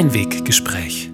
Einweggespräch. 0.00 1.10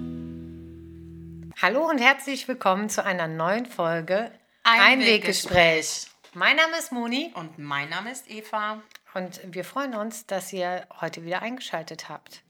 Hallo 1.61 1.89
und 1.89 1.97
herzlich 1.97 2.47
willkommen 2.47 2.89
zu 2.89 3.03
einer 3.03 3.27
neuen 3.27 3.65
Folge 3.65 4.31
Einweggespräch. 4.63 6.07
Mein 6.33 6.55
Name 6.55 6.77
ist 6.79 6.93
Moni 6.93 7.33
Und 7.35 7.59
mein 7.59 7.89
Name 7.89 8.13
ist 8.13 8.31
Eva. 8.31 8.81
und 9.13 9.41
wir 9.43 9.65
freuen 9.65 9.93
uns, 9.93 10.25
dass 10.25 10.53
ihr 10.53 10.87
heute 11.01 11.25
wieder 11.25 11.41
eingeschaltet 11.41 12.07
habt. 12.07 12.43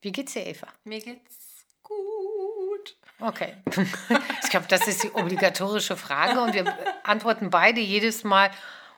Wie 0.00 0.10
geht's 0.10 0.32
dir, 0.32 0.44
Eva? 0.44 0.66
Mir 0.82 0.98
geht's 0.98 1.64
gut. 1.84 2.96
Okay. 3.20 3.54
Ich 4.42 4.50
glaube, 4.50 4.66
das 4.68 4.88
ist 4.88 5.04
die 5.04 5.12
obligatorische 5.12 5.96
Frage 5.96 6.40
und 6.40 6.54
wir 6.54 6.76
antworten 7.04 7.50
beide 7.50 7.80
jedes 7.80 8.24
Mal. 8.24 8.50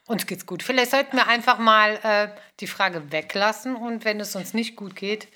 Uns 0.07 0.27
geht's 0.27 0.47
gut. 0.47 0.63
Vielleicht 0.63 0.93
sollten 0.93 1.19
wir 1.19 1.29
einfach 1.29 1.59
mal 1.59 1.99
äh, 2.03 2.29
die 2.61 2.67
Frage 2.67 3.13
weglassen 3.13 3.77
und 3.77 4.07
wenn 4.07 4.21
es 4.21 4.35
uns 4.35 4.55
nicht 4.55 4.75
gut 4.75 4.97
geht, 4.97 5.29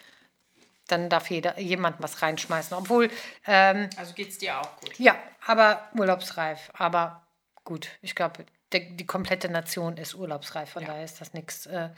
dann 0.91 1.09
darf 1.09 1.31
jeder, 1.31 1.59
jemand 1.59 1.97
was 2.01 2.23
reinschmeißen. 2.23 2.77
Obwohl, 2.77 3.11
ähm, 3.47 3.89
Also 3.97 4.15
geht's 4.15 4.39
dir 4.39 4.61
auch 4.61 4.77
gut. 4.81 4.99
ja, 4.99 5.17
aber 5.47 5.89
urlaubsreif. 5.95 6.71
Aber 6.75 7.27
gut, 7.65 7.89
ich 8.03 8.15
glaube, 8.15 8.45
die, 8.73 9.07
komplette 9.07 9.49
Nation 9.49 9.97
ist 9.97 10.15
urlaubsreif. 10.15 10.71
Von 10.71 10.85
daher 10.85 11.05
ist 11.05 11.21
das 11.21 11.33
nichts 11.35 11.67
äh, 11.67 11.91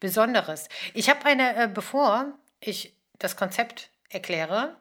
Besonderes. 0.00 0.68
Ich 0.94 1.08
habe 1.08 1.24
eine, 1.24 1.56
äh, 1.56 1.68
bevor 1.68 2.26
ich 2.60 2.94
das 3.18 3.36
Konzept 3.36 3.90
erkläre 4.10 4.76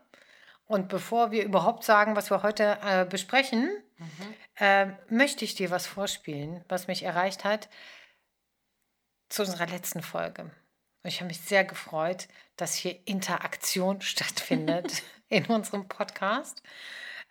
und 0.68 0.90
bevor 0.90 1.32
wir 1.32 1.44
überhaupt 1.44 1.84
sagen, 1.84 2.16
was 2.16 2.30
wir 2.30 2.44
heute 2.44 2.78
äh, 2.84 3.06
besprechen, 3.06 3.70
äh, 4.60 4.88
möchte 5.10 5.46
ich 5.46 5.56
dir 5.56 5.72
was 5.72 5.88
vorspielen, 5.88 6.64
was 6.68 6.88
mich 6.88 7.04
erreicht 7.04 7.44
hat 7.46 7.70
zu 9.30 9.44
unserer 9.44 9.68
letzten 9.68 10.02
Folge. 10.02 10.52
Und 11.08 11.14
ich 11.14 11.22
habe 11.22 11.30
mich 11.30 11.40
sehr 11.40 11.64
gefreut, 11.64 12.28
dass 12.58 12.74
hier 12.74 13.00
Interaktion 13.08 14.02
stattfindet 14.02 15.04
in 15.30 15.46
unserem 15.46 15.88
Podcast. 15.88 16.62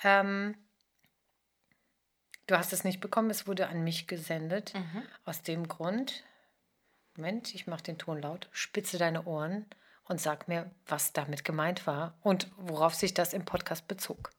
Ähm, 0.03 0.57
du 2.47 2.57
hast 2.57 2.73
es 2.73 2.85
nicht 2.85 3.01
bekommen, 3.01 3.29
es 3.29 3.47
wurde 3.47 3.69
an 3.69 3.85
mich 3.85 4.07
gesendet. 4.07 4.73
Aus 5.27 5.43
dem 5.43 5.69
Grund, 5.69 6.25
Moment, 7.19 7.55
ich 7.55 7.67
mache 7.67 7.83
den 7.83 7.99
Ton 7.99 8.23
laut, 8.23 8.49
spitze 8.51 8.97
deine 8.97 9.27
Ohren 9.27 9.67
und 10.05 10.23
sag 10.23 10.49
mir, 10.49 10.71
was 10.87 11.13
damit 11.13 11.45
gemeint 11.45 11.87
war 11.87 12.17
und 12.23 12.49
worauf 12.57 12.95
sich 12.95 13.13
das 13.13 13.35
im 13.35 13.45
Podcast 13.45 13.87
bezog. 13.89 14.31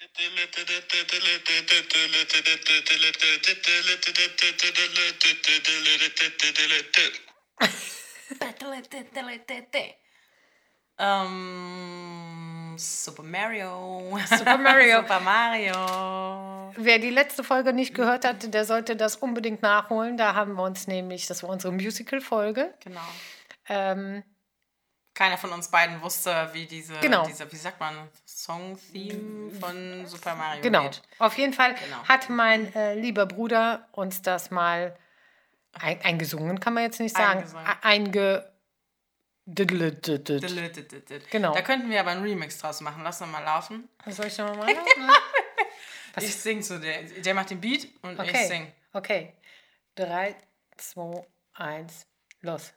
Ähm, 10.98 12.74
Super 12.78 13.22
Mario. 13.22 14.18
Super 14.28 14.58
Mario. 14.58 14.96
Super 15.00 15.20
Mario. 15.20 16.72
Wer 16.76 16.98
die 16.98 17.10
letzte 17.10 17.42
Folge 17.44 17.72
nicht 17.72 17.94
gehört 17.94 18.24
hat, 18.24 18.52
der 18.52 18.64
sollte 18.64 18.96
das 18.96 19.16
unbedingt 19.16 19.62
nachholen. 19.62 20.16
Da 20.16 20.34
haben 20.34 20.54
wir 20.54 20.62
uns 20.62 20.86
nämlich, 20.86 21.26
das 21.26 21.42
war 21.42 21.50
unsere 21.50 21.72
Musical-Folge. 21.72 22.74
Genau. 22.84 23.00
Ähm, 23.68 24.22
Keiner 25.14 25.36
von 25.38 25.50
uns 25.52 25.68
beiden 25.70 26.00
wusste, 26.02 26.48
wie 26.52 26.66
diese, 26.66 26.94
Genau. 27.00 27.26
diese 27.26 27.50
wie 27.50 27.56
sagt 27.56 27.80
man, 27.80 27.94
Song-Theme 28.26 29.50
von 29.58 30.06
Super 30.06 30.34
Mario 30.34 30.62
Genau. 30.62 30.82
geht. 30.84 31.02
Auf 31.18 31.36
jeden 31.36 31.52
Fall 31.52 31.74
Genau. 31.74 32.02
hat 32.08 32.28
mein 32.30 32.72
äh, 32.74 32.94
lieber 32.94 33.26
Bruder 33.26 33.88
uns 33.92 34.22
das 34.22 34.50
mal 34.50 34.96
ein, 35.72 36.00
eingesungen, 36.02 36.58
kann 36.60 36.74
man 36.74 36.84
jetzt 36.84 37.00
nicht 37.00 37.16
sagen. 37.16 37.40
Eingesungen. 37.40 37.66
Einge. 37.82 38.52
Diddle-diddle. 39.46 40.70
Genau. 41.30 41.54
Da 41.54 41.62
könnten 41.62 41.90
wir 41.90 42.00
aber 42.00 42.10
einen 42.10 42.22
Remix 42.22 42.58
draus 42.58 42.80
machen. 42.80 43.02
Lass 43.02 43.18
doch 43.18 43.26
mal 43.26 43.42
laufen. 43.42 43.88
Was 44.04 44.16
soll 44.16 44.26
ich 44.26 44.38
noch 44.38 44.54
mal 44.56 44.66
machen? 44.98 45.10
Ich 46.20 46.36
sing 46.36 46.62
zu 46.62 46.78
der. 46.78 47.02
Der 47.02 47.34
macht 47.34 47.50
den 47.50 47.60
Beat 47.60 47.88
und 48.02 48.12
ich 48.12 48.20
Okay. 48.20 48.46
sing. 48.46 48.72
Okay. 48.92 49.32
Drei, 49.94 50.36
zwei, 50.76 51.26
eins, 51.54 52.06
los. 52.42 52.72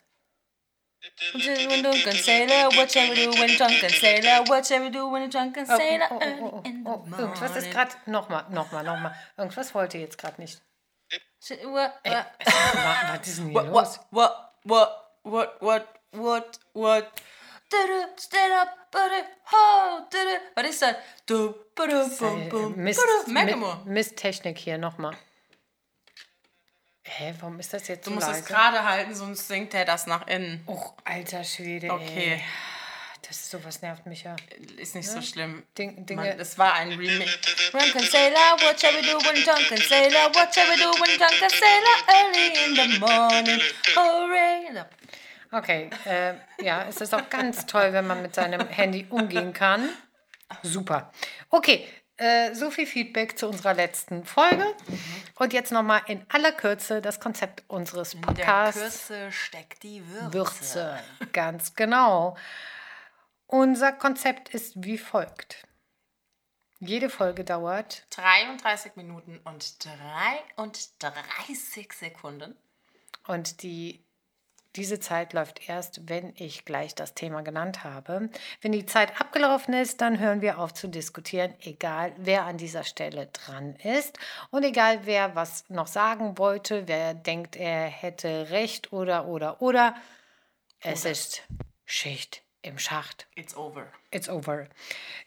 When 1.34 1.84
drunken 1.84 2.14
sailor, 2.14 2.72
what 2.76 2.92
shall 2.92 3.10
we 3.10 3.26
do 3.26 3.32
when 3.34 3.58
drunken 3.58 3.90
sailor? 3.90 4.48
What 4.48 4.66
shall 4.66 4.82
we 4.84 4.90
do 4.90 5.12
when 5.12 5.24
a 5.24 5.28
drunken 5.28 5.66
Oh, 5.70 5.78
sailor 5.78 6.08
oh, 6.12 6.20
oh, 6.20 6.62
in 6.64 6.84
oh, 6.86 7.04
the 7.06 7.14
oh. 7.14 7.18
Irgendwas 7.20 7.56
ist 7.58 7.72
gerade. 7.72 7.92
Nochmal, 8.06 8.46
nochmal, 8.50 8.84
nochmal. 8.84 9.14
Irgendwas 9.38 9.76
wollte 9.76 9.98
jetzt 9.98 10.18
gerade 10.18 10.40
nicht. 10.42 10.62
Sh- 11.44 11.60
What, 11.66 11.92
what, 12.06 12.26
Was 13.20 13.28
ist 13.28 13.38
denn 13.40 13.50
hier 13.50 13.56
What, 13.56 13.68
los? 13.68 14.00
what, 14.12 14.32
what, 14.64 14.90
what, 15.24 15.62
what, 15.62 15.88
what, 16.14 16.60
what? 16.74 17.12
stand 18.18 18.54
up, 18.54 18.70
buddy, 18.92 19.24
ho. 19.52 20.08
Was 20.56 20.70
ist 20.70 20.82
das? 20.84 20.96
Du, 21.26 21.54
budu, 21.76 22.08
bum, 22.20 22.50
bum, 22.50 22.76
Mist. 22.78 23.02
Macklemore. 23.28 23.78
Mi- 23.86 23.92
Misttechnik 23.94 24.58
hier 24.58 24.78
nochmal. 24.78 25.18
Hä, 27.06 27.34
warum 27.42 27.60
ist 27.60 27.74
das 27.74 27.88
jetzt 27.90 28.06
Du 28.06 28.12
so 28.12 28.16
musst 28.16 28.28
es 28.30 28.36
leise? 28.38 28.48
gerade 28.48 28.84
halten, 28.86 29.14
sonst 29.14 29.48
singt 29.48 29.74
er 29.74 29.84
das 29.86 30.08
nach 30.08 30.26
innen. 30.28 30.64
Och, 30.68 30.94
alter 31.04 31.44
Schwede, 31.44 31.92
Okay, 31.92 32.34
ey. 32.36 32.44
Das 33.34 33.50
sowas 33.50 33.82
nervt 33.82 34.06
mich 34.06 34.26
ja. 34.26 34.36
ist 34.78 34.94
nicht 34.94 35.10
so 35.10 35.20
schlimm. 35.20 35.64
Ding, 35.76 36.06
Dinge. 36.06 36.22
Mann, 36.22 36.40
es 36.40 36.56
war 36.60 36.76
ein 36.76 36.90
Remix. 36.90 37.40
Drunken 37.72 38.04
sailor, 38.04 38.60
what 38.62 38.80
shall 38.80 38.94
we 38.94 39.02
do 39.02 39.18
when 39.26 39.44
drunken 39.44 39.78
sailor? 39.78 40.30
What 40.36 40.54
shall 40.54 40.68
we 40.68 40.78
do 40.78 40.92
when 41.02 41.18
drunken 41.18 41.50
sailor 41.50 41.98
early 42.14 42.48
in 42.64 42.76
the 42.76 43.00
morning? 43.00 43.62
Hooray! 43.96 44.86
Okay, 45.52 45.90
äh, 46.06 46.36
ja, 46.64 46.86
es 46.88 47.02
ist 47.02 47.16
auch 47.16 47.28
ganz 47.32 47.66
toll, 47.66 47.92
wenn 47.92 48.06
man 48.06 48.22
mit 48.22 48.36
seinem 48.36 48.68
Handy 48.68 49.08
umgehen 49.10 49.52
kann. 49.52 49.90
Super. 50.62 51.12
Okay, 51.50 51.88
äh, 52.18 52.54
so 52.54 52.70
viel 52.70 52.86
Feedback 52.86 53.40
zu 53.40 53.48
unserer 53.48 53.74
letzten 53.74 54.26
Folge. 54.26 54.76
Und 55.40 55.54
jetzt 55.54 55.72
nochmal 55.72 56.02
in 56.06 56.24
aller 56.30 56.52
Kürze 56.52 57.02
das 57.02 57.20
Konzept 57.20 57.64
unseres 57.68 58.14
In 58.14 58.22
der 58.22 58.28
Podcasts. 58.28 59.08
Kürze 59.08 59.32
steckt 59.32 59.82
die 59.82 60.04
Würze. 60.08 60.34
Würze. 60.34 61.00
Ganz 61.32 61.74
genau. 61.74 62.38
Unser 63.54 63.92
Konzept 63.92 64.50
ist 64.50 64.84
wie 64.84 64.98
folgt. 64.98 65.68
Jede 66.80 67.08
Folge 67.08 67.44
dauert 67.44 68.04
33 68.10 68.96
Minuten 68.96 69.40
und 69.44 69.86
33 69.86 71.94
Sekunden. 71.94 72.56
und 73.28 73.62
die, 73.62 74.04
diese 74.76 75.00
Zeit 75.00 75.34
läuft 75.34 75.70
erst, 75.70 76.10
wenn 76.10 76.34
ich 76.36 76.66
gleich 76.66 76.96
das 76.96 77.14
Thema 77.14 77.44
genannt 77.44 77.84
habe. 77.84 78.32
Wenn 78.62 78.72
die 78.72 78.88
Zeit 78.88 79.22
abgelaufen 79.22 79.76
ist, 79.76 80.02
dann 80.02 80.18
hören 80.18 80.42
wir 80.42 80.58
auf 80.58 80.74
zu 80.74 80.88
diskutieren, 80.88 81.54
egal 81.62 82.12
wer 82.18 82.46
an 82.46 82.58
dieser 82.58 82.84
Stelle 82.84 83.28
dran 83.28 83.76
ist 83.76 84.18
und 84.50 84.64
egal 84.64 85.06
wer 85.06 85.36
was 85.36 85.70
noch 85.70 85.86
sagen 85.86 86.40
wollte, 86.40 86.88
wer 86.88 87.14
denkt, 87.14 87.56
er 87.56 87.86
hätte 87.86 88.50
recht 88.50 88.92
oder 88.92 89.28
oder 89.28 89.62
oder. 89.62 89.96
Es 90.80 91.06
ist 91.06 91.44
Schicht 91.86 92.44
im 92.64 92.80
Schacht. 92.80 93.28
It's 93.36 93.56
over. 93.56 93.86
It's 94.12 94.30
over. 94.30 94.68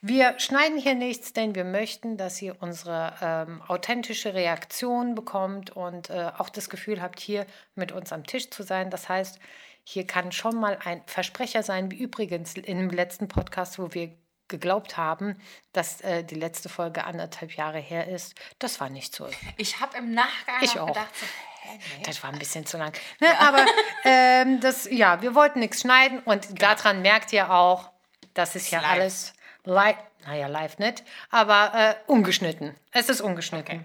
Wir 0.01 0.39
schneiden 0.39 0.79
hier 0.79 0.95
nichts, 0.95 1.33
denn 1.33 1.55
wir 1.55 1.65
möchten, 1.65 2.17
dass 2.17 2.41
ihr 2.43 2.57
unsere 2.61 3.15
ähm, 3.21 3.63
authentische 3.69 4.35
Reaktion 4.35 5.15
bekommt 5.15 5.71
und 5.71 6.11
äh, 6.11 6.33
auch 6.39 6.49
das 6.49 6.69
Gefühl 6.69 7.01
habt, 7.01 7.21
hier 7.21 7.47
mit 7.75 7.93
uns 7.93 8.13
am 8.13 8.25
Tisch 8.27 8.51
zu 8.51 8.63
sein. 8.63 8.91
Das 8.91 9.09
heißt, 9.09 9.39
hier 9.85 10.07
kann 10.07 10.33
schon 10.33 10.59
mal 10.59 10.79
ein 10.85 11.03
Versprecher 11.07 11.63
sein, 11.63 11.91
wie 11.91 11.97
übrigens 11.97 12.55
im 12.55 12.91
letzten 12.91 13.29
Podcast, 13.29 13.79
wo 13.79 13.95
wir 13.95 14.11
geglaubt 14.49 14.97
haben, 14.97 15.41
dass 15.73 16.01
äh, 16.01 16.25
die 16.25 16.35
letzte 16.37 16.69
Folge 16.69 17.05
anderthalb 17.05 17.53
Jahre 17.57 17.79
her 17.79 18.09
ist. 18.09 18.35
Das 18.59 18.81
war 18.81 18.89
nicht 18.89 19.15
so. 19.15 19.29
Ich 19.57 19.81
habe 19.81 19.99
im 19.99 20.13
Nachgang 20.13 20.63
Ich 20.63 20.79
auch. 20.79 20.87
gedacht, 20.87 21.15
so, 21.17 21.27
nee. 21.73 22.03
Das 22.05 22.23
war 22.23 22.33
ein 22.33 22.39
bisschen 22.39 22.67
zu 22.67 22.77
lang. 22.79 22.93
Ne, 23.21 23.29
Aber 23.41 23.65
ähm, 24.05 24.61
das, 24.61 24.89
ja, 24.91 25.23
wir 25.23 25.35
wollten 25.35 25.61
nichts 25.61 25.81
schneiden 25.81 26.21
und 26.21 26.61
daran 26.61 27.03
merkt 27.03 27.33
ihr 27.33 27.51
auch, 27.51 27.91
das 28.35 28.57
ist 28.57 28.71
ja 28.71 28.81
live. 28.81 28.91
alles 28.91 29.33
live, 29.65 29.97
naja, 30.27 30.47
live 30.47 30.79
nicht, 30.79 31.03
aber 31.31 31.73
äh, 31.75 31.95
ungeschnitten. 32.07 32.75
Es 32.93 33.09
ist 33.09 33.21
ungeschnitten. 33.21 33.85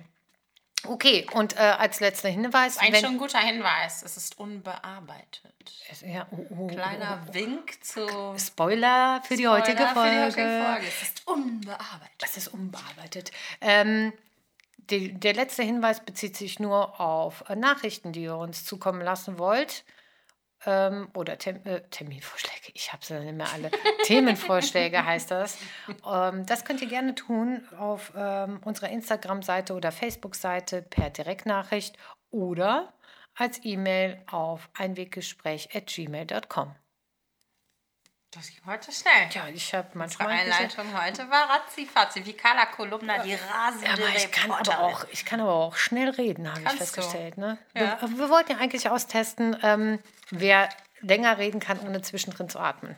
Okay, 0.88 1.28
und 1.34 1.58
äh, 1.58 1.60
als 1.60 2.00
letzter 2.00 2.30
Hinweis, 2.30 2.78
Eigentlich 2.78 2.94
wenn, 2.94 3.02
schon 3.02 3.12
ein 3.12 3.18
guter 3.20 3.40
Hinweis. 3.40 4.02
Es 4.02 4.18
ist 4.18 4.40
unbearbeitet. 4.40 5.54
ja, 6.04 6.26
oh, 6.32 6.46
oh, 6.58 6.68
Kleiner 6.68 7.22
Wink 7.32 7.84
zu 7.84 8.08
oh, 8.08 8.38
Spoiler 8.38 9.22
für 9.24 9.36
die 9.36 9.48
heutige 9.48 9.88
Spoiler 9.88 9.94
Folge. 9.94 10.32
Für 10.32 10.42
die 10.42 10.42
heutige 10.42 10.66
Folge. 10.66 10.88
Es 10.88 11.02
ist 11.04 11.28
unbearbeitet. 11.28 12.24
Es 12.24 12.38
ist 12.38 12.48
unbearbeitet. 12.48 13.32
Ähm, 13.62 14.14
die, 14.90 15.14
der 15.14 15.34
letzte 15.34 15.64
Hinweis 15.64 16.04
bezieht 16.04 16.36
sich 16.36 16.60
nur 16.60 17.00
auf 17.00 17.50
äh, 17.50 17.56
Nachrichten, 17.56 18.12
die 18.12 18.24
ihr 18.24 18.36
uns 18.36 18.66
zukommen 18.66 19.02
lassen 19.02 19.40
wollt. 19.40 19.86
Ähm, 20.66 21.10
oder 21.16 21.40
Tem 21.40 21.66
äh, 21.66 21.82
Terminvorschläge. 21.90 22.72
Ich 22.74 22.94
habe 22.94 23.04
sie 23.04 23.20
nicht 23.20 23.36
mehr 23.36 23.52
alle. 23.52 23.72
Themenvorschläge 24.04 25.04
heißt 25.04 25.32
das. 25.32 25.58
Ähm, 26.06 26.46
das 26.46 26.66
könnt 26.66 26.82
ihr 26.82 26.88
gerne 26.88 27.16
tun 27.16 27.68
auf 27.78 28.14
ähm, 28.16 28.60
unserer 28.64 28.90
Instagram-Seite 28.90 29.74
oder 29.74 29.92
Facebook-Seite 29.92 30.84
per 30.84 31.10
Direktnachricht 31.10 31.98
oder 32.30 32.94
als 33.36 33.60
E-Mail 33.64 34.22
auf 34.30 34.70
einweggespräch.gmail.com. 34.74 36.76
Das 38.32 38.48
ging 38.48 38.62
heute 38.66 38.92
schnell. 38.94 39.30
Ja, 39.34 39.48
ich 39.50 39.74
habe 39.74 39.88
Unsere 39.88 39.98
manchmal. 40.00 40.28
bisschen- 40.30 40.52
Einleitung 40.54 41.02
heute 41.02 41.30
war 41.30 41.50
ratzi 41.50 42.26
wie 42.26 42.34
Carla 42.34 42.66
Kolumna, 42.68 43.18
die 43.24 43.34
rasende 43.34 43.88
Ja, 43.88 43.94
aber 43.94 44.16
ich 44.16 44.32
kann, 44.32 44.52
aber 44.52 44.80
auch, 44.80 45.06
ich 45.12 45.26
kann 45.26 45.42
aber 45.42 45.54
auch 45.54 45.76
schnell 45.76 46.10
reden, 46.10 46.50
habe 46.50 46.62
ich 46.62 46.70
festgestellt. 46.70 47.38
Ne? 47.38 47.58
Ja. 47.76 48.00
Wir, 48.02 48.18
wir 48.20 48.30
wollten 48.30 48.54
ja 48.54 48.58
eigentlich 48.60 48.90
austesten, 48.90 49.58
ähm, 49.64 50.00
wer 50.30 50.70
länger 51.02 51.38
reden 51.40 51.60
kann, 51.60 51.80
ohne 51.82 52.02
zwischendrin 52.02 52.48
zu 52.48 52.60
atmen. 52.60 52.96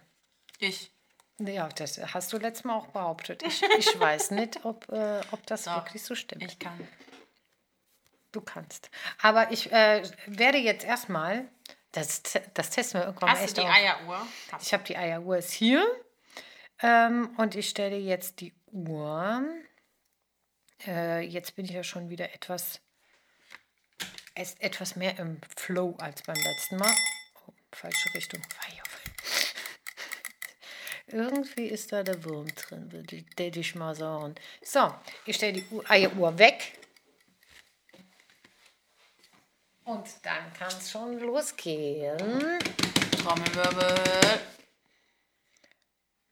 Ich. 0.60 0.92
Ja, 1.40 1.68
das 1.68 2.00
hast 2.14 2.32
du 2.32 2.38
letztes 2.38 2.64
Mal 2.64 2.76
auch 2.76 2.88
behauptet. 2.88 3.42
Ich, 3.42 3.64
ich 3.80 4.00
weiß 4.00 4.32
nicht, 4.32 4.64
ob, 4.66 4.88
äh, 4.90 5.22
ob 5.32 5.44
das 5.48 5.64
Doch, 5.64 5.78
wirklich 5.78 6.04
so 6.04 6.14
stimmt. 6.14 6.44
Ich 6.44 6.60
kann. 6.60 6.88
Du 8.32 8.42
kannst. 8.42 8.92
Aber 9.22 9.52
ich 9.52 9.72
äh, 9.72 10.04
werde 10.28 10.60
jetzt 10.60 10.86
erstmal, 10.86 11.46
das, 11.94 12.22
das 12.54 12.70
testen 12.72 13.00
wir 13.00 13.06
irgendwann 13.08 13.30
mal 13.30 13.40
Hast 13.40 13.58
du 13.58 13.62
echt 13.62 13.70
die 13.70 13.72
auf. 13.72 14.00
Eieruhr? 14.02 14.28
Ich 14.62 14.74
habe 14.74 14.84
die 14.84 14.98
Eieruhr 14.98 15.38
ist 15.38 15.52
hier 15.52 15.86
ähm, 16.82 17.34
und 17.38 17.56
ich 17.56 17.70
stelle 17.70 17.98
jetzt 17.98 18.42
die 18.42 18.54
Uhr. 18.72 19.44
Äh, 20.86 21.22
jetzt 21.22 21.56
bin 21.56 21.66
ich 21.66 21.72
ja 21.72 21.84
schon 21.84 22.10
wieder 22.10 22.34
etwas, 22.34 22.82
etwas 24.36 24.96
mehr 24.96 25.18
im 25.20 25.40
Flow 25.56 25.96
als 26.00 26.22
beim 26.24 26.36
letzten 26.36 26.78
Mal. 26.78 26.94
Oh, 27.48 27.54
falsche 27.72 28.14
Richtung. 28.16 28.42
Auf. 28.42 29.02
Irgendwie 31.08 31.68
ist 31.68 31.92
da 31.92 32.04
der 32.04 32.24
Wurm 32.26 32.48
drin, 32.56 32.92
würde 32.92 33.16
ich- 33.18 33.76
mal 33.76 33.94
sagen. 33.96 34.36
So, 34.64 34.94
ich 35.26 35.36
stelle 35.36 35.54
die 35.54 35.66
Uhr, 35.70 35.90
Eieruhr 35.90 36.38
weg. 36.40 36.80
Und 39.86 40.08
dann 40.24 40.54
kann 40.54 40.70
es 40.70 40.92
schon 40.92 41.20
losgehen. 41.20 42.18
Trommelwirbel. 43.22 44.40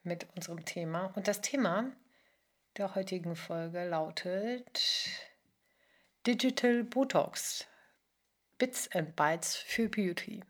mit 0.04 0.26
unserem 0.36 0.66
Thema. 0.66 1.12
Und 1.16 1.28
das 1.28 1.42
Thema 1.42 1.92
der 2.78 2.96
heutigen 2.96 3.36
Folge 3.36 3.88
lautet 3.88 5.10
Digital 6.26 6.84
Botox. 6.84 7.68
Bits 8.58 8.90
and 8.94 9.16
Bytes 9.16 9.56
für 9.56 9.90
Beauty. 9.90 10.44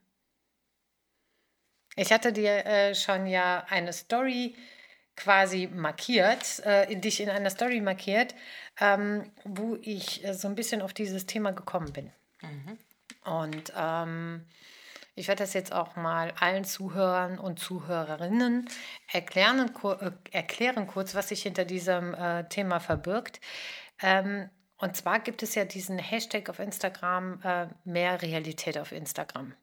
Ich 1.95 2.11
hatte 2.11 2.31
dir 2.31 2.65
äh, 2.65 2.93
schon 2.93 3.25
ja 3.25 3.65
eine 3.69 3.93
Story 3.93 4.55
quasi 5.15 5.67
markiert, 5.67 6.59
äh, 6.65 6.91
in 6.91 7.01
dich 7.01 7.19
in 7.19 7.29
einer 7.29 7.49
Story 7.49 7.81
markiert, 7.81 8.35
ähm, 8.79 9.31
wo 9.43 9.77
ich 9.81 10.23
äh, 10.23 10.33
so 10.33 10.47
ein 10.47 10.55
bisschen 10.55 10.81
auf 10.81 10.93
dieses 10.93 11.25
Thema 11.25 11.51
gekommen 11.51 11.93
bin. 11.93 12.11
Und 13.23 13.71
ähm, 13.75 14.45
ich 15.15 15.27
werde 15.27 15.43
das 15.43 15.53
jetzt 15.53 15.73
auch 15.73 15.95
mal 15.95 16.33
allen 16.39 16.63
Zuhörern 16.63 17.37
und 17.37 17.59
Zuhörerinnen 17.59 18.69
erklären, 19.11 19.71
äh, 19.83 20.11
erklären 20.31 20.87
kurz, 20.87 21.13
was 21.15 21.29
sich 21.29 21.43
hinter 21.43 21.65
diesem 21.65 22.13
äh, 22.13 22.47
Thema 22.47 22.79
verbirgt. 22.79 23.39
Ähm, 24.01 24.49
und 24.77 24.95
zwar 24.95 25.19
gibt 25.19 25.43
es 25.43 25.53
ja 25.53 25.65
diesen 25.65 25.99
Hashtag 25.99 26.49
auf 26.49 26.59
Instagram, 26.59 27.39
äh, 27.43 27.67
mehr 27.83 28.21
Realität 28.21 28.77
auf 28.77 28.91
Instagram. 28.91 29.53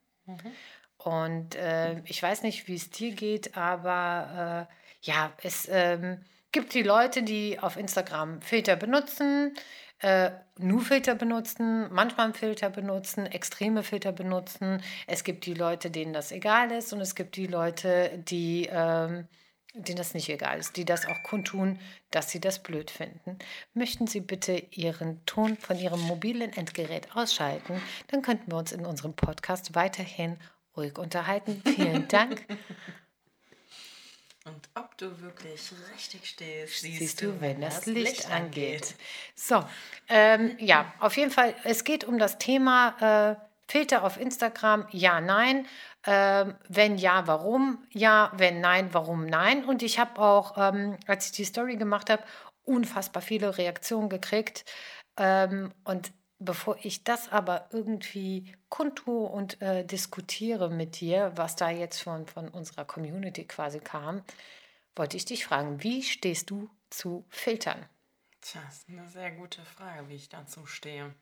Und 0.98 1.54
äh, 1.56 2.00
ich 2.04 2.22
weiß 2.22 2.42
nicht, 2.42 2.68
wie 2.68 2.76
es 2.76 2.90
dir 2.90 3.12
geht, 3.12 3.56
aber 3.56 4.68
äh, 4.68 4.74
ja, 5.02 5.32
es 5.42 5.66
ähm, 5.70 6.24
gibt 6.52 6.74
die 6.74 6.82
Leute, 6.82 7.22
die 7.22 7.58
auf 7.58 7.76
Instagram 7.76 8.42
Filter 8.42 8.76
benutzen, 8.76 9.54
äh, 10.00 10.30
nur 10.58 10.80
Filter 10.80 11.14
benutzen, 11.14 11.92
manchmal 11.92 12.26
einen 12.26 12.34
Filter 12.34 12.70
benutzen, 12.70 13.26
extreme 13.26 13.82
Filter 13.82 14.12
benutzen. 14.12 14.82
Es 15.06 15.24
gibt 15.24 15.46
die 15.46 15.54
Leute, 15.54 15.90
denen 15.90 16.12
das 16.12 16.32
egal 16.32 16.70
ist 16.70 16.92
und 16.92 17.00
es 17.00 17.14
gibt 17.14 17.36
die 17.36 17.46
Leute, 17.46 18.22
die, 18.28 18.68
ähm, 18.70 19.26
denen 19.74 19.98
das 19.98 20.14
nicht 20.14 20.28
egal 20.28 20.58
ist, 20.58 20.76
die 20.76 20.84
das 20.84 21.06
auch 21.06 21.22
kundtun, 21.22 21.78
dass 22.10 22.30
sie 22.30 22.40
das 22.40 22.62
blöd 22.62 22.90
finden. 22.90 23.38
Möchten 23.74 24.06
Sie 24.06 24.20
bitte 24.20 24.62
Ihren 24.70 25.24
Ton 25.26 25.56
von 25.56 25.78
Ihrem 25.78 26.00
mobilen 26.00 26.52
Endgerät 26.52 27.14
ausschalten, 27.16 27.80
dann 28.08 28.22
könnten 28.22 28.50
wir 28.50 28.58
uns 28.58 28.72
in 28.72 28.86
unserem 28.86 29.14
Podcast 29.14 29.74
weiterhin 29.74 30.36
ruhig 30.76 30.96
unterhalten. 30.96 31.60
Vielen 31.64 32.08
Dank. 32.08 32.46
Und 34.48 34.68
ob 34.74 34.96
du 34.96 35.20
wirklich 35.20 35.70
richtig 35.94 36.26
stehst, 36.26 36.80
siehst, 36.80 36.98
Siehst 36.98 37.22
du, 37.22 37.40
wenn 37.40 37.60
das 37.60 37.86
Licht 37.86 38.30
angeht. 38.30 38.94
So, 39.34 39.62
ähm, 40.08 40.56
ja, 40.58 40.92
auf 41.00 41.16
jeden 41.16 41.30
Fall, 41.30 41.54
es 41.64 41.84
geht 41.84 42.04
um 42.04 42.18
das 42.18 42.38
Thema 42.38 43.36
äh, 43.36 43.36
Filter 43.70 44.02
auf 44.02 44.18
Instagram, 44.18 44.86
ja, 44.90 45.20
nein. 45.20 45.66
Ähm, 46.06 46.54
wenn 46.68 46.96
ja, 46.96 47.26
warum? 47.26 47.86
Ja, 47.90 48.32
wenn 48.36 48.60
nein, 48.60 48.88
warum 48.92 49.26
nein? 49.26 49.64
Und 49.64 49.82
ich 49.82 49.98
habe 49.98 50.20
auch, 50.20 50.56
ähm, 50.56 50.96
als 51.06 51.26
ich 51.26 51.32
die 51.32 51.44
Story 51.44 51.76
gemacht 51.76 52.08
habe, 52.08 52.22
unfassbar 52.64 53.22
viele 53.22 53.58
Reaktionen 53.58 54.08
gekriegt. 54.08 54.64
Ähm, 55.18 55.72
und 55.84 56.12
bevor 56.38 56.76
ich 56.82 57.04
das 57.04 57.30
aber 57.30 57.68
irgendwie 57.72 58.54
kundtue 58.68 59.28
und 59.28 59.60
äh, 59.60 59.84
diskutiere 59.84 60.70
mit 60.70 61.00
dir, 61.00 61.32
was 61.36 61.56
da 61.56 61.70
jetzt 61.70 62.02
von, 62.02 62.26
von 62.26 62.48
unserer 62.48 62.84
Community 62.84 63.44
quasi 63.44 63.80
kam, 63.80 64.22
wollte 64.94 65.16
ich 65.16 65.24
dich 65.24 65.44
fragen, 65.44 65.82
wie 65.82 66.02
stehst 66.02 66.50
du 66.50 66.70
zu 66.90 67.24
Filtern? 67.28 67.84
Tja, 68.40 68.60
das 68.66 68.78
ist 68.78 68.88
eine 68.88 69.08
sehr 69.08 69.32
gute 69.32 69.64
Frage, 69.64 70.08
wie 70.08 70.14
ich 70.14 70.28
dazu 70.28 70.66
stehe. 70.66 71.14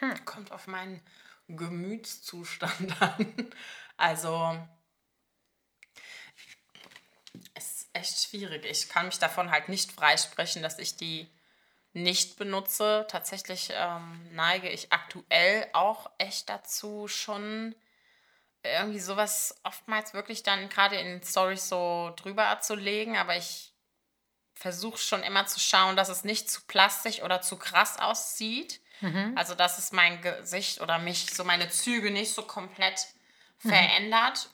Hm. 0.00 0.24
Kommt 0.24 0.52
auf 0.52 0.66
meinen 0.66 1.00
Gemütszustand 1.48 3.00
an. 3.02 3.50
Also, 3.96 4.58
es 7.54 7.72
ist 7.72 7.88
echt 7.92 8.20
schwierig. 8.22 8.64
Ich 8.64 8.88
kann 8.88 9.06
mich 9.06 9.18
davon 9.18 9.50
halt 9.50 9.68
nicht 9.68 9.92
freisprechen, 9.92 10.62
dass 10.62 10.78
ich 10.78 10.96
die 10.96 11.28
nicht 11.94 12.36
benutze. 12.36 13.06
Tatsächlich 13.08 13.70
ähm, 13.72 14.28
neige 14.32 14.68
ich 14.68 14.92
aktuell 14.92 15.68
auch 15.72 16.10
echt 16.18 16.48
dazu, 16.48 17.08
schon 17.08 17.74
irgendwie 18.62 19.00
sowas 19.00 19.56
oftmals 19.62 20.14
wirklich 20.14 20.42
dann 20.42 20.68
gerade 20.68 20.96
in 20.96 21.22
Stories 21.22 21.68
so 21.68 22.12
drüber 22.16 22.60
zu 22.60 22.74
legen, 22.74 23.16
aber 23.16 23.36
ich 23.36 23.72
versuche 24.54 24.98
schon 24.98 25.22
immer 25.22 25.46
zu 25.46 25.60
schauen, 25.60 25.96
dass 25.96 26.08
es 26.08 26.24
nicht 26.24 26.50
zu 26.50 26.62
plastisch 26.66 27.22
oder 27.22 27.42
zu 27.42 27.56
krass 27.56 27.98
aussieht. 27.98 28.80
Also, 29.36 29.54
dass 29.54 29.78
es 29.78 29.92
mein 29.92 30.22
Gesicht 30.22 30.80
oder 30.80 30.98
mich, 30.98 31.34
so 31.34 31.44
meine 31.44 31.68
Züge 31.68 32.10
nicht 32.10 32.32
so 32.32 32.42
komplett 32.42 33.08
verändert. 33.58 34.48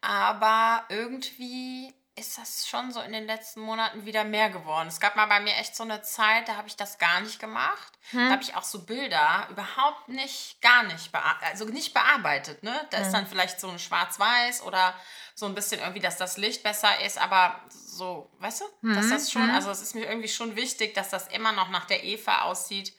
Aber 0.00 0.84
irgendwie 0.88 1.92
ist 2.18 2.38
das 2.38 2.66
schon 2.66 2.92
so 2.92 3.00
in 3.00 3.12
den 3.12 3.26
letzten 3.26 3.60
Monaten 3.60 4.06
wieder 4.06 4.24
mehr 4.24 4.48
geworden. 4.48 4.88
Es 4.88 5.00
gab 5.00 5.16
mal 5.16 5.26
bei 5.26 5.38
mir 5.40 5.54
echt 5.56 5.76
so 5.76 5.82
eine 5.82 6.00
Zeit, 6.00 6.48
da 6.48 6.56
habe 6.56 6.66
ich 6.66 6.76
das 6.76 6.96
gar 6.98 7.20
nicht 7.20 7.38
gemacht. 7.38 7.92
Da 8.12 8.30
habe 8.30 8.42
ich 8.42 8.54
auch 8.54 8.62
so 8.62 8.86
Bilder 8.86 9.46
überhaupt 9.50 10.08
nicht, 10.08 10.62
gar 10.62 10.84
nicht, 10.84 11.10
also 11.42 11.66
nicht 11.66 11.92
bearbeitet. 11.92 12.62
Ne? 12.62 12.86
Da 12.90 12.98
ist 12.98 13.12
dann 13.12 13.26
vielleicht 13.26 13.60
so 13.60 13.68
ein 13.68 13.78
Schwarz-Weiß 13.78 14.62
oder 14.62 14.94
so 15.34 15.44
ein 15.44 15.54
bisschen 15.54 15.80
irgendwie, 15.80 16.00
dass 16.00 16.16
das 16.16 16.38
Licht 16.38 16.62
besser 16.62 17.04
ist, 17.04 17.18
aber 17.18 17.60
so, 17.68 18.30
weißt 18.38 18.62
du, 18.62 18.94
dass 18.94 19.10
das 19.10 19.30
schon, 19.30 19.50
also 19.50 19.70
es 19.70 19.82
ist 19.82 19.94
mir 19.94 20.06
irgendwie 20.06 20.28
schon 20.28 20.56
wichtig, 20.56 20.94
dass 20.94 21.10
das 21.10 21.28
immer 21.28 21.52
noch 21.52 21.68
nach 21.68 21.84
der 21.84 22.02
Eva 22.04 22.42
aussieht, 22.42 22.94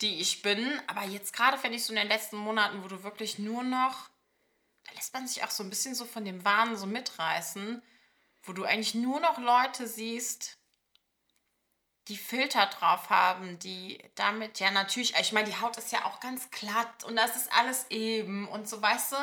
die 0.00 0.20
ich 0.20 0.40
bin. 0.40 0.80
Aber 0.86 1.02
jetzt 1.02 1.34
gerade 1.34 1.58
finde 1.58 1.76
ich 1.76 1.84
so 1.84 1.92
in 1.92 1.98
den 1.98 2.08
letzten 2.08 2.36
Monaten, 2.36 2.82
wo 2.82 2.88
du 2.88 3.02
wirklich 3.02 3.38
nur 3.38 3.62
noch, 3.62 4.08
da 4.84 4.92
lässt 4.94 5.12
man 5.12 5.28
sich 5.28 5.44
auch 5.44 5.50
so 5.50 5.62
ein 5.62 5.68
bisschen 5.68 5.94
so 5.94 6.06
von 6.06 6.24
dem 6.24 6.42
Wahn 6.44 6.76
so 6.76 6.86
mitreißen, 6.86 7.82
wo 8.42 8.52
du 8.52 8.64
eigentlich 8.64 8.94
nur 8.94 9.20
noch 9.20 9.38
Leute 9.38 9.86
siehst, 9.86 10.58
die 12.08 12.16
Filter 12.16 12.66
drauf 12.66 13.10
haben, 13.10 13.58
die 13.58 13.98
damit 14.14 14.60
ja 14.60 14.70
natürlich, 14.70 15.14
ich 15.18 15.32
meine, 15.32 15.48
die 15.48 15.60
Haut 15.60 15.76
ist 15.76 15.90
ja 15.90 16.04
auch 16.04 16.20
ganz 16.20 16.50
glatt 16.50 17.02
und 17.04 17.16
das 17.16 17.34
ist 17.34 17.52
alles 17.52 17.86
eben 17.90 18.46
und 18.48 18.68
so, 18.68 18.80
weißt 18.80 19.12
du, 19.12 19.16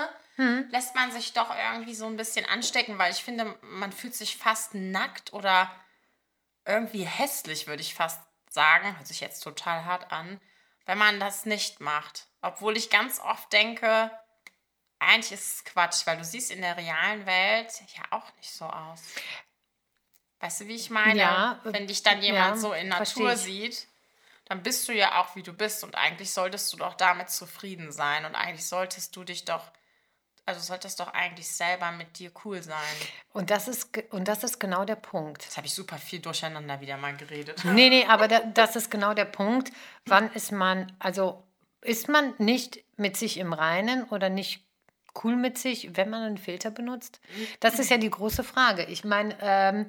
lässt 0.69 0.95
man 0.95 1.11
sich 1.11 1.33
doch 1.33 1.55
irgendwie 1.55 1.95
so 1.95 2.05
ein 2.07 2.17
bisschen 2.17 2.45
anstecken, 2.45 2.97
weil 2.97 3.11
ich 3.11 3.23
finde, 3.23 3.57
man 3.61 3.91
fühlt 3.91 4.15
sich 4.15 4.35
fast 4.35 4.73
nackt 4.73 5.31
oder 5.31 5.71
irgendwie 6.65 7.05
hässlich, 7.05 7.67
würde 7.67 7.81
ich 7.81 7.93
fast 7.93 8.21
sagen. 8.49 8.95
Hört 8.95 9.07
sich 9.07 9.19
jetzt 9.19 9.41
total 9.41 9.85
hart 9.85 10.11
an, 10.11 10.39
wenn 10.85 10.97
man 10.97 11.19
das 11.19 11.45
nicht 11.45 11.81
macht. 11.81 12.27
Obwohl 12.41 12.77
ich 12.77 12.89
ganz 12.89 13.19
oft 13.19 13.51
denke, 13.53 14.11
eigentlich 15.07 15.31
ist 15.31 15.55
es 15.55 15.63
Quatsch, 15.63 16.05
weil 16.05 16.17
du 16.17 16.23
siehst 16.23 16.51
in 16.51 16.61
der 16.61 16.77
realen 16.77 17.25
Welt 17.25 17.71
ja 17.95 18.03
auch 18.11 18.35
nicht 18.37 18.51
so 18.51 18.65
aus. 18.65 19.01
Weißt 20.39 20.61
du, 20.61 20.67
wie 20.67 20.75
ich 20.75 20.89
meine? 20.89 21.19
Ja, 21.19 21.59
Wenn 21.63 21.87
dich 21.87 22.03
dann 22.03 22.21
jemand 22.21 22.55
ja, 22.55 22.61
so 22.61 22.73
in 22.73 22.89
Natur 22.89 23.37
sieht, 23.37 23.87
dann 24.45 24.61
bist 24.61 24.87
du 24.89 24.91
ja 24.91 25.21
auch, 25.21 25.37
wie 25.37 25.43
du 25.43 25.53
bist. 25.53 25.83
Und 25.85 25.95
eigentlich 25.95 26.31
solltest 26.31 26.73
du 26.73 26.77
doch 26.77 26.95
damit 26.95 27.29
zufrieden 27.29 27.93
sein. 27.93 28.25
Und 28.25 28.35
eigentlich 28.35 28.65
solltest 28.65 29.15
du 29.15 29.23
dich 29.23 29.45
doch, 29.45 29.71
also 30.45 30.59
solltest 30.59 30.99
doch 30.99 31.13
eigentlich 31.13 31.47
selber 31.47 31.91
mit 31.91 32.19
dir 32.19 32.29
cool 32.43 32.61
sein. 32.61 32.77
Und 33.31 33.51
das 33.51 33.69
ist, 33.69 33.97
und 34.11 34.27
das 34.27 34.43
ist 34.43 34.59
genau 34.59 34.83
der 34.83 34.97
Punkt. 34.97 35.43
Jetzt 35.43 35.55
habe 35.55 35.67
ich 35.67 35.73
super 35.73 35.97
viel 35.97 36.19
durcheinander 36.19 36.81
wieder 36.81 36.97
mal 36.97 37.15
geredet. 37.15 37.63
Nee, 37.63 37.89
nee, 37.89 38.05
aber 38.09 38.27
da, 38.27 38.41
das 38.41 38.75
ist 38.75 38.91
genau 38.91 39.13
der 39.13 39.25
Punkt. 39.25 39.71
Wann 40.05 40.29
ist 40.33 40.51
man, 40.51 40.93
also 40.99 41.41
ist 41.79 42.09
man 42.09 42.33
nicht 42.37 42.83
mit 42.97 43.15
sich 43.15 43.37
im 43.37 43.53
Reinen 43.53 44.03
oder 44.09 44.29
nicht 44.29 44.61
cool 45.23 45.35
mit 45.35 45.57
sich, 45.57 45.95
wenn 45.95 46.09
man 46.09 46.23
einen 46.23 46.37
Filter 46.37 46.71
benutzt? 46.71 47.19
Das 47.59 47.79
ist 47.79 47.89
ja 47.89 47.97
die 47.97 48.09
große 48.09 48.43
Frage. 48.43 48.85
Ich 48.85 49.03
meine, 49.03 49.35
ähm, 49.41 49.87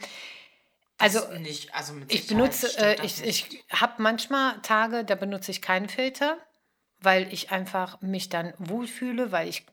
also, 0.99 1.21
nicht, 1.39 1.75
also 1.75 1.95
ich 2.09 2.27
benutze, 2.29 2.79
äh, 2.79 3.05
ich, 3.05 3.23
ich 3.23 3.65
habe 3.71 4.03
manchmal 4.03 4.61
Tage, 4.63 5.05
da 5.05 5.15
benutze 5.15 5.51
ich 5.51 5.61
keinen 5.61 5.89
Filter 5.89 6.39
weil 7.05 7.33
ich 7.33 7.51
einfach 7.51 8.01
mich 8.01 8.29
dann 8.29 8.55
wohlfühle, 8.59 9.33
weil 9.33 9.49
ich 9.49 9.67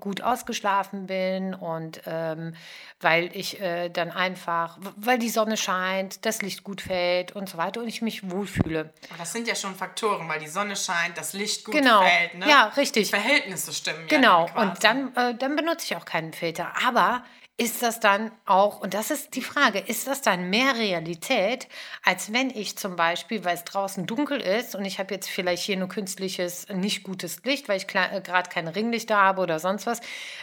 gut 0.00 0.22
ausgeschlafen 0.22 1.06
bin 1.06 1.54
und 1.54 2.00
ähm, 2.06 2.54
weil 3.00 3.30
ich 3.36 3.60
äh, 3.60 3.88
dann 3.88 4.10
einfach, 4.10 4.78
weil 4.96 5.18
die 5.18 5.28
Sonne 5.28 5.56
scheint, 5.56 6.24
das 6.24 6.42
Licht 6.42 6.64
gut 6.64 6.80
fällt 6.80 7.32
und 7.32 7.48
so 7.48 7.58
weiter 7.58 7.80
und 7.80 7.88
ich 7.88 8.02
mich 8.02 8.30
wohlfühle. 8.30 8.92
Das 9.18 9.32
sind 9.32 9.48
ja 9.48 9.54
schon 9.54 9.74
Faktoren, 9.74 10.28
weil 10.28 10.40
die 10.40 10.48
Sonne 10.48 10.76
scheint, 10.76 11.18
das 11.18 11.32
Licht 11.32 11.64
gut 11.64 11.74
genau. 11.74 12.02
fällt. 12.02 12.34
Ne? 12.34 12.48
Ja, 12.48 12.68
richtig. 12.76 13.04
Die 13.04 13.10
Verhältnisse 13.10 13.72
stimmen. 13.72 14.06
Genau, 14.08 14.46
ja 14.46 14.62
und 14.62 14.84
dann, 14.84 15.14
äh, 15.16 15.34
dann 15.34 15.56
benutze 15.56 15.86
ich 15.86 15.96
auch 15.96 16.04
keinen 16.04 16.32
Filter. 16.32 16.72
Aber 16.86 17.22
ist 17.58 17.82
das 17.82 18.00
dann 18.00 18.32
auch, 18.44 18.80
und 18.80 18.92
das 18.92 19.10
ist 19.10 19.34
die 19.34 19.40
Frage, 19.40 19.78
ist 19.78 20.06
das 20.06 20.20
dann 20.20 20.50
mehr 20.50 20.76
Realität, 20.76 21.68
als 22.04 22.32
wenn 22.32 22.50
ich 22.50 22.76
zum 22.76 22.96
Beispiel, 22.96 23.44
weil 23.44 23.54
es 23.54 23.64
draußen 23.64 24.06
dunkel 24.06 24.40
ist 24.40 24.74
und 24.74 24.84
ich 24.84 24.98
habe 24.98 25.14
jetzt 25.14 25.28
vielleicht 25.28 25.62
hier 25.62 25.78
nur 25.78 25.88
künstliches, 25.88 26.66
nicht 26.76 27.02
gutes 27.02 27.42
Licht, 27.44 27.68
weil 27.68 27.78
ich 27.78 27.86
äh, 27.94 28.20
gerade 28.20 28.50
keine 28.50 28.74
Ringlichter 28.74 29.16
habe 29.16 29.42
oder 29.42 29.58
sonst 29.58 29.86
was, 29.86 30.00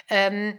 ähm, 0.10 0.58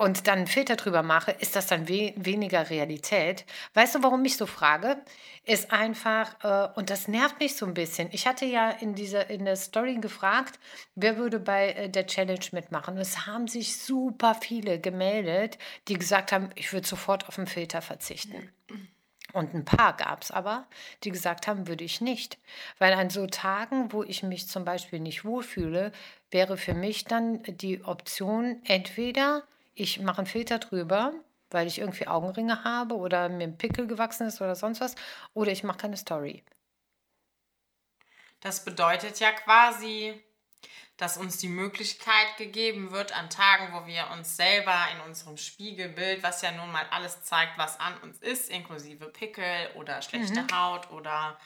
und 0.00 0.26
dann 0.28 0.38
einen 0.38 0.46
Filter 0.46 0.76
drüber 0.76 1.02
mache, 1.02 1.30
ist 1.30 1.56
das 1.56 1.66
dann 1.66 1.86
we 1.86 2.14
weniger 2.16 2.70
Realität? 2.70 3.44
Weißt 3.74 3.94
du, 3.94 4.02
warum 4.02 4.24
ich 4.24 4.38
so 4.38 4.46
frage? 4.46 4.96
Ist 5.44 5.72
einfach, 5.72 6.42
äh, 6.42 6.72
und 6.74 6.88
das 6.88 7.06
nervt 7.06 7.38
mich 7.38 7.54
so 7.54 7.66
ein 7.66 7.74
bisschen. 7.74 8.08
Ich 8.12 8.26
hatte 8.26 8.46
ja 8.46 8.70
in, 8.70 8.94
dieser, 8.94 9.28
in 9.28 9.44
der 9.44 9.56
Story 9.56 9.96
gefragt, 9.96 10.58
wer 10.94 11.18
würde 11.18 11.38
bei 11.38 11.72
äh, 11.72 11.90
der 11.90 12.06
Challenge 12.06 12.46
mitmachen. 12.52 12.96
Es 12.96 13.26
haben 13.26 13.46
sich 13.46 13.76
super 13.76 14.34
viele 14.34 14.80
gemeldet, 14.80 15.58
die 15.86 15.98
gesagt 15.98 16.32
haben, 16.32 16.48
ich 16.54 16.72
würde 16.72 16.88
sofort 16.88 17.28
auf 17.28 17.34
den 17.34 17.46
Filter 17.46 17.82
verzichten. 17.82 18.50
Und 19.32 19.54
ein 19.54 19.64
paar 19.64 19.96
gab 19.96 20.22
es 20.22 20.30
aber, 20.30 20.66
die 21.04 21.10
gesagt 21.10 21.46
haben, 21.46 21.66
würde 21.68 21.84
ich 21.84 22.00
nicht. 22.00 22.38
Weil 22.78 22.92
an 22.94 23.10
so 23.10 23.26
Tagen, 23.26 23.92
wo 23.92 24.02
ich 24.02 24.22
mich 24.22 24.48
zum 24.48 24.64
Beispiel 24.64 25.00
nicht 25.00 25.24
wohlfühle, 25.24 25.92
wäre 26.30 26.56
für 26.56 26.74
mich 26.74 27.04
dann 27.04 27.42
die 27.44 27.84
Option, 27.84 28.60
entweder 28.64 29.42
ich 29.74 30.00
mache 30.00 30.18
einen 30.18 30.26
Filter 30.26 30.58
drüber, 30.58 31.12
weil 31.50 31.66
ich 31.66 31.78
irgendwie 31.78 32.06
Augenringe 32.06 32.64
habe 32.64 32.96
oder 32.96 33.28
mir 33.28 33.44
ein 33.44 33.58
Pickel 33.58 33.86
gewachsen 33.86 34.26
ist 34.26 34.40
oder 34.40 34.54
sonst 34.54 34.80
was, 34.80 34.94
oder 35.34 35.52
ich 35.52 35.64
mache 35.64 35.78
keine 35.78 35.96
Story. 35.96 36.42
Das 38.40 38.64
bedeutet 38.64 39.20
ja 39.20 39.32
quasi, 39.32 40.20
dass 41.00 41.16
uns 41.16 41.38
die 41.38 41.48
Möglichkeit 41.48 42.36
gegeben 42.36 42.90
wird, 42.90 43.12
an 43.12 43.30
Tagen, 43.30 43.72
wo 43.72 43.86
wir 43.86 44.10
uns 44.12 44.36
selber 44.36 44.76
in 44.94 45.00
unserem 45.08 45.38
Spiegelbild, 45.38 46.22
was 46.22 46.42
ja 46.42 46.52
nun 46.52 46.70
mal 46.70 46.86
alles 46.90 47.22
zeigt, 47.22 47.56
was 47.56 47.80
an 47.80 47.96
uns 48.02 48.18
ist, 48.18 48.50
inklusive 48.50 49.06
Pickel 49.06 49.70
oder 49.76 50.02
schlechte 50.02 50.42
mhm. 50.42 50.52
Haut 50.52 50.90
oder 50.90 51.38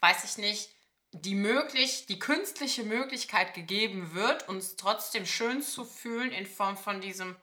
weiß 0.00 0.24
ich 0.24 0.38
nicht, 0.38 0.70
die 1.12 1.36
möglich, 1.36 2.06
die 2.06 2.18
künstliche 2.18 2.82
Möglichkeit 2.82 3.54
gegeben 3.54 4.12
wird, 4.12 4.48
uns 4.48 4.74
trotzdem 4.74 5.24
schön 5.24 5.62
zu 5.62 5.84
fühlen 5.84 6.32
in 6.32 6.46
Form 6.46 6.76
von 6.76 7.00
diesem 7.00 7.36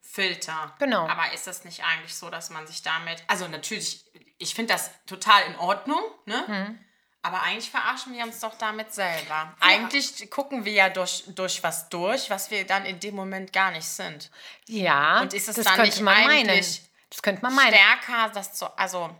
Filter. 0.00 0.74
Genau. 0.78 1.06
Aber 1.08 1.32
ist 1.32 1.48
das 1.48 1.64
nicht 1.64 1.82
eigentlich 1.84 2.14
so, 2.14 2.30
dass 2.30 2.50
man 2.50 2.66
sich 2.66 2.82
damit. 2.82 3.22
Also 3.26 3.48
natürlich, 3.48 4.04
ich 4.38 4.54
finde 4.54 4.72
das 4.72 4.90
total 5.06 5.42
in 5.48 5.56
Ordnung, 5.56 6.02
ne? 6.26 6.44
Mhm. 6.46 6.78
Aber 7.22 7.42
eigentlich 7.42 7.70
verarschen 7.70 8.12
wir 8.12 8.24
uns 8.24 8.40
doch 8.40 8.54
damit 8.56 8.94
selber. 8.94 9.28
Ja. 9.28 9.54
Eigentlich 9.60 10.30
gucken 10.30 10.64
wir 10.64 10.72
ja 10.72 10.88
durch, 10.88 11.24
durch 11.28 11.62
was 11.62 11.88
durch, 11.88 12.30
was 12.30 12.50
wir 12.50 12.64
dann 12.64 12.84
in 12.86 13.00
dem 13.00 13.16
Moment 13.16 13.52
gar 13.52 13.70
nicht 13.72 13.88
sind. 13.88 14.30
Ja, 14.66 15.20
und 15.20 15.34
ist 15.34 15.48
es 15.48 15.56
das 15.56 15.64
dann 15.64 15.74
könnte 15.74 15.90
nicht 15.90 16.00
man 16.00 16.24
meinen. 16.24 16.64
Das 17.10 17.22
könnte 17.22 17.42
man 17.42 17.54
meinen. 17.54 17.74
Stärker, 17.74 18.30
das 18.32 18.52
zu, 18.52 18.66
also 18.78 19.14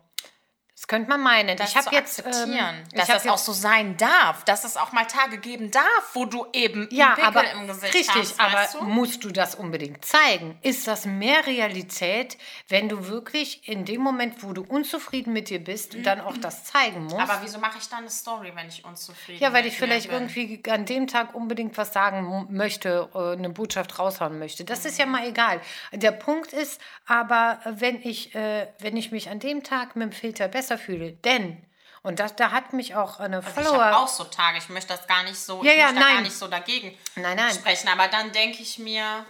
das 0.79 0.87
könnte 0.87 1.09
man 1.11 1.21
meinen. 1.21 1.57
Das 1.57 1.71
ich 1.71 1.77
habe 1.77 1.93
jetzt 1.93 2.25
ähm, 2.25 2.57
dass 2.95 3.09
das 3.09 3.27
auch 3.27 3.39
so 3.39 3.53
sein 3.53 3.97
darf, 3.97 4.45
dass 4.45 4.63
es 4.63 4.77
auch 4.77 4.93
mal 4.93 5.07
Tage 5.07 5.39
geben 5.39 5.73
darf, 5.73 6.11
wo 6.13 6.25
du 6.25 6.47
eben 6.53 6.87
ja, 6.93 7.17
Pickel 7.17 7.25
aber 7.25 7.51
im 7.51 7.67
Gesicht 7.67 7.95
richtig, 7.95 8.15
hast, 8.15 8.39
aber 8.39 8.65
du? 8.79 8.85
musst 8.85 9.25
du 9.25 9.33
das 9.33 9.57
unbedingt 9.57 10.05
zeigen? 10.05 10.57
Ist 10.63 10.87
das 10.87 11.05
mehr 11.05 11.45
Realität, 11.49 12.39
wenn 12.69 12.89
du 12.89 13.09
wirklich 13.09 13.69
in 13.69 13.87
dem 13.87 14.03
Moment, 14.03 14.45
wo 14.45 14.53
du 14.53 14.63
unzufrieden 14.63 15.33
mit 15.33 15.51
dir 15.51 15.59
bist, 15.59 15.95
mhm. 15.95 16.05
dann 16.05 16.21
auch 16.21 16.37
das 16.37 16.63
zeigen 16.63 17.07
musst? 17.07 17.19
Aber 17.19 17.41
wieso 17.43 17.59
mache 17.59 17.79
ich 17.79 17.89
dann 17.89 18.01
eine 18.01 18.11
Story, 18.11 18.53
wenn 18.55 18.69
ich 18.69 18.85
unzufrieden 18.85 19.41
bin? 19.41 19.49
Ja, 19.49 19.53
weil 19.53 19.67
ich 19.67 19.77
vielleicht 19.77 20.11
bin? 20.11 20.29
irgendwie 20.29 20.63
an 20.71 20.85
dem 20.85 21.09
Tag 21.09 21.35
unbedingt 21.35 21.77
was 21.77 21.93
sagen 21.93 22.47
möchte, 22.51 23.09
äh, 23.17 23.33
eine 23.33 23.51
Botschaft 23.51 23.99
raushauen 23.99 24.39
möchte. 24.39 24.65
Das 24.65 24.85
mhm. 24.85 24.91
ist 24.91 24.99
ja 25.01 25.07
mal 25.07 25.27
egal. 25.27 25.61
Der 25.91 26.13
Punkt 26.13 26.53
ist, 26.53 26.81
aber 27.05 27.59
wenn 27.65 28.01
ich, 28.01 28.33
äh, 28.37 28.69
wenn 28.79 28.97
ich 28.97 29.11
mich 29.11 29.29
an 29.29 29.41
dem 29.41 29.65
Tag 29.65 29.97
mit 29.97 30.13
dem 30.13 30.13
Filter 30.13 30.47
besser 30.47 30.68
besser 30.69 30.79
fühle. 30.79 31.13
Denn, 31.13 31.65
und 32.03 32.21
das, 32.21 32.37
da 32.37 32.51
hat 32.51 32.73
mich 32.73 32.95
auch 32.95 33.21
eine 33.21 33.39
also 33.39 33.51
Follower. 33.51 33.75
Ich 33.75 33.81
habe 33.81 33.97
auch 33.97 34.09
so 34.09 34.25
Tage, 34.25 34.59
ich 34.59 34.69
möchte 34.69 34.89
das 34.89 35.07
gar 35.07 35.23
nicht 35.25 35.39
so, 35.39 35.63
ja, 35.65 35.73
ja, 35.73 35.93
nein. 35.93 36.15
gar 36.15 36.21
nicht 36.21 36.37
so 36.37 36.49
dagegen 36.49 36.97
nein, 37.17 37.37
nein. 37.37 37.55
sprechen. 37.55 37.89
Aber 37.89 38.09
dann 38.09 38.33
denke 38.33 38.63
ich 38.63 38.79
mir, 38.79 39.25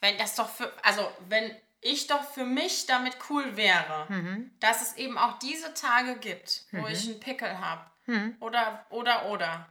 wenn 0.00 0.16
das 0.18 0.34
doch 0.34 0.48
für, 0.48 0.72
also 0.82 1.10
wenn 1.28 1.54
ich 1.80 2.06
doch 2.06 2.22
für 2.22 2.44
mich 2.44 2.86
damit 2.86 3.16
cool 3.28 3.56
wäre, 3.56 4.06
mhm. 4.08 4.52
dass 4.60 4.82
es 4.82 4.96
eben 4.96 5.18
auch 5.18 5.38
diese 5.40 5.74
Tage 5.74 6.16
gibt, 6.16 6.62
wo 6.70 6.82
mhm. 6.82 6.86
ich 6.86 7.08
einen 7.08 7.20
Pickel 7.20 7.58
habe. 7.58 7.84
Mhm. 8.06 8.36
Oder, 8.40 8.86
oder, 8.90 9.26
oder. 9.26 9.68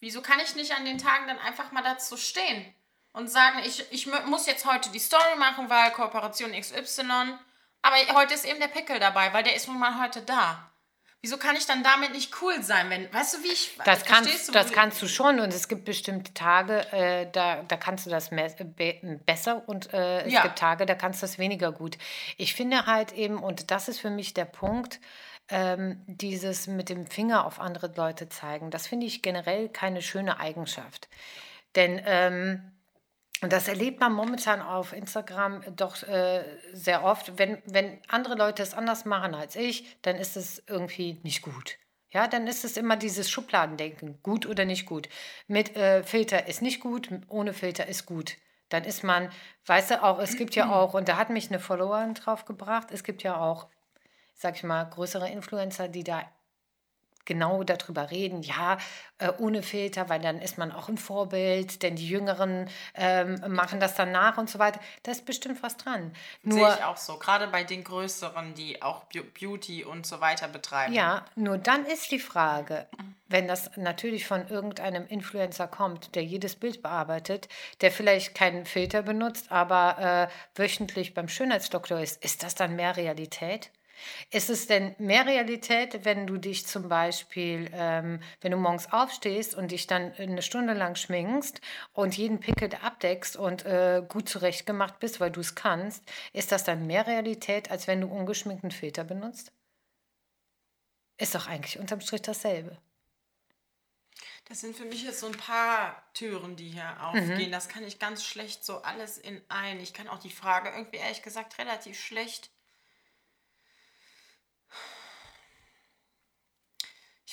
Wieso 0.00 0.22
kann 0.22 0.40
ich 0.40 0.54
nicht 0.54 0.72
an 0.72 0.84
den 0.84 0.98
Tagen 0.98 1.26
dann 1.28 1.38
einfach 1.38 1.72
mal 1.72 1.82
dazu 1.82 2.16
stehen 2.16 2.74
und 3.12 3.28
sagen, 3.28 3.60
ich, 3.64 3.90
ich 3.92 4.06
muss 4.26 4.46
jetzt 4.46 4.66
heute 4.66 4.90
die 4.90 4.98
Story 4.98 5.36
machen, 5.38 5.70
weil 5.70 5.92
Kooperation 5.92 6.52
XY 6.52 7.38
aber 7.84 8.18
heute 8.18 8.34
ist 8.34 8.46
eben 8.46 8.60
der 8.60 8.68
Pickel 8.68 8.98
dabei, 8.98 9.32
weil 9.32 9.42
der 9.42 9.54
ist 9.54 9.68
nun 9.68 9.78
mal 9.78 10.02
heute 10.02 10.22
da. 10.22 10.70
Wieso 11.20 11.38
kann 11.38 11.56
ich 11.56 11.66
dann 11.66 11.82
damit 11.82 12.12
nicht 12.12 12.34
cool 12.42 12.62
sein? 12.62 12.90
Wenn, 12.90 13.12
weißt 13.12 13.34
du, 13.34 13.42
wie 13.44 13.52
ich. 13.52 13.78
Das, 13.84 14.04
kannst, 14.04 14.48
du, 14.48 14.52
das 14.52 14.72
kannst 14.72 15.00
du 15.00 15.08
schon 15.08 15.40
und 15.40 15.52
es 15.54 15.68
gibt 15.68 15.84
bestimmte 15.84 16.34
Tage, 16.34 16.80
äh, 16.92 17.30
da, 17.30 17.62
da 17.62 17.76
kannst 17.76 18.04
du 18.04 18.10
das 18.10 18.30
be 18.30 19.20
besser 19.24 19.66
und 19.66 19.92
äh, 19.92 20.22
es 20.22 20.32
ja. 20.32 20.42
gibt 20.42 20.58
Tage, 20.58 20.86
da 20.86 20.94
kannst 20.94 21.22
du 21.22 21.26
das 21.26 21.38
weniger 21.38 21.72
gut. 21.72 21.96
Ich 22.36 22.54
finde 22.54 22.86
halt 22.86 23.12
eben, 23.12 23.42
und 23.42 23.70
das 23.70 23.88
ist 23.88 24.00
für 24.00 24.10
mich 24.10 24.34
der 24.34 24.44
Punkt, 24.44 25.00
ähm, 25.48 26.02
dieses 26.06 26.66
mit 26.66 26.88
dem 26.88 27.06
Finger 27.06 27.46
auf 27.46 27.60
andere 27.60 27.92
Leute 27.96 28.28
zeigen, 28.28 28.70
das 28.70 28.86
finde 28.86 29.06
ich 29.06 29.22
generell 29.22 29.68
keine 29.68 30.02
schöne 30.02 30.40
Eigenschaft. 30.40 31.08
Denn. 31.74 32.00
Ähm, 32.04 32.70
und 33.40 33.52
das 33.52 33.68
erlebt 33.68 34.00
man 34.00 34.12
momentan 34.12 34.62
auf 34.62 34.92
Instagram 34.92 35.62
doch 35.76 36.02
äh, 36.02 36.44
sehr 36.72 37.04
oft. 37.04 37.38
Wenn, 37.38 37.58
wenn 37.66 37.98
andere 38.08 38.36
Leute 38.36 38.62
es 38.62 38.74
anders 38.74 39.04
machen 39.04 39.34
als 39.34 39.56
ich, 39.56 39.98
dann 40.02 40.16
ist 40.16 40.36
es 40.36 40.62
irgendwie 40.66 41.20
nicht 41.22 41.42
gut. 41.42 41.76
Ja, 42.10 42.28
dann 42.28 42.46
ist 42.46 42.64
es 42.64 42.76
immer 42.76 42.96
dieses 42.96 43.28
Schubladendenken, 43.28 44.22
gut 44.22 44.46
oder 44.46 44.64
nicht 44.64 44.86
gut. 44.86 45.08
Mit 45.48 45.76
äh, 45.76 46.04
Filter 46.04 46.46
ist 46.46 46.62
nicht 46.62 46.80
gut, 46.80 47.08
ohne 47.28 47.52
Filter 47.52 47.88
ist 47.88 48.06
gut. 48.06 48.36
Dann 48.68 48.84
ist 48.84 49.02
man, 49.02 49.30
weißt 49.66 49.90
du 49.90 50.02
auch, 50.02 50.20
es 50.20 50.36
gibt 50.36 50.54
ja 50.54 50.70
auch, 50.72 50.94
und 50.94 51.08
da 51.08 51.16
hat 51.16 51.30
mich 51.30 51.48
eine 51.48 51.58
Followerin 51.58 52.14
drauf 52.14 52.44
gebracht, 52.44 52.88
es 52.92 53.02
gibt 53.02 53.24
ja 53.24 53.40
auch, 53.40 53.66
sag 54.32 54.54
ich 54.54 54.62
mal, 54.62 54.84
größere 54.84 55.28
Influencer, 55.28 55.88
die 55.88 56.04
da 56.04 56.22
genau 57.24 57.64
darüber 57.64 58.10
reden, 58.10 58.42
ja, 58.42 58.78
äh, 59.18 59.32
ohne 59.38 59.62
Filter, 59.62 60.08
weil 60.08 60.20
dann 60.20 60.40
ist 60.40 60.58
man 60.58 60.72
auch 60.72 60.88
ein 60.88 60.98
Vorbild, 60.98 61.82
denn 61.82 61.96
die 61.96 62.08
Jüngeren 62.08 62.68
ähm, 62.94 63.42
machen 63.48 63.80
das 63.80 63.94
dann 63.94 64.12
nach 64.12 64.38
und 64.38 64.50
so 64.50 64.58
weiter. 64.58 64.80
Da 65.02 65.12
ist 65.12 65.24
bestimmt 65.24 65.62
was 65.62 65.76
dran. 65.76 66.12
Nur, 66.42 66.58
Sehe 66.58 66.76
ich 66.78 66.84
auch 66.84 66.96
so, 66.96 67.18
gerade 67.18 67.46
bei 67.48 67.64
den 67.64 67.84
Größeren, 67.84 68.54
die 68.54 68.82
auch 68.82 69.04
Beauty 69.38 69.84
und 69.84 70.06
so 70.06 70.20
weiter 70.20 70.48
betreiben. 70.48 70.92
Ja, 70.92 71.24
nur 71.36 71.58
dann 71.58 71.84
ist 71.86 72.10
die 72.10 72.18
Frage, 72.18 72.86
wenn 73.28 73.48
das 73.48 73.70
natürlich 73.76 74.26
von 74.26 74.48
irgendeinem 74.48 75.06
Influencer 75.06 75.66
kommt, 75.66 76.14
der 76.14 76.24
jedes 76.24 76.56
Bild 76.56 76.82
bearbeitet, 76.82 77.48
der 77.80 77.90
vielleicht 77.90 78.34
keinen 78.34 78.66
Filter 78.66 79.02
benutzt, 79.02 79.50
aber 79.50 80.30
äh, 80.56 80.60
wöchentlich 80.60 81.14
beim 81.14 81.28
Schönheitsdoktor 81.28 82.00
ist, 82.00 82.22
ist 82.24 82.42
das 82.42 82.54
dann 82.54 82.76
mehr 82.76 82.96
Realität? 82.96 83.70
Ist 84.30 84.50
es 84.50 84.66
denn 84.66 84.94
mehr 84.98 85.26
Realität, 85.26 86.04
wenn 86.04 86.26
du 86.26 86.38
dich 86.38 86.66
zum 86.66 86.88
Beispiel, 86.88 87.70
ähm, 87.72 88.20
wenn 88.40 88.52
du 88.52 88.56
morgens 88.56 88.92
aufstehst 88.92 89.54
und 89.54 89.70
dich 89.70 89.86
dann 89.86 90.12
eine 90.14 90.42
Stunde 90.42 90.74
lang 90.74 90.96
schminkst 90.96 91.60
und 91.92 92.16
jeden 92.16 92.40
Pickel 92.40 92.70
abdeckst 92.82 93.36
und 93.36 93.64
äh, 93.64 94.02
gut 94.08 94.28
zurechtgemacht 94.28 94.98
bist, 95.00 95.20
weil 95.20 95.30
du 95.30 95.40
es 95.40 95.54
kannst, 95.54 96.02
ist 96.32 96.52
das 96.52 96.64
dann 96.64 96.86
mehr 96.86 97.06
Realität, 97.06 97.70
als 97.70 97.86
wenn 97.86 98.00
du 98.00 98.08
ungeschminkten 98.08 98.70
Filter 98.70 99.04
benutzt? 99.04 99.52
Ist 101.16 101.34
doch 101.34 101.46
eigentlich 101.46 101.78
unterm 101.78 102.00
Strich 102.00 102.22
dasselbe. 102.22 102.76
Das 104.46 104.60
sind 104.60 104.76
für 104.76 104.84
mich 104.84 105.02
jetzt 105.02 105.20
so 105.20 105.26
ein 105.26 105.36
paar 105.36 106.02
Türen, 106.12 106.56
die 106.56 106.68
hier 106.68 107.02
aufgehen. 107.02 107.48
Mhm. 107.48 107.52
Das 107.52 107.68
kann 107.68 107.84
ich 107.84 107.98
ganz 107.98 108.24
schlecht 108.24 108.64
so 108.64 108.82
alles 108.82 109.16
in 109.16 109.40
ein. 109.48 109.80
Ich 109.80 109.94
kann 109.94 110.08
auch 110.08 110.18
die 110.18 110.30
Frage 110.30 110.70
irgendwie 110.70 110.98
ehrlich 110.98 111.22
gesagt 111.22 111.58
relativ 111.58 111.98
schlecht 111.98 112.50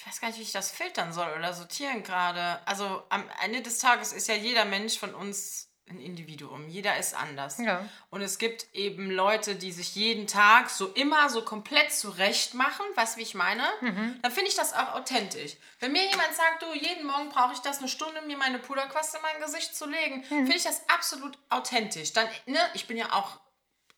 ich 0.01 0.07
weiß 0.07 0.19
gar 0.19 0.29
nicht, 0.29 0.39
wie 0.39 0.43
ich 0.43 0.51
das 0.51 0.71
filtern 0.71 1.13
soll 1.13 1.31
oder 1.37 1.53
sortieren 1.53 2.01
gerade. 2.01 2.59
Also 2.65 3.03
am 3.09 3.23
Ende 3.43 3.61
des 3.61 3.77
Tages 3.77 4.13
ist 4.13 4.27
ja 4.27 4.33
jeder 4.35 4.65
Mensch 4.65 4.97
von 4.97 5.13
uns 5.13 5.67
ein 5.87 5.99
Individuum. 5.99 6.67
Jeder 6.69 6.97
ist 6.97 7.13
anders. 7.13 7.59
Ja. 7.59 7.87
Und 8.09 8.21
es 8.21 8.39
gibt 8.39 8.73
eben 8.73 9.11
Leute, 9.11 9.55
die 9.55 9.71
sich 9.71 9.93
jeden 9.93 10.25
Tag 10.25 10.69
so 10.71 10.87
immer 10.87 11.29
so 11.29 11.43
komplett 11.43 11.91
zurecht 11.91 12.55
machen, 12.55 12.85
du, 12.95 13.17
wie 13.17 13.21
ich 13.23 13.35
meine? 13.35 13.63
Mhm. 13.81 14.17
Dann 14.23 14.31
finde 14.31 14.49
ich 14.49 14.55
das 14.55 14.73
auch 14.73 14.95
authentisch. 14.95 15.57
Wenn 15.79 15.91
mir 15.91 16.03
jemand 16.09 16.33
sagt, 16.33 16.63
du, 16.63 16.73
jeden 16.73 17.05
Morgen 17.05 17.29
brauche 17.29 17.53
ich 17.53 17.59
das 17.59 17.79
eine 17.79 17.89
Stunde, 17.89 18.21
mir 18.21 18.37
meine 18.37 18.57
Puderquaste 18.57 19.17
in 19.17 19.23
mein 19.23 19.41
Gesicht 19.41 19.75
zu 19.75 19.85
legen, 19.85 20.21
Mhm. 20.21 20.45
finde 20.45 20.55
ich 20.55 20.63
das 20.63 20.81
absolut 20.89 21.37
authentisch. 21.49 22.13
Dann, 22.13 22.27
ne, 22.47 22.59
ich 22.73 22.87
bin 22.87 22.97
ja 22.97 23.11
auch 23.11 23.39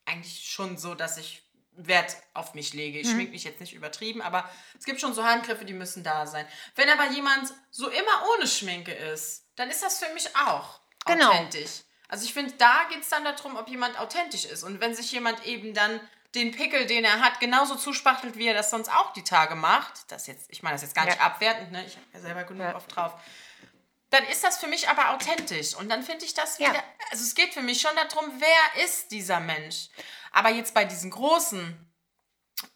eigentlich 0.06 0.50
schon 0.50 0.78
so, 0.78 0.96
dass 0.96 1.18
ich 1.18 1.43
Wert 1.76 2.16
auf 2.34 2.54
mich 2.54 2.74
lege. 2.74 2.98
Mhm. 3.00 3.04
Ich 3.06 3.10
schmink 3.12 3.32
mich 3.32 3.44
jetzt 3.44 3.60
nicht 3.60 3.74
übertrieben, 3.74 4.22
aber 4.22 4.50
es 4.78 4.86
gibt 4.86 5.02
schon 5.02 5.14
so 5.14 5.24
Handgriffe, 5.24 5.66
die 5.66 5.74
müssen 5.74 6.04
da 6.04 6.26
sein. 6.28 6.48
Wenn 6.76 6.90
aber 6.90 7.10
jemand 7.12 7.52
so 7.72 7.90
immer 7.90 8.26
ohne 8.36 8.48
Schminke 8.48 8.92
ist, 8.94 9.46
dann 9.56 9.70
ist 9.70 9.82
das 9.84 10.00
für 10.00 10.12
mich 10.14 10.36
auch 10.36 10.80
Genau. 11.06 11.30
authentisch. 11.32 11.82
Also 12.08 12.26
ich 12.26 12.34
finde, 12.34 12.54
da 12.58 12.84
geht 12.90 13.02
es 13.02 13.10
dann 13.10 13.24
darum, 13.24 13.56
ob 13.58 13.68
jemand 13.68 14.00
authentisch 14.00 14.46
ist. 14.46 14.64
Und 14.64 14.80
wenn 14.82 14.94
sich 14.96 15.12
jemand 15.12 15.44
eben 15.46 15.74
dann 15.74 16.00
den 16.36 16.52
Pickel, 16.52 16.86
den 16.86 17.04
er 17.04 17.20
hat, 17.22 17.40
genauso 17.40 17.76
zuspachtelt, 17.76 18.38
wie 18.38 18.48
er 18.48 18.54
das 18.54 18.70
sonst 18.70 18.90
auch 18.90 19.14
die 19.14 19.24
Tage 19.24 19.56
macht, 19.56 20.12
das 20.12 20.28
jetzt, 20.28 20.48
ich 20.52 20.64
meine 20.64 20.76
das 20.76 20.82
jetzt 20.84 20.96
gar 20.96 21.06
nicht 21.06 21.18
Ja. 21.18 21.24
abwertend, 21.26 21.72
ne? 21.72 21.84
ich 21.86 21.96
habe 21.96 22.06
ja 22.14 22.20
selber 22.20 22.44
genug 22.44 22.64
Ja. 22.68 22.76
oft 22.76 22.96
drauf, 22.96 23.14
dann 24.10 24.24
ist 24.26 24.44
das 24.44 24.58
für 24.60 24.68
mich 24.68 24.90
aber 24.90 25.10
authentisch. 25.12 25.74
Und 25.76 25.90
dann 25.90 26.04
finde 26.04 26.26
ich 26.26 26.34
das 26.36 26.60
Ja. 26.60 26.70
wieder, 26.70 26.84
also 27.12 27.24
es 27.24 27.34
geht 27.36 27.54
für 27.54 27.62
mich 27.62 27.82
schon 27.82 27.96
darum, 27.96 28.32
wer 28.40 28.84
ist 28.84 29.10
dieser 29.12 29.40
Mensch. 29.40 29.90
Aber 30.34 30.50
jetzt 30.50 30.74
bei 30.74 30.84
diesen 30.84 31.12
großen 31.12 31.94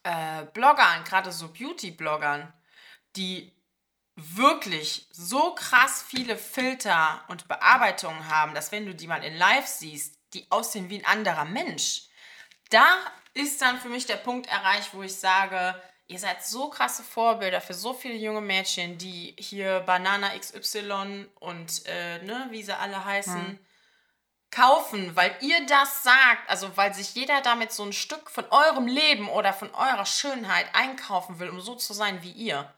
äh, 0.03 0.45
Bloggern, 0.53 1.03
gerade 1.03 1.31
so 1.31 1.49
Beauty-Bloggern, 1.49 2.53
die 3.15 3.51
wirklich 4.15 5.07
so 5.11 5.53
krass 5.53 6.03
viele 6.07 6.37
Filter 6.37 7.23
und 7.27 7.47
Bearbeitungen 7.47 8.29
haben, 8.29 8.53
dass 8.53 8.71
wenn 8.71 8.85
du 8.85 8.95
die 8.95 9.07
mal 9.07 9.23
in 9.23 9.35
Live 9.35 9.67
siehst, 9.67 10.17
die 10.33 10.49
aussehen 10.49 10.89
wie 10.89 10.99
ein 10.99 11.05
anderer 11.05 11.45
Mensch, 11.45 12.07
da 12.69 12.85
ist 13.33 13.61
dann 13.61 13.79
für 13.79 13.89
mich 13.89 14.05
der 14.05 14.15
Punkt 14.17 14.47
erreicht, 14.47 14.93
wo 14.93 15.03
ich 15.03 15.15
sage, 15.15 15.79
ihr 16.07 16.19
seid 16.19 16.43
so 16.43 16.69
krasse 16.69 17.03
Vorbilder 17.03 17.61
für 17.61 17.73
so 17.73 17.93
viele 17.93 18.15
junge 18.15 18.41
Mädchen, 18.41 18.97
die 18.97 19.35
hier 19.37 19.81
Banana 19.81 20.37
XY 20.37 21.27
und 21.39 21.85
äh, 21.85 22.23
ne, 22.23 22.47
wie 22.49 22.63
sie 22.63 22.77
alle 22.77 23.03
heißen, 23.03 23.59
kaufen, 24.51 25.15
weil 25.15 25.35
ihr 25.41 25.65
das 25.65 26.03
sagt, 26.03 26.49
also 26.49 26.75
weil 26.77 26.93
sich 26.93 27.13
jeder 27.15 27.41
damit 27.41 27.71
so 27.71 27.83
ein 27.83 27.93
Stück 27.93 28.29
von 28.29 28.45
eurem 28.49 28.87
Leben 28.87 29.29
oder 29.29 29.53
von 29.53 29.73
eurer 29.73 30.05
Schönheit 30.05 30.67
einkaufen 30.73 31.39
will, 31.39 31.49
um 31.49 31.59
so 31.59 31.75
zu 31.75 31.93
sein 31.93 32.23
wie 32.23 32.31
ihr. 32.31 32.71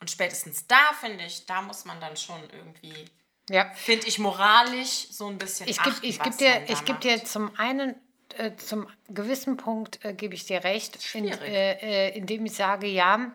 Und 0.00 0.10
spätestens 0.10 0.66
da, 0.66 0.92
finde 1.00 1.24
ich, 1.24 1.46
da 1.46 1.62
muss 1.62 1.84
man 1.86 1.98
dann 2.00 2.16
schon 2.16 2.40
irgendwie, 2.52 3.06
Ja. 3.48 3.70
finde 3.74 4.06
ich, 4.06 4.18
moralisch 4.18 5.08
so 5.10 5.26
ein 5.28 5.38
bisschen 5.38 5.68
Ich 5.68 5.82
gebe 5.82 6.00
geb 6.00 6.38
dir, 6.38 6.62
ich 6.68 6.84
geb 6.84 6.88
macht. 6.96 7.04
dir 7.04 7.24
zum 7.24 7.58
einen, 7.58 7.94
äh, 8.36 8.54
zum 8.56 8.86
gewissen 9.08 9.56
Punkt 9.56 10.04
äh, 10.04 10.12
gebe 10.12 10.34
ich 10.34 10.44
dir 10.44 10.64
recht, 10.64 10.98
in, 11.14 11.28
äh, 11.28 12.08
äh, 12.08 12.16
indem 12.16 12.44
ich 12.44 12.52
sage, 12.54 12.86
ja, 12.88 13.32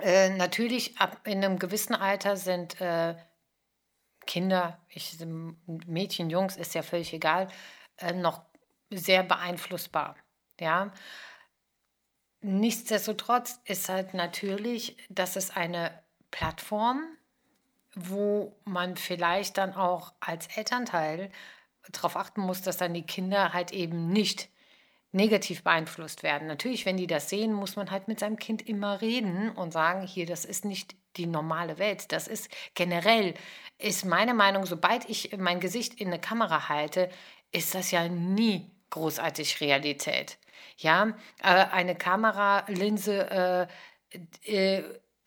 äh, 0.00 0.30
natürlich 0.30 0.98
ab 1.00 1.20
in 1.24 1.44
einem 1.44 1.58
gewissen 1.60 1.94
Alter 1.94 2.36
sind 2.36 2.80
äh, 2.80 3.14
Kinder, 4.28 4.78
ich, 4.90 5.18
Mädchen, 5.86 6.28
Jungs, 6.28 6.56
ist 6.56 6.74
ja 6.74 6.82
völlig 6.82 7.12
egal, 7.14 7.48
äh, 7.96 8.12
noch 8.12 8.42
sehr 8.90 9.22
beeinflussbar. 9.22 10.16
Ja. 10.60 10.92
Nichtsdestotrotz 12.42 13.58
ist 13.64 13.88
halt 13.88 14.12
natürlich, 14.14 14.96
dass 15.08 15.34
es 15.34 15.50
eine 15.50 16.02
Plattform, 16.30 17.02
wo 17.94 18.54
man 18.64 18.96
vielleicht 18.96 19.56
dann 19.56 19.74
auch 19.74 20.12
als 20.20 20.46
Elternteil 20.56 21.32
darauf 21.90 22.14
achten 22.14 22.42
muss, 22.42 22.60
dass 22.60 22.76
dann 22.76 22.92
die 22.92 23.06
Kinder 23.06 23.54
halt 23.54 23.72
eben 23.72 24.08
nicht 24.08 24.50
negativ 25.12 25.64
beeinflusst 25.64 26.22
werden. 26.22 26.48
Natürlich, 26.48 26.84
wenn 26.84 26.96
die 26.96 27.06
das 27.06 27.30
sehen, 27.30 27.52
muss 27.52 27.76
man 27.76 27.90
halt 27.90 28.08
mit 28.08 28.20
seinem 28.20 28.36
Kind 28.36 28.66
immer 28.68 29.00
reden 29.00 29.50
und 29.50 29.72
sagen, 29.72 30.06
hier, 30.06 30.26
das 30.26 30.44
ist 30.44 30.64
nicht 30.64 30.94
die 31.16 31.26
normale 31.26 31.78
Welt. 31.78 32.12
Das 32.12 32.28
ist 32.28 32.50
generell, 32.74 33.34
ist 33.78 34.04
meine 34.04 34.34
Meinung, 34.34 34.66
sobald 34.66 35.08
ich 35.08 35.36
mein 35.38 35.60
Gesicht 35.60 35.94
in 35.94 36.08
eine 36.08 36.20
Kamera 36.20 36.68
halte, 36.68 37.10
ist 37.52 37.74
das 37.74 37.90
ja 37.90 38.08
nie 38.08 38.70
großartig 38.90 39.60
Realität. 39.60 40.38
Ja, 40.76 41.14
äh, 41.42 41.48
eine 41.48 41.96
Kameralinse 41.96 43.68
äh, 44.12 44.78
äh, 44.78 44.84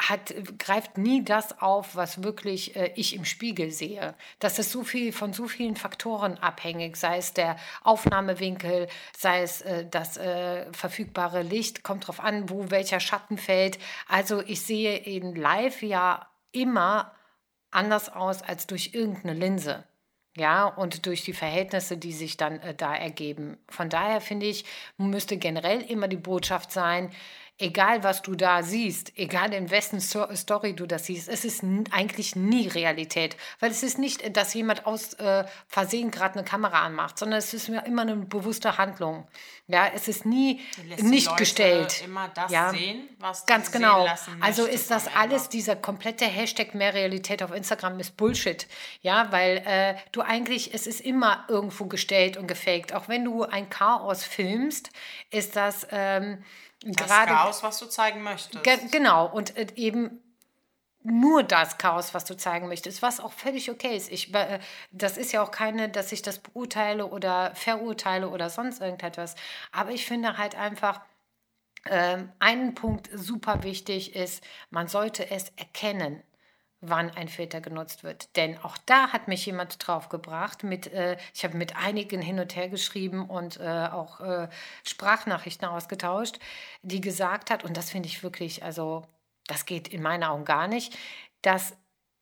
hat, 0.09 0.33
greift 0.57 0.97
nie 0.97 1.23
das 1.23 1.61
auf, 1.61 1.95
was 1.95 2.23
wirklich 2.23 2.75
äh, 2.75 2.91
ich 2.95 3.15
im 3.15 3.25
Spiegel 3.25 3.71
sehe. 3.71 4.15
Das 4.39 4.59
ist 4.59 4.71
so 4.71 4.83
viel 4.83 5.13
von 5.13 5.33
so 5.33 5.47
vielen 5.47 5.75
Faktoren 5.75 6.37
abhängig, 6.37 6.97
sei 6.97 7.17
es 7.17 7.33
der 7.33 7.55
Aufnahmewinkel, 7.83 8.87
sei 9.17 9.43
es 9.43 9.61
äh, 9.61 9.85
das 9.89 10.17
äh, 10.17 10.71
verfügbare 10.73 11.43
Licht, 11.43 11.83
kommt 11.83 12.07
drauf 12.07 12.19
an, 12.19 12.49
wo 12.49 12.71
welcher 12.71 12.99
Schatten 12.99 13.37
fällt. 13.37 13.77
Also 14.07 14.41
ich 14.41 14.61
sehe 14.61 14.97
in 14.97 15.35
Live 15.35 15.81
ja 15.83 16.27
immer 16.51 17.13
anders 17.69 18.09
aus 18.09 18.41
als 18.41 18.67
durch 18.67 18.91
irgendeine 18.93 19.33
Linse. 19.33 19.83
Ja, 20.37 20.65
und 20.67 21.05
durch 21.07 21.25
die 21.25 21.33
Verhältnisse, 21.33 21.97
die 21.97 22.13
sich 22.13 22.37
dann 22.37 22.61
äh, 22.61 22.73
da 22.73 22.95
ergeben. 22.95 23.57
Von 23.67 23.89
daher 23.89 24.21
finde 24.21 24.45
ich, 24.45 24.63
müsste 24.97 25.35
generell 25.35 25.81
immer 25.81 26.07
die 26.07 26.15
Botschaft 26.15 26.71
sein, 26.71 27.11
egal 27.61 28.03
was 28.03 28.21
du 28.21 28.35
da 28.35 28.63
siehst, 28.63 29.17
egal 29.17 29.53
in 29.53 29.69
wessen 29.69 30.01
Sto 30.01 30.27
Story 30.35 30.75
du 30.75 30.85
das 30.85 31.05
siehst, 31.05 31.29
es 31.29 31.45
ist 31.45 31.63
eigentlich 31.91 32.35
nie 32.35 32.67
Realität. 32.67 33.37
Weil 33.59 33.71
es 33.71 33.83
ist 33.83 33.99
nicht, 33.99 34.35
dass 34.35 34.53
jemand 34.53 34.85
aus 34.85 35.13
äh, 35.15 35.45
Versehen 35.67 36.11
gerade 36.11 36.35
eine 36.35 36.43
Kamera 36.43 36.81
anmacht, 36.81 37.17
sondern 37.17 37.39
es 37.39 37.53
ist 37.53 37.69
immer 37.69 38.01
eine 38.01 38.15
bewusste 38.15 38.77
Handlung. 38.77 39.27
Ja, 39.67 39.89
es 39.93 40.07
ist 40.07 40.25
nie 40.25 40.59
nicht 41.01 41.27
Leute 41.27 41.37
gestellt. 41.37 42.01
immer 42.03 42.29
das 42.33 42.51
ja. 42.51 42.71
sehen, 42.71 43.07
was 43.19 43.45
Ganz 43.45 43.71
genau. 43.71 44.05
Also 44.41 44.65
ist 44.65 44.91
das 44.91 45.07
Ende. 45.07 45.19
alles, 45.19 45.49
dieser 45.49 45.75
komplette 45.75 46.25
Hashtag 46.25 46.75
mehr 46.75 46.93
Realität 46.93 47.41
auf 47.41 47.53
Instagram 47.53 47.99
ist 47.99 48.17
Bullshit. 48.17 48.67
Ja, 49.01 49.31
weil 49.31 49.63
äh, 49.65 49.95
du 50.11 50.21
eigentlich, 50.21 50.73
es 50.73 50.87
ist 50.87 50.99
immer 50.99 51.45
irgendwo 51.47 51.85
gestellt 51.85 52.35
und 52.35 52.47
gefaked. 52.47 52.93
Auch 52.93 53.07
wenn 53.07 53.23
du 53.23 53.43
ein 53.43 53.69
Chaos 53.69 54.25
filmst, 54.25 54.89
ist 55.29 55.55
das 55.55 55.87
ähm, 55.91 56.43
das 56.83 57.07
gerade. 57.07 57.31
Chaos, 57.31 57.63
was 57.63 57.79
du 57.79 57.85
zeigen 57.87 58.23
möchtest. 58.23 58.63
Ge 58.63 58.77
genau. 58.91 59.27
Und 59.27 59.55
äh, 59.57 59.67
eben 59.75 60.21
nur 61.03 61.43
das 61.43 61.77
Chaos, 61.77 62.13
was 62.13 62.25
du 62.25 62.37
zeigen 62.37 62.67
möchtest, 62.67 63.01
was 63.01 63.19
auch 63.19 63.31
völlig 63.31 63.71
okay 63.71 63.95
ist. 63.95 64.11
Ich, 64.11 64.33
äh, 64.33 64.59
das 64.91 65.17
ist 65.17 65.31
ja 65.31 65.41
auch 65.41 65.51
keine, 65.51 65.89
dass 65.89 66.11
ich 66.11 66.21
das 66.21 66.39
beurteile 66.39 67.07
oder 67.07 67.55
verurteile 67.55 68.29
oder 68.29 68.49
sonst 68.49 68.81
irgendetwas. 68.81 69.35
Aber 69.71 69.91
ich 69.91 70.05
finde 70.05 70.37
halt 70.37 70.55
einfach, 70.55 71.01
ähm, 71.85 72.31
einen 72.39 72.75
Punkt 72.75 73.09
super 73.13 73.63
wichtig 73.63 74.15
ist, 74.15 74.43
man 74.69 74.87
sollte 74.87 75.31
es 75.31 75.49
erkennen 75.55 76.21
wann 76.81 77.11
ein 77.11 77.27
Filter 77.27 77.61
genutzt 77.61 78.03
wird. 78.03 78.35
Denn 78.35 78.57
auch 78.57 78.77
da 78.85 79.13
hat 79.13 79.27
mich 79.27 79.45
jemand 79.45 79.85
drauf 79.85 80.09
gebracht. 80.09 80.63
Mit, 80.63 80.87
äh, 80.87 81.17
ich 81.33 81.43
habe 81.43 81.55
mit 81.55 81.75
einigen 81.75 82.21
hin 82.21 82.39
und 82.39 82.55
her 82.55 82.69
geschrieben 82.69 83.29
und 83.29 83.59
äh, 83.59 83.87
auch 83.91 84.19
äh, 84.19 84.49
Sprachnachrichten 84.83 85.67
ausgetauscht, 85.67 86.39
die 86.81 86.99
gesagt 87.01 87.51
hat, 87.51 87.63
und 87.63 87.77
das 87.77 87.91
finde 87.91 88.09
ich 88.09 88.23
wirklich, 88.23 88.63
also 88.63 89.05
das 89.47 89.65
geht 89.65 89.87
in 89.87 90.01
meinen 90.01 90.23
Augen 90.23 90.45
gar 90.45 90.67
nicht, 90.67 90.97
dass 91.43 91.75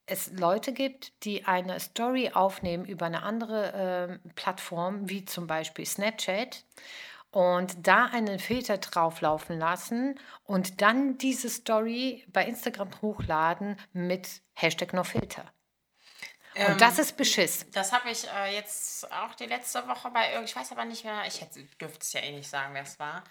es 0.06 0.32
Leute 0.32 0.74
gibt, 0.74 1.24
die 1.24 1.46
eine 1.46 1.80
Story 1.80 2.32
aufnehmen 2.34 2.86
über 2.86 3.06
eine 3.06 3.24
andere 3.24 4.20
äh, 4.26 4.30
Plattform, 4.36 5.08
wie 5.08 5.24
zum 5.24 5.48
Beispiel 5.48 5.86
Snapchat, 5.86 6.66
und 7.32 7.76
da 7.88 8.06
einen 8.06 8.40
Filter 8.40 8.78
drauflaufen 8.78 9.60
lassen 9.60 10.20
und 10.44 10.82
dann 10.82 11.18
diese 11.18 11.50
Story 11.50 12.26
bei 12.30 12.46
Instagram 12.46 12.90
hochladen 13.02 13.80
mit 13.94 14.42
Hashtag 14.54 14.94
NoFilter. 14.94 15.46
Und 16.68 16.82
das 16.82 17.00
ist 17.00 17.16
Beschiss. 17.16 17.66
Das 17.72 17.94
habe 17.94 18.10
ich 18.10 18.28
äh, 18.28 18.56
jetzt 18.56 19.10
auch 19.12 19.34
die 19.36 19.46
letzte 19.46 19.88
Woche 19.88 20.10
bei 20.12 20.34
irgend, 20.34 20.50
ich 20.50 20.56
weiß 20.56 20.72
aber 20.72 20.84
nicht 20.84 21.06
mehr, 21.06 21.22
ich 21.28 21.40
hätte, 21.40 21.62
dürfte 21.80 22.00
es 22.02 22.12
ja 22.14 22.22
eh 22.22 22.32
nicht 22.32 22.50
sagen, 22.50 22.74
wer 22.74 22.82
es 22.84 23.00
war. 23.00 23.24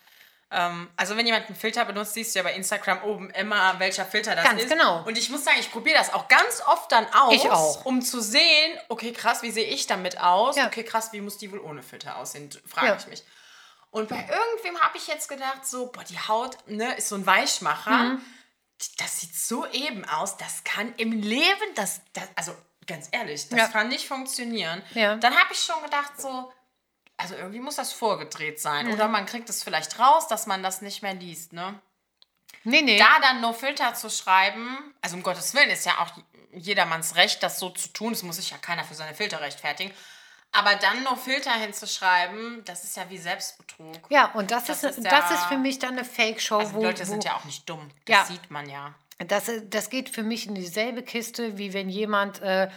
Ähm, 0.50 0.88
also 0.96 1.14
wenn 1.16 1.26
jemand 1.26 1.46
einen 1.46 1.56
Filter 1.56 1.84
benutzt, 1.84 2.14
siehst 2.14 2.34
du 2.34 2.38
ja 2.38 2.42
bei 2.44 2.54
Instagram 2.54 3.02
oben 3.02 3.28
immer, 3.30 3.78
welcher 3.80 4.06
Filter 4.06 4.34
das 4.34 4.44
Ganz 4.44 4.62
ist. 4.62 4.70
genau. 4.70 5.02
Und 5.04 5.18
ich 5.18 5.28
muss 5.28 5.44
sagen, 5.44 5.58
ich 5.61 5.70
probiere 5.70 5.98
das 5.98 6.14
auch 6.14 6.26
ganz 6.28 6.62
oft 6.66 6.90
dann 6.90 7.06
aus, 7.12 7.34
Ich 7.34 7.50
auch. 7.50 7.84
um 7.84 8.00
zu 8.00 8.22
sehen, 8.22 8.78
okay, 8.88 9.12
krass, 9.12 9.42
wie 9.42 9.50
sehe 9.50 9.66
ich 9.66 9.87
damit 9.87 10.18
aus? 10.22 10.56
Ja. 10.56 10.66
Okay, 10.68 10.84
krass, 10.84 11.12
wie 11.12 11.20
muss 11.20 11.37
die 11.37 11.52
wohl 11.52 11.58
ohne 11.61 11.82
Filter 11.82 12.16
aussehen? 12.16 12.48
Frage 12.64 12.87
Ja. 12.87 12.96
ich 12.96 13.06
mich. 13.08 13.24
Und 13.90 14.09
bei 14.09 14.20
irgendwem 14.20 14.81
habe 14.81 14.98
ich 14.98 15.07
jetzt 15.07 15.29
gedacht, 15.29 15.66
so, 15.66 15.87
boah, 15.87 16.05
die 16.05 16.18
Haut 16.18 16.57
ne, 16.66 16.94
ist 16.96 17.09
so 17.09 17.14
ein 17.14 17.27
Weichmacher. 17.27 17.90
Mhm. 17.90 18.22
Das 18.98 19.20
sieht 19.20 19.35
so 19.35 19.66
eben 19.66 20.05
aus, 20.05 20.37
das 20.37 20.62
kann 20.62 20.94
im 20.96 21.12
Leben, 21.12 21.74
das, 21.74 22.01
das 22.12 22.29
also 22.37 22.55
ganz 22.87 23.09
ehrlich, 23.11 23.48
das 23.48 23.59
Ja. 23.59 23.66
kann 23.68 23.88
nicht 23.88 24.07
funktionieren. 24.07 24.83
Ja. 24.94 25.16
Dann 25.16 25.35
habe 25.37 25.53
ich 25.53 25.59
schon 25.61 25.83
gedacht, 25.83 26.12
so, 26.20 26.53
also 27.16 27.35
irgendwie 27.35 27.59
muss 27.61 27.77
das 27.77 27.92
vorgedreht 27.92 28.61
sein. 28.61 28.92
Oder 28.92 29.09
man 29.09 29.27
kriegt 29.27 29.48
es 29.51 29.64
vielleicht 29.64 29.98
raus, 29.98 30.29
dass 30.29 30.46
man 30.46 30.62
das 30.62 30.81
nicht 30.81 31.03
mehr 31.03 31.14
liest, 31.14 31.53
ne? 31.53 31.81
Nee, 32.64 32.83
nee. 32.83 32.98
Da 32.98 33.18
dann 33.20 33.40
No 33.40 33.53
Filter 33.53 33.94
zu 33.94 34.11
schreiben, 34.11 34.94
also 35.01 35.16
um 35.16 35.22
Gottes 35.22 35.55
Willen 35.55 35.70
ist 35.70 35.87
ja 35.87 35.98
auch 35.98 36.11
jedermanns 36.53 37.16
Recht, 37.16 37.42
das 37.42 37.59
so 37.59 37.70
zu 37.70 37.88
tun. 37.88 38.12
Es 38.12 38.22
muss 38.22 38.37
sich 38.37 38.51
ja 38.51 38.59
keiner 38.59 38.85
für 38.85 38.94
seine 38.94 39.14
Filter 39.14 39.40
rechtfertigen. 39.40 39.92
Aber 40.52 40.74
dann 40.76 41.02
No 41.02 41.14
Filter 41.14 41.52
hinzuschreiben, 41.52 42.62
das 42.64 42.82
ist 42.84 42.96
ja 42.96 43.08
wie 43.11 43.18
Selbstbetrug. 43.18 43.94
Ja, 44.08 44.32
und 44.32 44.50
das, 44.50 44.64
Das 44.64 44.82
ist, 44.82 44.98
ist 44.98 45.04
das 45.06 45.30
ja- 45.30 45.34
ist 45.37 45.44
für 45.44 45.58
mich 45.58 45.78
dann 45.78 45.90
eine 45.92 46.04
Fake-Show, 46.04 46.58
Also 46.58 46.74
wo, 46.74 46.80
die 46.80 46.87
Leute 46.87 47.06
wo 47.06 47.11
sind 47.12 47.24
ja 47.24 47.34
auch 47.37 47.44
nicht 47.44 47.68
dumm. 47.68 47.90
Das 48.06 48.16
Ja. 48.16 48.24
sieht 48.24 48.50
man 48.50 48.68
ja. 48.68 48.94
Das, 49.18 49.50
das 49.64 49.90
geht 49.90 50.08
für 50.08 50.22
mich 50.22 50.46
in 50.46 50.54
dieselbe 50.54 51.02
Kiste, 51.02 51.58
wie 51.58 51.72
wenn 51.74 51.88
jemand 51.88 52.40
äh, 52.40 52.68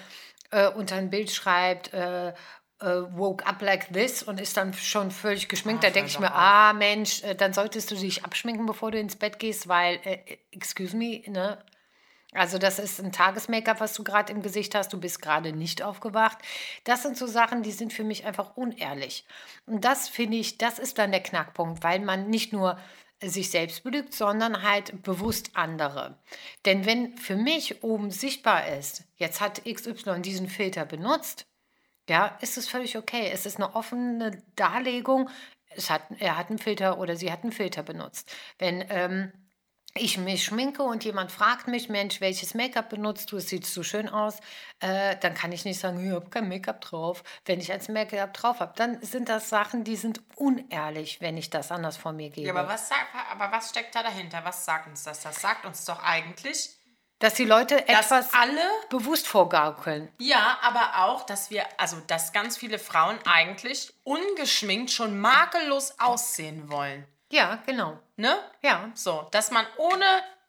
äh, 0.52 0.68
unter 0.70 0.96
ein 0.96 1.10
Bild 1.10 1.32
schreibt, 1.32 1.94
äh, 1.94 2.30
äh, 2.30 2.34
woke 3.12 3.46
up 3.46 3.62
like 3.62 3.94
this 3.94 4.24
und 4.24 4.40
ist 4.42 4.58
dann 4.58 4.74
schon 4.74 5.12
völlig 5.12 5.48
geschminkt. 5.48 5.84
Ah, 5.86 5.88
da 5.88 5.94
denke 5.94 6.10
ich 6.10 6.20
mir, 6.20 6.34
ah 6.34 6.74
Mensch, 6.74 7.22
äh, 7.24 7.36
dann 7.36 7.54
solltest 7.54 7.92
du 7.92 7.96
dich 7.96 8.26
abschminken, 8.26 8.66
bevor 8.66 8.90
du 8.92 9.00
ins 9.00 9.16
Bett 9.16 9.38
gehst, 9.40 9.68
weil, 9.68 10.00
äh, 10.04 10.38
excuse 10.52 10.96
me, 10.98 11.22
ne? 11.28 11.64
Also 12.34 12.58
das 12.58 12.80
ist 12.80 13.02
ein 13.02 13.12
Tages-Make-up, 13.12 13.82
was 13.82 13.94
du 13.94 14.04
gerade 14.04 14.32
im 14.32 14.42
Gesicht 14.42 14.74
hast. 14.74 14.94
Du 14.94 15.00
bist 15.00 15.22
gerade 15.22 15.52
nicht 15.52 15.82
aufgewacht. 15.82 16.38
Das 16.86 17.04
sind 17.04 17.18
so 17.18 17.28
Sachen, 17.28 17.62
die 17.62 17.72
sind 17.72 17.92
für 17.92 18.06
mich 18.06 18.26
einfach 18.26 18.56
unehrlich. 18.56 19.26
Und 19.66 19.84
das 19.84 20.08
finde 20.08 20.38
ich, 20.38 20.58
das 20.58 20.80
ist 20.80 20.98
dann 20.98 21.12
der 21.12 21.24
Knackpunkt, 21.24 21.84
weil 21.84 22.00
man 22.00 22.30
nicht 22.30 22.54
nur 22.54 22.80
sich 23.22 23.52
selbst 23.52 23.84
belügt, 23.84 24.14
sondern 24.14 24.64
halt 24.64 25.04
bewusst 25.04 25.52
andere. 25.54 26.18
Denn 26.66 26.86
wenn 26.86 27.18
für 27.18 27.36
mich 27.36 27.84
oben 27.84 28.12
sichtbar 28.12 28.68
ist, 28.68 29.04
jetzt 29.18 29.42
hat 29.42 29.64
XY 29.66 30.22
diesen 30.22 30.48
Filter 30.48 30.86
benutzt, 30.86 31.46
ja, 32.10 32.38
ist 32.42 32.58
es 32.58 32.68
völlig 32.68 32.98
okay. 32.98 33.30
Es 33.32 33.46
ist 33.46 33.58
eine 33.58 33.76
offene 33.76 34.42
Darlegung. 34.56 35.30
Es 35.70 35.90
hat, 35.90 36.02
er 36.20 36.38
hat 36.38 36.50
einen 36.50 36.60
Filter 36.60 36.98
oder 36.98 37.16
sie 37.16 37.32
hat 37.32 37.44
einen 37.44 37.52
Filter 37.52 37.84
benutzt. 37.84 38.34
Wenn 38.58 38.84
ähm, 38.90 39.32
ich 39.94 40.18
mich 40.18 40.46
schminke 40.46 40.84
und 40.84 41.04
jemand 41.04 41.32
fragt 41.32 41.68
mich, 41.68 41.90
Mensch, 41.90 42.22
welches 42.22 42.54
Make-up 42.54 42.90
benutzt 42.90 43.32
du? 43.32 43.38
Es 43.38 43.50
sieht 43.50 43.66
so 43.66 43.84
schön 43.84 44.08
aus. 44.08 44.40
Äh, 44.80 45.18
dann 45.18 45.34
kann 45.34 45.52
ich 45.52 45.66
nicht 45.66 45.80
sagen, 45.80 46.06
ich 46.06 46.14
habe 46.14 46.30
kein 46.30 46.48
Make-up 46.48 46.80
drauf. 46.82 47.24
Wenn 47.46 47.60
ich 47.60 47.72
als 47.72 47.90
Make-up 47.90 48.34
drauf 48.34 48.60
habe, 48.62 48.74
dann 48.76 49.02
sind 49.02 49.28
das 49.28 49.50
Sachen, 49.50 49.84
die 49.84 49.98
sind 49.98 50.22
unehrlich, 50.36 51.20
wenn 51.20 51.36
ich 51.38 51.50
das 51.50 51.72
anders 51.72 51.98
von 51.98 52.16
mir 52.16 52.30
gebe. 52.30 52.48
Ja, 52.48 52.54
aber 52.54 52.70
was, 52.70 52.90
aber 53.32 53.52
was 53.52 53.70
steckt 53.70 53.94
da 53.94 54.04
dahinter? 54.04 54.42
Was 54.44 54.64
sagt 54.66 54.88
uns 54.88 55.04
das? 55.04 55.22
Das 55.22 55.42
sagt 55.42 55.66
uns 55.66 55.84
doch 55.86 56.02
eigentlich, 56.02 56.70
Dass 57.20 57.36
die 57.36 57.46
Leute 57.46 57.76
dass 57.76 58.06
etwas 58.06 58.34
alle 58.34 58.62
bewusst 58.90 59.28
vorgaukeln. 59.28 60.10
Ja, 60.20 60.58
aber 60.64 61.06
auch, 61.06 61.24
dass 61.26 61.52
wir, 61.52 61.66
also 61.78 61.98
dass 62.08 62.32
ganz 62.34 62.58
viele 62.58 62.80
Frauen 62.80 63.20
eigentlich 63.26 63.94
ungeschminkt 64.04 64.90
schon 64.90 65.20
makellos 65.20 66.00
aussehen 66.00 66.72
wollen. 66.72 67.06
Ja, 67.32 67.56
genau. 67.66 68.00
Ne? 68.18 68.38
Ja. 68.62 68.92
So, 68.94 69.28
dass 69.32 69.52
man 69.52 69.66
ohne 69.78 70.06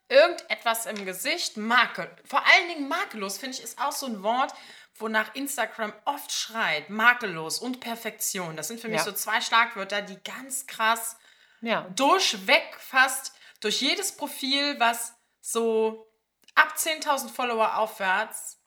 irgendetwas 0.08 0.86
im 0.86 1.04
Gesicht 1.06 1.56
makel, 1.56 2.10
vor 2.24 2.44
allen 2.44 2.68
Dingen 2.68 2.88
makellos, 2.88 3.38
finde 3.38 3.56
ich, 3.56 3.62
ist 3.62 3.80
auch 3.80 3.92
so 3.92 4.06
ein 4.06 4.22
Wort, 4.22 4.52
wonach 4.96 5.34
Instagram 5.34 5.92
oft 6.04 6.30
schreit. 6.32 6.90
Makellos 6.90 7.58
und 7.60 7.80
Perfektion. 7.80 8.56
Das 8.56 8.68
sind 8.68 8.80
für 8.80 8.88
mich 8.88 8.98
Ja. 8.98 9.04
so 9.04 9.12
zwei 9.12 9.40
Schlagwörter, 9.40 10.02
die 10.02 10.22
ganz 10.22 10.66
krass 10.66 11.16
Ja. 11.62 11.86
durchweg 11.96 12.76
fast 12.78 13.32
durch 13.60 13.80
jedes 13.80 14.16
Profil, 14.16 14.78
was 14.78 15.14
so 15.40 16.06
ab 16.54 16.74
10.000 16.76 17.30
Follower 17.30 17.78
aufwärts 17.78 18.58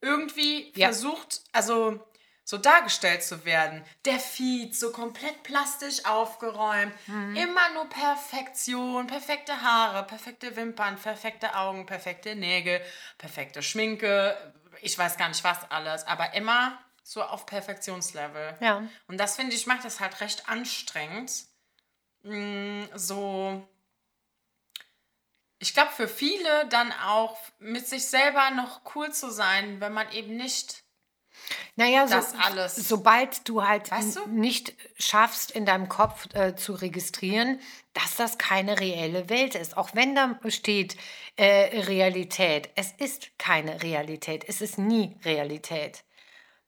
irgendwie 0.00 0.72
Ja. 0.76 0.88
versucht, 0.88 1.42
also 1.52 2.04
so 2.44 2.58
dargestellt 2.58 3.22
zu 3.22 3.44
werden. 3.44 3.84
Der 4.04 4.18
Feed 4.18 4.74
so 4.76 4.90
komplett 4.92 5.42
plastisch 5.42 6.04
aufgeräumt, 6.04 6.92
Mhm. 7.06 7.36
immer 7.36 7.70
nur 7.74 7.88
Perfektion, 7.88 9.06
perfekte 9.06 9.62
Haare, 9.62 10.04
perfekte 10.06 10.56
Wimpern, 10.56 10.96
perfekte 10.96 11.54
Augen, 11.56 11.86
perfekte 11.86 12.34
Nägel, 12.34 12.80
perfekte 13.18 13.62
Schminke, 13.62 14.36
ich 14.80 14.98
weiß 14.98 15.16
gar 15.16 15.28
nicht 15.28 15.44
was 15.44 15.70
alles, 15.70 16.04
aber 16.06 16.34
immer 16.34 16.78
so 17.04 17.22
auf 17.22 17.46
Perfektionslevel. 17.46 18.56
Ja. 18.60 18.82
Und 19.06 19.18
das 19.18 19.36
finde 19.36 19.54
ich 19.54 19.66
macht 19.66 19.84
das 19.84 20.00
halt 20.00 20.20
recht 20.20 20.48
anstrengend. 20.48 21.32
Mm, 22.22 22.84
So, 22.94 23.66
ich 25.58 25.74
glaube 25.74 25.90
für 25.92 26.08
viele 26.08 26.66
dann 26.68 26.92
auch 26.92 27.38
mit 27.58 27.86
sich 27.86 28.06
selber 28.08 28.50
noch 28.50 28.80
cool 28.94 29.12
zu 29.12 29.30
sein, 29.30 29.80
wenn 29.80 29.92
man 29.92 30.10
eben 30.12 30.36
nicht 30.36 30.81
Naja, 31.76 32.06
so, 32.06 32.14
Das 32.14 32.34
alles. 32.34 32.76
sobald 32.76 33.48
du 33.48 33.66
halt 33.66 33.90
Weißt 33.90 34.16
du? 34.16 34.26
nicht 34.28 34.74
schaffst, 34.98 35.50
in 35.50 35.64
deinem 35.66 35.88
Kopf 35.88 36.26
äh, 36.34 36.54
zu 36.54 36.72
registrieren, 36.74 37.58
dass 37.94 38.16
das 38.16 38.38
keine 38.38 38.78
reelle 38.80 39.28
Welt 39.28 39.54
ist. 39.54 39.76
Auch 39.76 39.90
wenn 39.94 40.14
da 40.14 40.38
steht 40.48 40.96
äh, 41.36 41.80
Realität. 41.82 42.70
Es 42.74 42.92
ist 42.92 43.38
keine 43.38 43.82
Realität. 43.82 44.44
Es 44.48 44.60
ist 44.60 44.78
nie 44.78 45.16
Realität. 45.24 46.04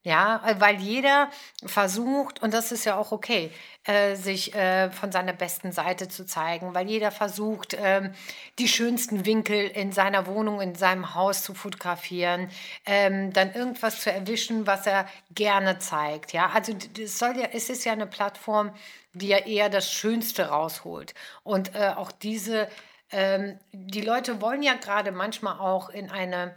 Ja, 0.04 0.42
äh, 0.46 0.60
weil 0.60 0.76
jeder 0.80 1.30
versucht, 1.64 2.42
und 2.42 2.52
das 2.52 2.72
ist 2.72 2.84
ja 2.84 2.96
auch 2.96 3.10
okay, 3.10 3.50
äh, 3.84 4.16
sich 4.16 4.54
äh, 4.54 4.90
von 4.90 5.10
seiner 5.10 5.32
besten 5.32 5.72
Seite 5.72 6.08
zu 6.08 6.26
zeigen, 6.26 6.74
weil 6.74 6.86
jeder 6.90 7.10
versucht, 7.10 7.74
ähm, 7.80 8.12
die 8.58 8.68
schönsten 8.68 9.24
Winkel 9.24 9.66
in 9.66 9.92
seiner 9.92 10.26
Wohnung, 10.26 10.60
in 10.60 10.74
seinem 10.74 11.14
Haus 11.14 11.42
zu 11.42 11.54
fotografieren, 11.54 12.50
ähm, 12.84 13.32
dann 13.32 13.54
irgendwas 13.54 14.02
zu 14.02 14.12
erwischen, 14.12 14.66
was 14.66 14.86
er 14.86 15.08
gerne 15.34 15.78
zeigt. 15.78 16.34
Ja, 16.34 16.50
also 16.52 16.74
das 16.74 17.18
soll 17.18 17.38
ja, 17.38 17.48
es 17.54 17.70
ist 17.70 17.86
ja 17.86 17.92
eine 17.92 18.06
Plattform, 18.06 18.74
die 19.14 19.28
ja 19.28 19.38
eher 19.38 19.70
das 19.70 19.90
Schönste 19.90 20.48
rausholt. 20.48 21.14
Und 21.44 21.74
äh, 21.74 21.92
auch 21.96 22.12
diese, 22.12 22.68
ähm, 23.10 23.58
die 23.72 24.02
Leute 24.02 24.42
wollen 24.42 24.62
ja 24.62 24.74
gerade 24.74 25.12
manchmal 25.12 25.58
auch 25.58 25.88
in 25.88 26.10
eine 26.10 26.56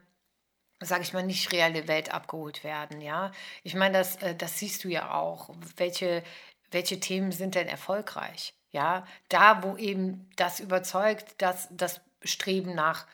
sage 0.79 1.01
ich 1.03 1.13
mal, 1.13 1.23
nicht 1.23 1.51
reale 1.51 1.87
Welt 1.87 2.13
abgeholt 2.13 2.63
werden, 2.63 3.01
ja. 3.01 3.31
Ich 3.63 3.75
meine, 3.75 3.97
das, 3.99 4.17
äh, 4.17 4.35
das 4.35 4.59
siehst 4.59 4.83
du 4.83 4.89
ja 4.89 5.13
auch. 5.13 5.49
Welche, 5.77 6.23
welche 6.71 6.99
Themen 6.99 7.31
sind 7.31 7.55
denn 7.55 7.67
erfolgreich? 7.67 8.53
Ja, 8.71 9.05
da, 9.29 9.63
wo 9.63 9.77
eben 9.77 10.29
das 10.35 10.59
überzeugt, 10.59 11.41
dass 11.41 11.67
das 11.71 12.01
Streben 12.23 12.75
nach 12.75 13.07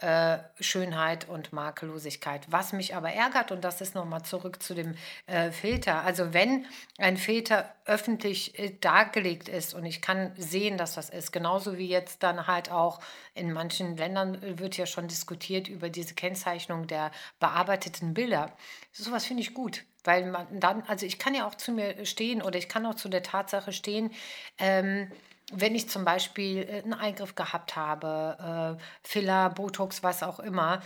äh, 0.00 0.38
Schönheit 0.60 1.28
und 1.28 1.52
Makellosigkeit. 1.52 2.46
Was 2.48 2.72
mich 2.72 2.94
aber 2.94 3.12
ärgert, 3.12 3.52
und 3.52 3.64
das 3.64 3.80
ist 3.80 3.94
nochmal 3.94 4.22
zurück 4.22 4.62
zu 4.62 4.74
dem 4.74 4.94
äh, 5.26 5.50
Filter. 5.50 6.02
Also 6.02 6.32
wenn 6.32 6.66
ein 6.98 7.16
Filter 7.16 7.74
öffentlich 7.84 8.58
äh, 8.58 8.76
dargelegt 8.80 9.48
ist 9.48 9.74
und 9.74 9.84
ich 9.84 10.00
kann 10.00 10.32
sehen, 10.36 10.78
dass 10.78 10.94
das 10.94 11.10
ist, 11.10 11.32
genauso 11.32 11.76
wie 11.76 11.88
jetzt 11.88 12.22
dann 12.22 12.46
halt 12.46 12.70
auch 12.70 13.00
in 13.34 13.52
manchen 13.52 13.96
Ländern 13.96 14.42
äh, 14.42 14.58
wird 14.58 14.76
ja 14.76 14.86
schon 14.86 15.08
diskutiert 15.08 15.68
über 15.68 15.90
diese 15.90 16.14
Kennzeichnung 16.14 16.86
der 16.86 17.10
bearbeiteten 17.38 18.14
Bilder. 18.14 18.52
Sowas 18.92 19.26
finde 19.26 19.42
ich 19.42 19.54
gut. 19.54 19.84
Weil 20.02 20.30
man 20.30 20.46
dann, 20.60 20.82
also 20.86 21.04
ich 21.04 21.18
kann 21.18 21.34
ja 21.34 21.46
auch 21.46 21.54
zu 21.54 21.72
mir 21.72 22.06
stehen 22.06 22.40
oder 22.40 22.58
ich 22.58 22.70
kann 22.70 22.86
auch 22.86 22.94
zu 22.94 23.10
der 23.10 23.22
Tatsache 23.22 23.70
stehen, 23.70 24.10
ähm, 24.56 25.12
wenn 25.52 25.74
ich 25.74 25.88
zum 25.88 26.04
Beispiel 26.04 26.58
äh, 26.58 26.82
einen 26.82 26.94
Eingriff 26.94 27.34
gehabt 27.34 27.76
habe, 27.76 28.78
äh, 28.78 28.82
Filler, 29.06 29.50
Botox, 29.50 30.02
was 30.02 30.22
auch 30.22 30.40
immer, 30.40 30.80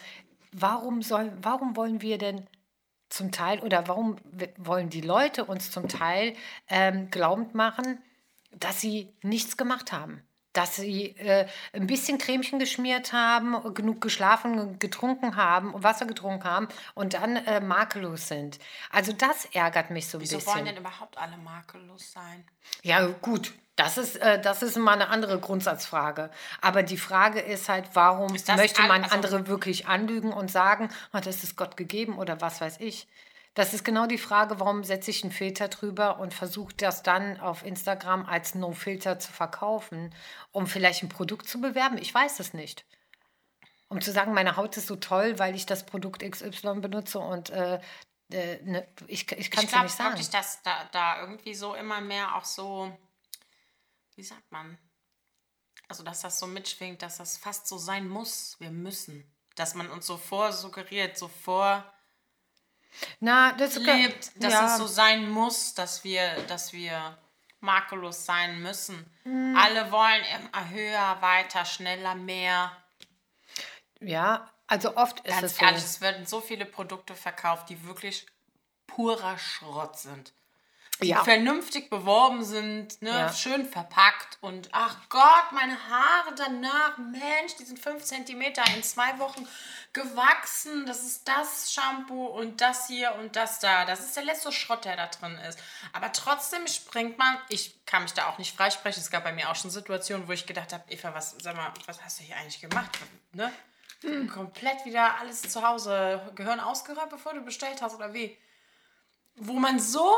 warum, 0.53 1.03
soll, 1.03 1.33
warum 1.41 1.77
wollen 1.77 2.03
wir 2.03 2.19
denn 2.19 2.47
zum 3.09 3.31
Teil 3.31 3.61
oder 3.61 3.87
warum 3.87 4.17
wollen 4.59 4.91
die 4.91 5.01
Leute 5.01 5.45
uns 5.45 5.71
zum 5.71 5.89
Teil 5.89 6.35
ähm, 6.69 7.11
glaubend 7.11 7.55
machen, 7.55 8.03
dass 8.53 8.81
sie 8.81 9.13
nichts 9.23 9.57
gemacht 9.57 9.93
haben? 9.93 10.23
Dass 10.55 10.77
sie 10.77 11.09
äh, 11.19 11.47
ein 11.75 11.87
bisschen 11.87 12.17
Cremchen 12.17 12.59
geschmiert 12.59 13.13
haben, 13.13 13.75
genug 13.75 14.01
geschlafen, 14.01 14.79
getrunken 14.79 15.37
haben, 15.37 15.75
Wasser 15.83 16.07
getrunken 16.07 16.45
haben 16.45 16.69
und 16.95 17.13
dann 17.15 17.37
äh, 17.37 17.61
makellos 17.61 18.29
sind. 18.29 18.59
Also 18.91 19.13
das 19.13 19.45
ärgert 19.53 19.91
mich 19.91 20.09
so 20.09 20.17
ein 20.19 20.23
Wieso 20.23 20.37
bisschen. 20.39 20.55
wollen 20.55 20.65
denn 20.65 20.77
überhaupt 20.79 21.19
alle 21.19 21.37
makellos 21.37 22.13
sein? 22.13 22.45
Ja, 22.83 23.05
gut. 23.21 23.53
Das 23.77 23.99
ist, 23.99 24.15
äh, 24.17 24.41
das 24.41 24.63
ist 24.63 24.77
mal 24.77 24.93
eine 24.93 25.09
andere 25.09 25.41
Grundsatzfrage. 25.41 26.31
Aber 26.61 26.85
die 26.85 26.97
Frage 26.97 27.41
ist 27.41 27.69
halt, 27.69 27.87
warum 27.95 28.33
Ist 28.35 28.47
möchte 28.55 28.83
man 28.83 29.03
also- 29.03 29.15
andere 29.17 29.49
wirklich 29.49 29.89
anlügen 29.89 30.33
und 30.33 30.49
sagen, 30.53 30.89
oh, 31.13 31.19
das 31.19 31.43
ist 31.43 31.57
Gott 31.57 31.77
gegeben 31.77 32.17
oder 32.17 32.41
was 32.41 32.61
weiß 32.61 32.79
ich? 32.79 33.09
Das 33.55 33.73
ist 33.73 33.85
genau 33.85 34.07
die 34.07 34.19
Frage, 34.19 34.59
warum 34.59 34.83
setze 34.83 35.13
ich 35.13 35.23
einen 35.23 35.33
Filter 35.33 35.69
drüber 35.69 36.19
und 36.19 36.35
versuche 36.35 36.75
das 36.75 37.05
dann 37.05 37.39
auf 37.39 37.65
Instagram 37.65 38.27
als 38.27 38.57
No-Filter 38.57 39.21
zu 39.21 39.33
verkaufen, 39.33 40.13
um 40.51 40.67
vielleicht 40.67 41.05
ein 41.05 41.09
Produkt 41.09 41.49
zu 41.49 41.61
bewerben? 41.61 41.97
Ich 41.99 42.13
weiß 42.13 42.41
es 42.41 42.53
nicht. 42.53 42.85
Um 43.89 44.01
zu 44.01 44.11
sagen, 44.11 44.35
meine 44.35 44.57
Haut 44.57 44.77
ist 44.77 44.89
so 44.89 44.97
toll, 44.97 45.39
weil 45.39 45.55
ich 45.55 45.67
das 45.67 45.87
Produkt 45.87 46.29
XY 46.29 46.81
benutze 46.81 47.21
und 47.21 47.51
äh, 47.51 47.81
äh, 48.33 48.61
ne, 48.63 48.89
ich, 49.07 49.31
ich 49.31 49.51
kann 49.51 49.65
Ich 49.65 49.67
es 49.69 49.73
ja 49.73 49.79
glaube 49.79 49.85
nicht 49.85 49.97
sagen. 49.97 50.11
wirklich, 50.11 50.31
dass 50.31 50.63
da, 50.63 50.89
da 50.91 51.21
irgendwie 51.21 51.55
so 51.55 51.75
immer 51.75 52.01
mehr 52.01 52.35
auch 52.35 52.45
so, 52.45 52.97
wie 54.17 54.25
sagt 54.25 54.51
man, 54.51 54.77
also 55.87 56.03
dass 56.03 56.23
das 56.23 56.41
so 56.41 56.49
mitschwingt, 56.49 57.03
dass 57.03 57.19
das 57.19 57.37
fast 57.37 57.69
so 57.69 57.79
sein 57.79 58.09
muss. 58.09 58.57
Wir 58.59 58.71
müssen. 58.71 59.31
Dass 59.55 59.77
man 59.77 59.89
uns 59.91 60.07
so 60.07 60.17
vorsuggeriert, 60.17 61.17
so 61.17 61.29
vorlebt, 61.29 61.94
Na, 63.21 63.53
das 63.53 63.75
dass 63.75 64.53
ja. 64.53 64.67
es 64.67 64.79
so 64.79 64.87
sein 64.87 65.29
muss, 65.29 65.75
dass 65.75 66.05
wir, 66.05 66.43
dass 66.49 66.73
wir 66.73 67.19
makellos 67.61 68.25
sein 68.25 68.61
müssen. 68.61 69.05
Mhm. 69.25 69.57
Alle 69.57 69.91
wollen 69.91 70.23
immer 70.37 70.71
höher, 70.71 71.17
weiter, 71.21 71.65
schneller, 71.65 72.15
mehr. 72.15 72.71
Ja, 74.01 74.51
also 74.67 74.97
oft 74.97 75.21
ist 75.21 75.41
Ganz 75.41 75.53
es 75.53 75.57
so. 75.57 75.65
Ehrlich, 75.65 75.85
es 75.85 76.01
werden 76.01 76.27
so 76.27 76.41
viele 76.41 76.67
Produkte 76.67 77.15
verkauft, 77.15 77.69
die 77.69 77.85
wirklich 77.87 78.27
purer 78.87 79.39
Schrott 79.39 79.99
sind 79.99 80.33
die 81.05 81.11
ja. 81.11 81.23
vernünftig 81.23 81.91
beworben 81.91 82.45
sind, 82.45 83.01
ne? 83.03 83.11
Ja. 83.11 83.33
schön 83.33 83.67
verpackt 83.67 84.39
und 84.41 84.69
ach 84.73 84.97
Gott, 85.09 85.53
meine 85.53 85.77
Haare 85.89 86.35
danach, 86.37 86.99
Mensch, 86.99 87.57
die 87.59 87.65
sind 87.65 87.79
fünf 87.79 88.03
Zentimeter 88.05 88.63
in 88.75 88.83
zwei 88.83 89.19
Wochen 89.19 89.47
gewachsen. 89.93 90.87
Das 90.87 91.05
ist 91.05 91.27
das 91.29 91.73
Shampoo 91.73 92.27
und 92.27 92.61
das 92.61 92.87
hier 92.89 93.15
und 93.15 93.37
das 93.37 93.61
da. 93.61 93.85
Das 93.85 94.01
ist 94.01 94.17
der 94.17 94.25
letzte 94.25 94.53
Schrott, 94.53 94.85
der 94.85 94.97
da 94.97 95.07
drin 95.07 95.39
ist. 95.49 95.59
Aber 95.93 96.13
trotzdem 96.13 96.67
springt 96.67 97.17
man, 97.17 97.39
ich 97.49 97.85
kann 97.87 98.03
mich 98.03 98.13
da 98.13 98.29
auch 98.29 98.39
nicht 98.39 98.57
freisprechen. 98.57 99.03
Es 99.03 99.11
gab 99.11 99.25
bei 99.25 99.33
mir 99.33 99.51
auch 99.51 99.57
schon 99.57 99.71
Situationen, 99.71 100.27
wo 100.29 100.33
ich 100.33 100.47
gedacht 100.47 100.73
habe, 100.73 100.85
Eva, 100.89 101.15
was, 101.15 101.37
sag 101.41 101.57
mal, 101.57 101.73
was 101.87 102.03
hast 102.03 102.21
du 102.21 102.25
hier 102.25 102.37
eigentlich 102.37 102.61
gemacht? 102.61 102.99
Ne? 103.33 103.53
Hm. 104.03 104.29
Komplett 104.29 104.85
wieder 104.85 105.19
alles 105.19 105.43
zu 105.43 105.67
Hause, 105.67 106.21
Gehirn 106.35 106.61
ausgeräumt, 106.61 107.11
bevor 107.11 107.33
du 107.35 107.41
bestellt 107.43 107.81
hast 107.81 107.95
oder 107.95 108.13
wie? 108.13 108.37
Wo 109.37 109.55
man 109.55 109.79
so 109.81 110.13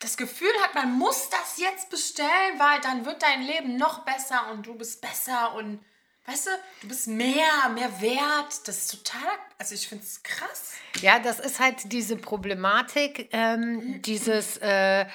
das 0.00 0.16
Gefühl 0.16 0.52
hat, 0.62 0.74
man 0.74 0.92
muss 0.92 1.30
das 1.30 1.58
jetzt 1.58 1.90
bestellen, 1.90 2.58
weil 2.58 2.80
dann 2.80 3.06
wird 3.06 3.22
dein 3.22 3.42
Leben 3.42 3.76
noch 3.76 4.04
besser 4.04 4.50
und 4.50 4.66
du 4.66 4.74
bist 4.74 5.00
besser 5.00 5.54
und 5.54 5.82
weißt 6.26 6.46
du, 6.48 6.50
du 6.82 6.88
bist 6.88 7.06
mehr, 7.08 7.68
mehr 7.74 8.00
wert. 8.00 8.66
Das 8.66 8.78
ist 8.78 8.90
total, 8.90 9.32
also 9.58 9.74
ich 9.74 9.88
finde 9.88 10.04
es 10.04 10.22
krass. 10.22 10.74
Ja, 11.00 11.18
das 11.18 11.40
ist 11.40 11.60
halt 11.60 11.92
diese 11.92 12.16
Problematik, 12.16 13.28
ähm, 13.32 14.02
dieses. 14.02 14.58
Äh, 14.58 15.06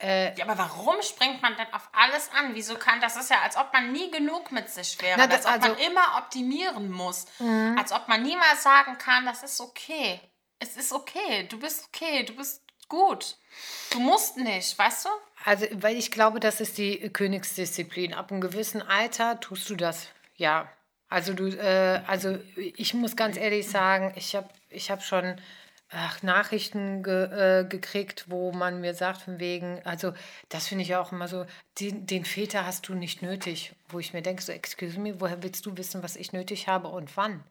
äh, 0.00 0.38
ja, 0.38 0.44
aber 0.44 0.58
warum 0.58 1.02
springt 1.02 1.42
man 1.42 1.56
denn 1.56 1.66
auf 1.72 1.88
alles 1.92 2.30
an? 2.32 2.54
Wieso 2.54 2.76
kann 2.76 3.00
das 3.00 3.16
ist 3.16 3.30
ja, 3.30 3.40
als 3.42 3.56
ob 3.56 3.72
man 3.72 3.90
nie 3.90 4.10
genug 4.12 4.52
mit 4.52 4.70
sich 4.70 5.00
wäre, 5.02 5.18
na, 5.18 5.26
das, 5.26 5.44
als 5.44 5.64
ob 5.64 5.70
also, 5.70 5.74
man 5.74 5.92
immer 5.92 6.18
optimieren 6.18 6.90
muss, 6.90 7.26
mhm. 7.40 7.76
als 7.76 7.90
ob 7.90 8.06
man 8.06 8.22
niemals 8.22 8.62
sagen 8.62 8.96
kann, 8.98 9.26
das 9.26 9.42
ist 9.42 9.60
okay. 9.60 10.20
Es 10.60 10.76
ist 10.76 10.92
okay, 10.92 11.46
du 11.48 11.58
bist 11.58 11.88
okay, 11.88 12.24
du 12.24 12.34
bist 12.34 12.62
gut. 12.88 13.36
Du 13.90 14.00
musst 14.00 14.36
nicht, 14.36 14.78
weißt 14.78 15.06
du? 15.06 15.08
Also, 15.44 15.66
weil 15.74 15.96
ich 15.96 16.10
glaube, 16.10 16.40
das 16.40 16.60
ist 16.60 16.78
die 16.78 17.08
Königsdisziplin. 17.10 18.14
Ab 18.14 18.30
einem 18.30 18.40
gewissen 18.40 18.82
Alter 18.82 19.40
tust 19.40 19.68
du 19.70 19.76
das, 19.76 20.08
ja. 20.36 20.70
Also 21.08 21.32
du, 21.32 21.48
äh, 21.48 22.02
also 22.06 22.38
ich 22.56 22.92
muss 22.92 23.16
ganz 23.16 23.38
ehrlich 23.38 23.68
sagen, 23.68 24.12
ich 24.16 24.36
habe 24.36 24.48
ich 24.68 24.90
hab 24.90 25.02
schon 25.02 25.40
ach, 25.90 26.22
Nachrichten 26.22 27.02
ge, 27.02 27.60
äh, 27.60 27.64
gekriegt, 27.64 28.26
wo 28.28 28.52
man 28.52 28.80
mir 28.80 28.94
sagt, 28.94 29.22
von 29.22 29.40
wegen, 29.40 29.80
also 29.84 30.12
das 30.50 30.68
finde 30.68 30.84
ich 30.84 30.96
auch 30.96 31.12
immer 31.12 31.28
so, 31.28 31.46
den, 31.80 32.06
den 32.06 32.24
Väter 32.24 32.66
hast 32.66 32.88
du 32.88 32.94
nicht 32.94 33.22
nötig. 33.22 33.72
Wo 33.88 33.98
ich 33.98 34.12
mir 34.12 34.22
denke, 34.22 34.42
so, 34.42 34.52
excuse 34.52 34.98
me, 35.00 35.20
woher 35.20 35.42
willst 35.42 35.64
du 35.66 35.76
wissen, 35.76 36.02
was 36.02 36.16
ich 36.16 36.32
nötig 36.32 36.68
habe 36.68 36.88
und 36.88 37.16
wann? 37.16 37.42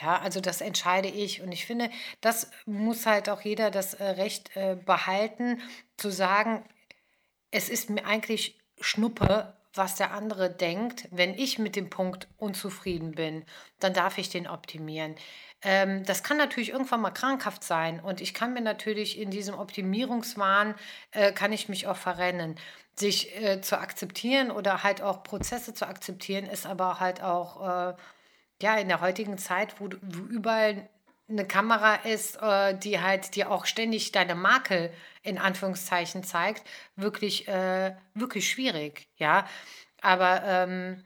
Ja, 0.00 0.20
also 0.20 0.40
das 0.40 0.60
entscheide 0.60 1.08
ich. 1.08 1.42
Und 1.42 1.50
ich 1.52 1.66
finde, 1.66 1.90
das 2.20 2.50
muss 2.66 3.06
halt 3.06 3.28
auch 3.28 3.40
jeder 3.40 3.70
das 3.70 3.94
äh, 3.94 4.04
Recht 4.04 4.56
äh, 4.56 4.76
behalten, 4.76 5.60
zu 5.96 6.10
sagen, 6.10 6.64
es 7.50 7.68
ist 7.68 7.90
mir 7.90 8.04
eigentlich 8.06 8.58
Schnuppe, 8.80 9.56
was 9.74 9.96
der 9.96 10.12
andere 10.12 10.50
denkt. 10.50 11.08
Wenn 11.10 11.34
ich 11.34 11.58
mit 11.58 11.74
dem 11.74 11.90
Punkt 11.90 12.28
unzufrieden 12.36 13.12
bin, 13.12 13.44
dann 13.80 13.92
darf 13.92 14.18
ich 14.18 14.28
den 14.28 14.46
optimieren. 14.46 15.16
Ähm, 15.62 16.04
das 16.04 16.22
kann 16.22 16.36
natürlich 16.36 16.70
irgendwann 16.70 17.00
mal 17.00 17.10
krankhaft 17.10 17.64
sein 17.64 17.98
und 17.98 18.20
ich 18.20 18.34
kann 18.34 18.52
mir 18.52 18.60
natürlich 18.60 19.18
in 19.18 19.30
diesem 19.30 19.58
Optimierungswahn, 19.58 20.76
äh, 21.10 21.32
kann 21.32 21.52
ich 21.52 21.68
mich 21.68 21.88
auch 21.88 21.96
verrennen. 21.96 22.56
Sich 22.94 23.32
zu 23.62 23.78
akzeptieren 23.78 24.50
oder 24.50 24.82
halt 24.82 25.02
auch 25.02 25.22
Prozesse 25.22 25.72
zu 25.72 25.86
akzeptieren, 25.86 26.46
ist 26.46 26.66
aber 26.66 26.98
halt 27.00 27.22
auch... 27.22 27.96
ja, 28.60 28.76
in 28.76 28.88
der 28.88 29.00
heutigen 29.00 29.38
Zeit, 29.38 29.80
wo, 29.80 29.88
wo 30.02 30.22
überall 30.24 30.88
eine 31.28 31.46
Kamera 31.46 31.96
ist, 31.96 32.40
äh, 32.40 32.76
die 32.76 33.00
halt 33.00 33.34
dir 33.34 33.50
auch 33.50 33.66
ständig 33.66 34.12
deine 34.12 34.34
Makel 34.34 34.90
in 35.22 35.38
Anführungszeichen 35.38 36.24
zeigt, 36.24 36.66
wirklich, 36.96 37.48
äh, 37.48 37.94
wirklich 38.14 38.48
schwierig, 38.50 39.08
ja. 39.16 39.46
Aber 40.00 40.42
ähm, 40.44 41.04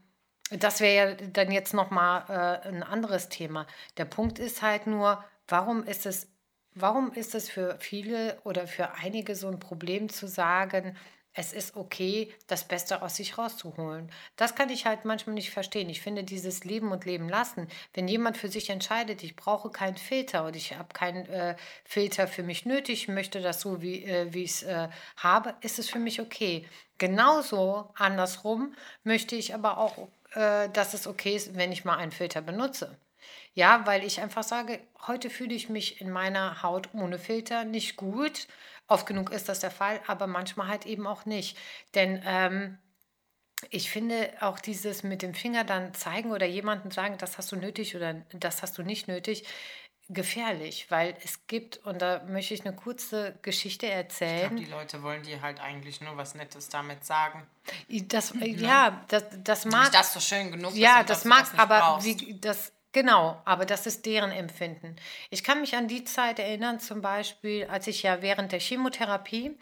das 0.50 0.80
wäre 0.80 1.10
ja 1.10 1.14
dann 1.32 1.50
jetzt 1.50 1.74
nochmal 1.74 2.24
äh, 2.28 2.68
ein 2.68 2.82
anderes 2.82 3.28
Thema. 3.28 3.66
Der 3.96 4.04
Punkt 4.04 4.38
ist 4.38 4.62
halt 4.62 4.86
nur, 4.86 5.24
warum 5.48 5.82
ist 5.84 6.06
es, 6.06 6.28
warum 6.74 7.12
ist 7.12 7.34
es 7.34 7.50
für 7.50 7.76
viele 7.80 8.38
oder 8.44 8.66
für 8.66 8.94
einige 8.94 9.34
so 9.34 9.48
ein 9.48 9.58
Problem 9.58 10.08
zu 10.08 10.28
sagen, 10.28 10.96
es 11.34 11.52
ist 11.52 11.76
okay, 11.76 12.32
das 12.46 12.64
Beste 12.64 13.00
aus 13.02 13.16
sich 13.16 13.38
rauszuholen. 13.38 14.10
Das 14.36 14.54
kann 14.54 14.68
ich 14.68 14.86
halt 14.86 15.04
manchmal 15.04 15.34
nicht 15.34 15.50
verstehen. 15.50 15.88
Ich 15.88 16.02
finde 16.02 16.24
dieses 16.24 16.64
Leben 16.64 16.92
und 16.92 17.04
Leben 17.06 17.28
lassen, 17.28 17.68
wenn 17.94 18.06
jemand 18.06 18.36
für 18.36 18.48
sich 18.48 18.68
entscheidet, 18.68 19.22
ich 19.22 19.34
brauche 19.34 19.70
keinen 19.70 19.96
Filter 19.96 20.44
und 20.44 20.56
ich 20.56 20.76
habe 20.76 20.92
keinen 20.92 21.26
äh, 21.26 21.56
Filter 21.84 22.28
für 22.28 22.42
mich 22.42 22.66
nötig, 22.66 23.08
möchte 23.08 23.40
das 23.40 23.60
so, 23.60 23.80
wie, 23.80 24.04
äh, 24.04 24.28
ich 24.34 24.50
es 24.50 24.62
äh, 24.62 24.88
habe, 25.16 25.54
ist 25.62 25.78
es 25.78 25.88
für 25.88 25.98
mich 25.98 26.20
okay. 26.20 26.66
Genauso 26.98 27.90
andersrum 27.94 28.74
möchte 29.02 29.34
ich 29.34 29.54
aber 29.54 29.78
auch, 29.78 30.08
äh, 30.34 30.68
dass 30.68 30.94
es 30.94 31.06
okay 31.06 31.34
ist, 31.34 31.56
wenn 31.56 31.72
ich 31.72 31.84
mal 31.84 31.96
einen 31.96 32.12
Filter 32.12 32.42
benutze. 32.42 32.96
Ja, 33.54 33.86
weil 33.86 34.04
ich 34.04 34.20
einfach 34.20 34.42
sage, 34.42 34.80
heute 35.06 35.30
fühle 35.30 35.54
ich 35.54 35.68
mich 35.68 36.00
in 36.00 36.10
meiner 36.10 36.62
Haut 36.62 36.88
ohne 36.94 37.18
Filter 37.18 37.64
nicht 37.64 37.96
gut 37.96 38.46
Oft 38.92 39.06
genug 39.06 39.30
ist 39.30 39.48
das 39.48 39.60
der 39.60 39.70
Fall, 39.70 40.00
aber 40.06 40.26
manchmal 40.26 40.68
halt 40.68 40.86
eben 40.86 41.06
auch 41.06 41.24
nicht. 41.24 41.56
Denn 41.94 42.22
ähm, 42.26 42.78
ich 43.70 43.90
finde 43.90 44.32
auch 44.40 44.58
dieses 44.58 45.02
mit 45.02 45.22
dem 45.22 45.34
Finger 45.34 45.64
dann 45.64 45.94
zeigen 45.94 46.32
oder 46.32 46.46
jemandem 46.46 46.90
sagen, 46.90 47.16
das 47.18 47.38
hast 47.38 47.52
du 47.52 47.56
nötig 47.56 47.96
oder 47.96 48.14
das 48.32 48.62
hast 48.62 48.78
du 48.78 48.82
nicht 48.82 49.08
nötig, 49.08 49.44
gefährlich, 50.08 50.86
weil 50.90 51.16
es 51.24 51.46
gibt, 51.46 51.78
und 51.78 52.02
da 52.02 52.22
möchte 52.24 52.54
ich 52.54 52.66
eine 52.66 52.74
kurze 52.74 53.38
Geschichte 53.42 53.86
erzählen. 53.86 54.42
Ich 54.42 54.48
glaube, 54.48 54.64
die 54.64 54.70
Leute 54.70 55.02
wollen 55.02 55.22
dir 55.22 55.40
halt 55.40 55.60
eigentlich 55.60 56.00
nur 56.00 56.16
was 56.16 56.34
Nettes 56.34 56.68
damit 56.68 57.04
sagen. 57.04 57.46
Das, 57.88 58.34
ja, 58.34 58.46
ja 58.46 59.04
das, 59.08 59.24
das 59.42 59.64
mag. 59.64 59.84
Ist 59.84 59.94
das 59.94 60.12
so 60.12 60.20
schön 60.20 60.50
genug? 60.50 60.74
Ja, 60.74 61.02
das 61.02 61.24
mag, 61.24 61.46
das 61.50 61.58
aber 61.58 62.02
wie, 62.02 62.34
das 62.40 62.72
Genau, 62.92 63.40
aber 63.46 63.64
das 63.64 63.86
ist 63.86 64.04
deren 64.04 64.30
Empfinden. 64.30 64.96
Ich 65.30 65.42
kann 65.42 65.60
mich 65.60 65.74
an 65.76 65.88
die 65.88 66.04
Zeit 66.04 66.38
erinnern, 66.38 66.78
zum 66.78 67.00
Beispiel, 67.00 67.64
als 67.66 67.86
ich 67.86 68.02
ja 68.02 68.20
während 68.20 68.52
der 68.52 68.60
Chemotherapie 68.60 69.58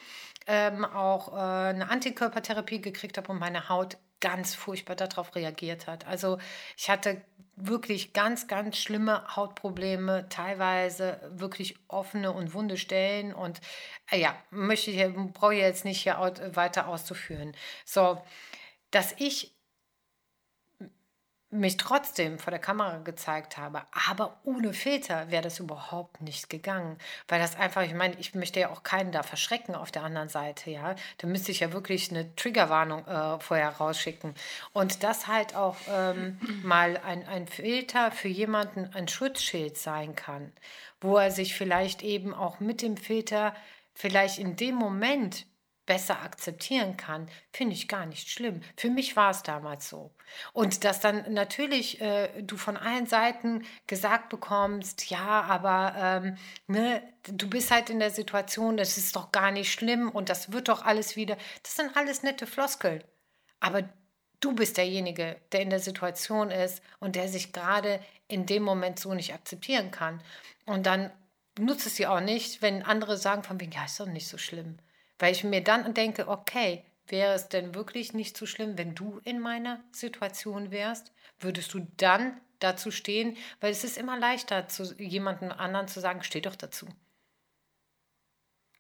ähm, 0.49 0.85
auch 0.85 1.33
äh, 1.33 1.71
eine 1.71 1.89
Antikörpertherapie 1.89 2.81
gekriegt 2.81 3.17
habe 3.19 3.31
und 3.31 3.39
meine 3.39 3.69
Haut 3.69 3.99
ganz 4.21 4.55
furchtbar 4.55 4.97
darauf 4.97 5.35
reagiert 5.37 5.87
hat. 5.87 6.07
Also 6.07 6.39
ich 6.77 6.91
hatte 6.91 7.23
wirklich 7.57 8.13
ganz, 8.13 8.49
ganz 8.49 8.77
schlimme 8.79 9.25
Hautprobleme, 9.37 10.29
teilweise 10.29 11.21
wirklich 11.33 11.77
offene 11.89 12.33
und 12.33 12.53
wunde 12.53 12.77
Stellen 12.77 13.33
und 13.33 13.61
äh, 14.11 14.19
ja, 14.21 14.35
möchte 14.51 14.91
ich, 14.91 15.15
brauche 15.33 15.55
ich 15.55 15.61
jetzt 15.61 15.85
nicht 15.85 16.03
hier 16.03 16.17
weiter 16.55 16.89
auszuführen. 16.89 17.55
So, 17.85 18.21
dass 18.91 19.15
ich 19.19 19.55
mich 21.51 21.77
trotzdem 21.77 22.39
vor 22.39 22.53
der 22.53 22.61
Kamera 22.61 22.99
gezeigt 22.99 23.59
habe, 23.59 23.83
aber 24.09 24.39
ohne 24.45 24.73
Filter 24.73 25.31
wäre 25.31 25.43
das 25.43 25.59
überhaupt 25.59 26.21
nicht 26.21 26.49
gegangen, 26.49 26.97
weil 27.27 27.41
das 27.41 27.57
einfach, 27.57 27.83
ich 27.83 27.95
meine, 27.95 28.15
ich 28.19 28.35
möchte 28.35 28.61
ja 28.61 28.71
auch 28.71 28.85
keinen 28.85 29.11
da 29.11 29.25
verschrecken 29.25 29.75
auf 29.75 29.91
der 29.91 30.05
anderen 30.05 30.29
Seite, 30.29 30.71
ja, 30.71 30.95
da 31.19 31.27
müsste 31.27 31.51
ich 31.51 31.61
ja 31.61 31.73
wirklich 31.73 32.11
eine 32.11 32.35
Triggerwarnung 32.37 33.05
äh, 33.07 33.41
vorher 33.41 33.71
rausschicken. 33.71 34.35
Und 34.73 35.03
das 35.03 35.27
halt 35.27 35.57
auch 35.57 35.77
ähm, 35.93 36.39
mal 36.63 36.97
ein, 37.05 37.27
ein 37.27 37.49
Filter 37.49 38.13
für 38.13 38.29
jemanden 38.29 38.91
ein 38.95 39.09
Schutzschild 39.09 39.77
sein 39.77 40.15
kann, 40.15 40.53
wo 41.01 41.17
er 41.17 41.33
sich 41.33 41.57
vielleicht 41.57 42.03
eben 42.03 42.33
auch 42.33 42.61
mit 42.61 42.81
dem 42.81 42.97
Filter 42.97 43.55
vielleicht 43.93 44.39
in 44.39 44.55
dem 44.55 44.77
Moment 44.77 45.47
besser 45.91 46.23
akzeptieren 46.23 46.97
kann, 46.97 47.29
finde 47.53 47.75
ich 47.75 47.89
gar 47.89 48.07
nicht 48.07 48.31
schlimm. 48.31 48.61
Für 48.77 48.91
mich 48.91 49.17
war 49.17 49.33
es 49.33 49.43
damals 49.43 49.89
so. 49.89 50.13
Und 50.53 50.85
dass 50.85 51.01
dann 51.01 51.35
natürlich 51.35 52.01
äh, 52.01 52.43
du 52.43 52.57
von 52.57 52.77
allen 52.77 53.09
Seiten 53.09 53.65
gesagt 53.89 54.29
bekommst, 54.29 55.11
ja, 55.11 55.43
aber 55.43 55.95
ähm, 55.99 56.37
ne, 56.69 57.03
du 57.25 57.51
bist 57.51 57.73
halt 57.73 57.91
in 57.91 57.99
der 57.99 58.13
Situation, 58.13 58.77
das 58.77 58.99
ist 58.99 59.17
doch 59.17 59.33
gar 59.33 59.51
nicht 59.51 59.73
schlimm 59.73 60.11
und 60.11 60.29
das 60.29 60.53
wird 60.53 60.69
doch 60.69 60.85
alles 60.85 61.17
wieder. 61.17 61.37
Das 61.65 61.75
sind 61.75 61.97
alles 61.97 62.23
nette 62.23 62.47
Floskeln. 62.47 63.03
Aber 63.59 63.83
du 64.39 64.55
bist 64.55 64.77
derjenige, 64.77 65.41
der 65.51 65.63
in 65.63 65.71
der 65.71 65.81
Situation 65.81 66.53
ist 66.53 66.85
und 67.01 67.17
der 67.17 67.27
sich 67.27 67.53
gerade 67.53 67.99
in 68.29 68.47
dem 68.47 68.63
Moment 68.63 69.01
so 69.01 69.13
nicht 69.13 69.35
akzeptieren 69.35 69.91
kann. 69.91 70.23
Und 70.67 70.87
dann 70.87 71.11
nutzt 71.59 71.87
es 71.87 71.97
sie 71.97 72.07
auch 72.07 72.21
nicht, 72.21 72.63
wenn 72.63 72.85
andere 72.85 73.17
sagen 73.17 73.43
von 73.43 73.59
wegen, 73.59 73.73
ja, 73.73 73.87
ist 73.87 73.99
doch 73.99 74.07
nicht 74.07 74.29
so 74.29 74.39
schlimm. 74.39 74.79
Weil 75.21 75.33
ich 75.33 75.45
mir 75.45 75.63
dann 75.63 75.95
denke, 75.95 76.27
okay, 76.27 76.83
wäre 77.07 77.35
es 77.35 77.49
denn 77.49 77.75
wirklich 77.75 78.15
nicht 78.15 78.37
so 78.37 78.47
schlimm, 78.47 78.77
wenn 78.79 78.95
du 78.95 79.21
in 79.25 79.39
meiner 79.39 79.81
Situation 79.93 80.71
wärst? 80.71 81.13
Würdest 81.39 81.73
du 81.75 81.87
dann 81.99 82.41
dazu 82.59 82.91
stehen? 82.91 83.37
Weil 83.61 83.71
es 83.71 83.85
ist 83.85 83.99
immer 83.99 84.19
leichter, 84.19 84.67
zu 84.67 84.95
jemandem 84.99 85.53
anderen 85.53 85.89
zu 85.89 86.01
sagen, 86.01 86.23
steh 86.23 86.41
doch 86.41 86.57
dazu. 86.57 86.87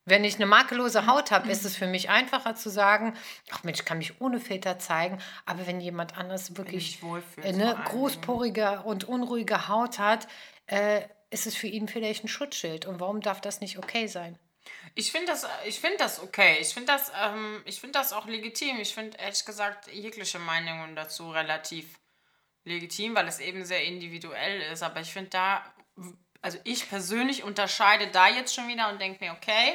Wenn 0.06 0.24
ich 0.24 0.36
eine 0.36 0.46
makellose 0.46 1.06
Haut 1.06 1.30
habe, 1.30 1.50
ist 1.50 1.66
es 1.66 1.76
für 1.76 1.86
mich 1.86 2.08
einfacher 2.08 2.54
zu 2.54 2.70
sagen, 2.70 3.14
ach 3.50 3.62
Mensch, 3.62 3.80
ich 3.80 3.84
kann 3.84 3.98
mich 3.98 4.20
ohne 4.20 4.40
Filter 4.40 4.78
zeigen. 4.78 5.18
Aber 5.44 5.66
wenn 5.66 5.78
jemand 5.80 6.16
anders 6.16 6.56
wirklich 6.56 7.00
eine 7.44 7.78
großporige 7.84 8.82
und 8.84 9.04
unruhige 9.04 9.68
Haut 9.68 9.98
hat, 9.98 10.26
äh, 10.66 11.02
ist 11.28 11.46
es 11.46 11.54
für 11.54 11.66
ihn 11.66 11.86
vielleicht 11.86 12.24
ein 12.24 12.28
Schutzschild. 12.28 12.86
Und 12.86 12.98
warum 12.98 13.20
darf 13.20 13.42
das 13.42 13.60
nicht 13.60 13.78
okay 13.78 14.06
sein? 14.06 14.38
Ich 14.94 15.12
finde 15.12 15.28
das, 15.28 15.46
find 15.78 16.00
das 16.00 16.20
okay. 16.20 16.58
Ich 16.60 16.74
finde 16.74 16.92
das, 16.92 17.12
ähm, 17.22 17.64
find 17.66 17.94
das 17.94 18.12
auch 18.12 18.26
legitim. 18.26 18.78
Ich 18.80 18.94
finde 18.94 19.16
ehrlich 19.18 19.44
gesagt 19.44 19.92
jegliche 19.92 20.38
Meinungen 20.38 20.96
dazu 20.96 21.30
relativ 21.30 21.98
legitim, 22.64 23.14
weil 23.14 23.28
es 23.28 23.38
eben 23.38 23.64
sehr 23.64 23.84
individuell 23.84 24.60
ist. 24.72 24.82
Aber 24.82 25.00
ich 25.00 25.12
finde 25.12 25.30
da, 25.30 25.74
also 26.42 26.58
ich 26.64 26.88
persönlich 26.88 27.42
unterscheide 27.42 28.08
da 28.08 28.28
jetzt 28.28 28.54
schon 28.54 28.68
wieder 28.68 28.88
und 28.88 29.00
denke 29.00 29.24
mir, 29.24 29.32
okay, 29.32 29.74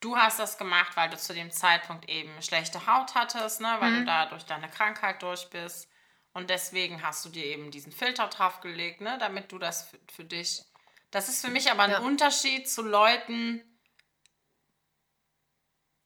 du 0.00 0.16
hast 0.16 0.38
das 0.38 0.58
gemacht, 0.58 0.96
weil 0.96 1.10
du 1.10 1.16
zu 1.16 1.34
dem 1.34 1.50
Zeitpunkt 1.50 2.08
eben 2.08 2.30
schlechte 2.42 2.86
Haut 2.86 3.14
hattest, 3.14 3.60
ne, 3.60 3.76
weil 3.80 3.90
mhm. 3.90 3.98
du 4.00 4.04
da 4.06 4.26
durch 4.26 4.44
deine 4.44 4.68
Krankheit 4.68 5.22
durch 5.22 5.48
bist. 5.50 5.88
Und 6.32 6.50
deswegen 6.50 7.02
hast 7.02 7.24
du 7.24 7.30
dir 7.30 7.46
eben 7.46 7.70
diesen 7.70 7.92
Filter 7.92 8.28
draufgelegt, 8.28 9.00
ne, 9.00 9.16
damit 9.18 9.50
du 9.52 9.58
das 9.58 9.88
für, 9.88 9.98
für 10.12 10.24
dich. 10.24 10.62
Das 11.10 11.28
ist 11.28 11.44
für 11.44 11.50
mich 11.50 11.70
aber 11.70 11.84
ein 11.84 11.90
ja. 11.92 11.98
Unterschied 12.00 12.68
zu 12.68 12.82
Leuten, 12.82 13.62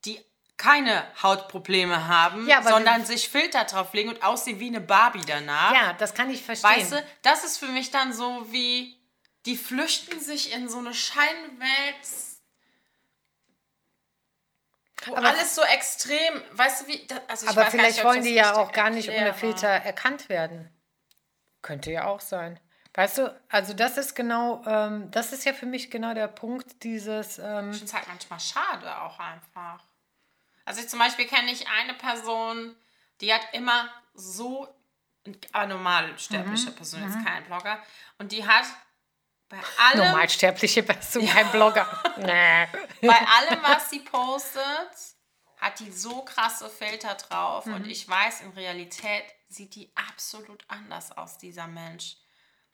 die 0.05 0.25
keine 0.57 1.03
Hautprobleme 1.23 2.07
haben, 2.07 2.47
ja, 2.47 2.63
sondern 2.63 3.07
sich 3.07 3.31
Filter 3.31 3.65
drauflegen 3.65 4.13
und 4.13 4.23
aussehen 4.23 4.61
wie 4.61 4.69
eine 4.69 4.83
Barbie 4.83 5.23
danach. 5.27 5.73
Ja, 5.73 5.93
das 5.95 6.13
kann 6.13 6.29
ich 6.31 6.43
verstehen. 6.43 6.71
Weißt 6.71 6.93
du, 6.93 7.03
das 7.23 7.45
ist 7.45 7.57
für 7.57 7.69
mich 7.69 7.91
dann 7.91 8.13
so 8.13 8.47
wie, 8.53 9.01
die 9.47 9.57
flüchten 9.57 10.21
sich 10.21 10.53
in 10.53 10.69
so 10.69 10.79
eine 10.79 10.93
Scheinwelt, 10.93 12.07
wo 15.07 15.17
aber 15.17 15.29
alles 15.29 15.55
so 15.55 15.63
extrem, 15.63 16.43
weißt 16.53 16.83
du 16.83 16.89
wie, 16.89 17.07
also 17.27 17.49
aber 17.49 17.67
vielleicht 17.71 17.97
nicht, 17.97 18.05
wollen 18.05 18.23
die 18.23 18.35
ja 18.35 18.57
auch 18.57 18.73
gar 18.73 18.91
nicht 18.91 19.09
ohne 19.09 19.33
Filter 19.33 19.69
erkannt 19.69 20.29
werden. 20.29 20.71
Könnte 21.63 21.91
ja 21.91 22.05
auch 22.05 22.21
sein. 22.21 22.61
Weißt 22.93 23.19
du, 23.19 23.41
also 23.49 23.73
das 23.73 23.97
ist 23.97 24.15
genau, 24.15 24.63
ähm, 24.67 25.11
das 25.11 25.33
ist 25.33 25.45
ja 25.45 25.55
für 25.55 25.67
mich 25.67 25.91
genau 25.91 26.13
der 26.13 26.29
Punkt 26.29 26.83
dieses. 26.83 27.39
Ähm, 27.39 27.71
ich 27.71 27.79
finde 27.79 27.85
es 27.87 27.95
halt 27.95 28.09
manchmal 28.09 28.41
schade 28.41 29.01
auch 29.01 29.19
einfach. 29.19 29.89
Also 30.70 30.83
ich 30.83 30.88
zum 30.88 31.00
Beispiel 31.00 31.26
kenne 31.26 31.50
ich 31.50 31.66
eine 31.66 31.94
Person, 31.94 32.76
die 33.20 33.35
hat 33.35 33.40
immer 33.54 33.90
so, 34.14 34.72
eine 35.50 35.74
normalsterbliche 35.74 36.70
mhm. 36.70 36.74
Person, 36.76 37.02
jetzt 37.02 37.16
mhm. 37.16 37.24
kein 37.24 37.44
Blogger, 37.44 37.83
und 38.18 38.30
die 38.30 38.46
hat 38.46 38.66
bei 39.48 39.59
allem... 39.78 40.06
Normalsterbliche 40.06 40.85
Person, 40.85 41.26
kein 41.26 41.50
Blogger. 41.50 41.88
nee. 42.18 42.68
Bei 43.09 43.18
allem, 43.18 43.61
was 43.64 43.90
sie 43.90 43.98
postet, 43.98 44.62
hat 45.56 45.80
die 45.80 45.90
so 45.90 46.22
krasse 46.22 46.70
Filter 46.70 47.16
drauf 47.16 47.66
mhm. 47.66 47.74
und 47.74 47.87
ich 47.88 48.09
weiß, 48.09 48.42
in 48.42 48.52
Realität 48.52 49.24
sieht 49.48 49.74
die 49.74 49.90
absolut 49.96 50.62
anders 50.68 51.11
aus, 51.11 51.37
dieser 51.37 51.66
Mensch. 51.66 52.14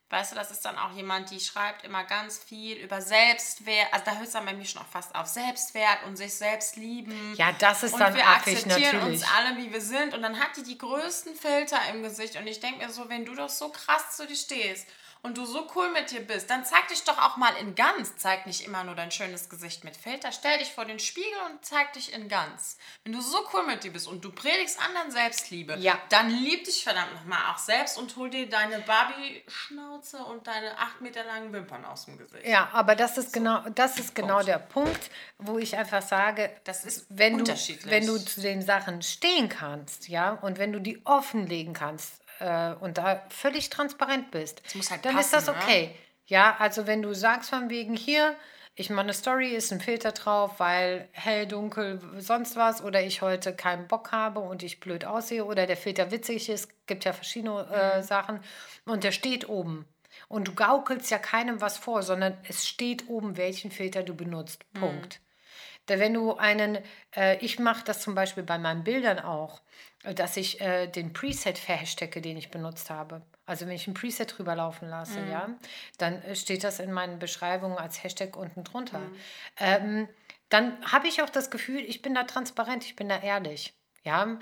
Weißt 0.08 0.30
du, 0.30 0.36
das 0.36 0.52
ist 0.52 0.64
dann 0.64 0.78
auch 0.78 0.92
jemand, 0.92 1.32
die 1.32 1.40
schreibt 1.40 1.84
immer 1.84 2.04
ganz 2.04 2.38
viel 2.38 2.76
über 2.76 3.02
Selbstwert. 3.02 3.92
Also 3.92 4.04
da 4.04 4.12
hört 4.12 4.26
es 4.26 4.32
dann 4.34 4.44
bei 4.44 4.54
mir 4.54 4.64
schon 4.64 4.80
auch 4.80 4.86
fast 4.86 5.12
auf. 5.16 5.26
Selbstwert 5.26 6.04
und 6.06 6.16
sich 6.16 6.32
selbst 6.32 6.76
lieben. 6.76 7.34
Ja, 7.36 7.50
das 7.52 7.82
ist 7.82 7.94
und 7.94 8.00
dann 8.00 8.14
wir 8.14 8.24
akzeptieren 8.24 8.98
natürlich. 8.98 9.22
uns 9.22 9.24
alle, 9.36 9.56
wie 9.56 9.72
wir 9.72 9.80
sind. 9.80 10.14
Und 10.14 10.22
dann 10.22 10.38
hat 10.38 10.56
die 10.56 10.62
die 10.62 10.78
größten 10.78 11.34
Filter 11.34 11.78
im 11.90 12.04
Gesicht. 12.04 12.36
Und 12.36 12.46
ich 12.46 12.60
denke 12.60 12.86
mir 12.86 12.92
so, 12.92 13.08
wenn 13.08 13.24
du 13.24 13.34
doch 13.34 13.48
so 13.48 13.70
krass 13.70 14.16
zu 14.16 14.28
dir 14.28 14.36
stehst 14.36 14.86
und 15.22 15.36
du 15.36 15.44
so 15.44 15.66
cool 15.74 15.90
mit 15.92 16.10
dir 16.10 16.20
bist, 16.20 16.50
dann 16.50 16.64
zeig 16.64 16.88
dich 16.88 17.04
doch 17.04 17.18
auch 17.18 17.36
mal 17.36 17.52
in 17.60 17.74
ganz. 17.74 18.16
Zeig 18.16 18.46
nicht 18.46 18.64
immer 18.64 18.84
nur 18.84 18.94
dein 18.94 19.10
schönes 19.10 19.48
Gesicht 19.48 19.84
mit 19.84 19.96
Filter. 19.96 20.32
Stell 20.32 20.58
dich 20.58 20.70
vor 20.72 20.84
den 20.84 20.98
Spiegel 20.98 21.38
und 21.50 21.64
zeig 21.64 21.92
dich 21.94 22.12
in 22.12 22.28
ganz. 22.28 22.78
Wenn 23.04 23.12
du 23.12 23.20
so 23.20 23.38
cool 23.52 23.66
mit 23.66 23.82
dir 23.84 23.92
bist 23.92 24.06
und 24.06 24.24
du 24.24 24.30
predigst 24.30 24.80
anderen 24.80 25.10
Selbstliebe, 25.10 25.76
ja. 25.78 25.98
dann 26.10 26.30
lieb 26.30 26.64
dich 26.64 26.84
verdammt 26.84 27.14
nochmal 27.14 27.52
auch 27.52 27.58
selbst 27.58 27.98
und 27.98 28.14
hol 28.16 28.30
dir 28.30 28.48
deine 28.48 28.78
Barbie-Schnauze 28.80 30.18
und 30.18 30.46
deine 30.46 30.78
acht 30.78 31.00
Meter 31.00 31.24
langen 31.24 31.52
Wimpern 31.52 31.84
aus 31.84 32.04
dem 32.04 32.18
Gesicht. 32.18 32.46
Ja, 32.46 32.68
aber 32.72 32.94
das 32.94 33.18
ist 33.18 33.32
so. 33.32 33.40
genau, 33.40 33.62
das 33.74 33.98
ist 33.98 34.14
genau 34.14 34.42
der 34.42 34.58
Punkt, 34.58 35.10
wo 35.38 35.58
ich 35.58 35.76
einfach 35.76 36.02
sage, 36.02 36.50
das 36.64 36.84
ist 36.84 37.06
wenn 37.08 37.38
du, 37.38 37.54
wenn 37.84 38.06
du 38.06 38.18
zu 38.18 38.40
den 38.40 38.62
Sachen 38.62 39.02
stehen 39.02 39.48
kannst, 39.48 40.08
ja, 40.08 40.32
und 40.32 40.58
wenn 40.58 40.72
du 40.72 40.80
die 40.80 41.04
offenlegen 41.04 41.74
kannst, 41.74 42.20
äh, 42.40 42.72
und 42.74 42.98
da 42.98 43.22
völlig 43.28 43.70
transparent 43.70 44.30
bist, 44.30 44.62
halt 44.90 45.04
dann 45.04 45.14
passen, 45.14 45.18
ist 45.18 45.32
das 45.32 45.46
ne? 45.46 45.54
okay. 45.54 45.86
Ne? 45.86 45.94
Ja, 46.26 46.56
also 46.58 46.86
wenn 46.86 47.02
du 47.02 47.14
sagst 47.14 47.50
von 47.50 47.70
wegen 47.70 47.94
hier, 47.94 48.34
ich 48.78 48.90
mache 48.90 49.04
eine 49.04 49.14
Story, 49.14 49.48
ist 49.54 49.72
ein 49.72 49.80
Filter 49.80 50.12
drauf, 50.12 50.58
weil 50.58 51.08
hell, 51.12 51.46
dunkel, 51.46 51.98
sonst 52.18 52.56
was, 52.56 52.82
oder 52.82 53.02
ich 53.02 53.22
heute 53.22 53.54
keinen 53.54 53.88
Bock 53.88 54.12
habe 54.12 54.40
und 54.40 54.62
ich 54.62 54.80
blöd 54.80 55.06
aussehe, 55.06 55.46
oder 55.46 55.66
der 55.66 55.78
Filter 55.78 56.10
witzig 56.10 56.50
ist, 56.50 56.86
gibt 56.86 57.04
ja 57.06 57.14
verschiedene 57.14 57.66
äh, 57.72 57.98
mhm. 57.98 58.02
Sachen, 58.02 58.40
und 58.84 59.02
der 59.02 59.12
steht 59.12 59.48
oben. 59.48 59.86
Und 60.28 60.48
du 60.48 60.54
gaukelst 60.54 61.10
ja 61.10 61.18
keinem 61.18 61.60
was 61.62 61.78
vor, 61.78 62.02
sondern 62.02 62.36
es 62.48 62.66
steht 62.66 63.08
oben, 63.08 63.36
welchen 63.36 63.70
Filter 63.70 64.02
du 64.02 64.14
benutzt. 64.14 64.64
Mhm. 64.74 64.80
Punkt. 64.80 65.20
Mhm. 65.88 66.00
Wenn 66.00 66.14
du 66.14 66.34
einen, 66.36 66.78
äh, 67.14 67.38
ich 67.38 67.58
mache 67.58 67.84
das 67.84 68.00
zum 68.00 68.14
Beispiel 68.14 68.42
bei 68.42 68.58
meinen 68.58 68.84
Bildern 68.84 69.20
auch, 69.20 69.62
dass 70.14 70.36
ich 70.36 70.60
äh, 70.60 70.86
den 70.86 71.12
Preset 71.12 71.58
verhashtagge, 71.58 72.20
den 72.20 72.36
ich 72.36 72.50
benutzt 72.50 72.90
habe. 72.90 73.22
Also 73.44 73.66
wenn 73.66 73.74
ich 73.74 73.86
ein 73.86 73.94
Preset 73.94 74.36
drüber 74.36 74.54
laufen 74.54 74.88
lasse, 74.88 75.20
mhm. 75.20 75.30
ja, 75.30 75.48
dann 75.98 76.22
äh, 76.22 76.34
steht 76.34 76.64
das 76.64 76.80
in 76.80 76.92
meinen 76.92 77.18
Beschreibungen 77.18 77.78
als 77.78 78.02
Hashtag 78.02 78.36
unten 78.36 78.64
drunter. 78.64 78.98
Mhm. 78.98 79.16
Ähm, 79.58 80.08
dann 80.48 80.76
habe 80.90 81.08
ich 81.08 81.22
auch 81.22 81.30
das 81.30 81.50
Gefühl, 81.50 81.80
ich 81.80 82.02
bin 82.02 82.14
da 82.14 82.24
transparent, 82.24 82.84
ich 82.84 82.96
bin 82.96 83.08
da 83.08 83.18
ehrlich. 83.18 83.74
Ja, 84.04 84.38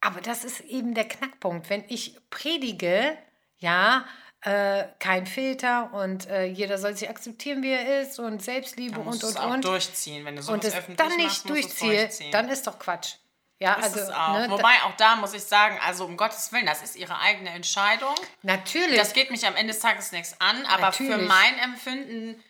aber 0.00 0.20
das 0.20 0.44
ist 0.44 0.60
eben 0.60 0.94
der 0.94 1.06
Knackpunkt. 1.06 1.70
Wenn 1.70 1.84
ich 1.88 2.16
predige, 2.30 3.16
ja, 3.58 4.04
äh, 4.42 4.84
kein 4.98 5.26
Filter 5.26 5.92
und 5.92 6.28
äh, 6.28 6.44
jeder 6.44 6.78
soll 6.78 6.96
sich 6.96 7.08
akzeptieren, 7.08 7.62
wie 7.62 7.72
er 7.72 8.02
ist 8.02 8.18
und 8.20 8.42
Selbstliebe 8.42 9.00
und 9.00 9.24
und 9.24 9.40
und. 9.40 9.64
durchziehen, 9.64 10.24
wenn 10.24 10.36
du 10.36 10.42
sowas 10.42 10.54
und 10.54 10.64
es 10.64 10.74
öffentlich 10.74 10.96
dann 10.96 11.16
nicht 11.16 11.26
machst, 11.26 11.48
durchziehe, 11.48 12.10
dann 12.30 12.48
ist 12.48 12.66
doch 12.66 12.78
Quatsch. 12.78 13.16
Ja, 13.58 13.74
ist 13.74 13.96
also, 13.96 14.12
auch. 14.12 14.38
Ne, 14.38 14.50
Wobei 14.50 14.82
auch 14.84 14.96
da 14.96 15.16
muss 15.16 15.32
ich 15.32 15.42
sagen, 15.42 15.78
also 15.82 16.04
um 16.04 16.16
Gottes 16.16 16.52
Willen, 16.52 16.66
das 16.66 16.82
ist 16.82 16.96
ihre 16.96 17.18
eigene 17.18 17.50
Entscheidung. 17.50 18.14
Natürlich. 18.42 18.96
Das 18.96 19.14
geht 19.14 19.30
mich 19.30 19.46
am 19.46 19.56
Ende 19.56 19.72
des 19.72 19.80
Tages 19.80 20.12
nichts 20.12 20.38
an, 20.40 20.66
aber 20.66 20.82
Natürlich. 20.82 21.14
für 21.14 21.22
mein 21.22 21.58
Empfinden 21.58 22.42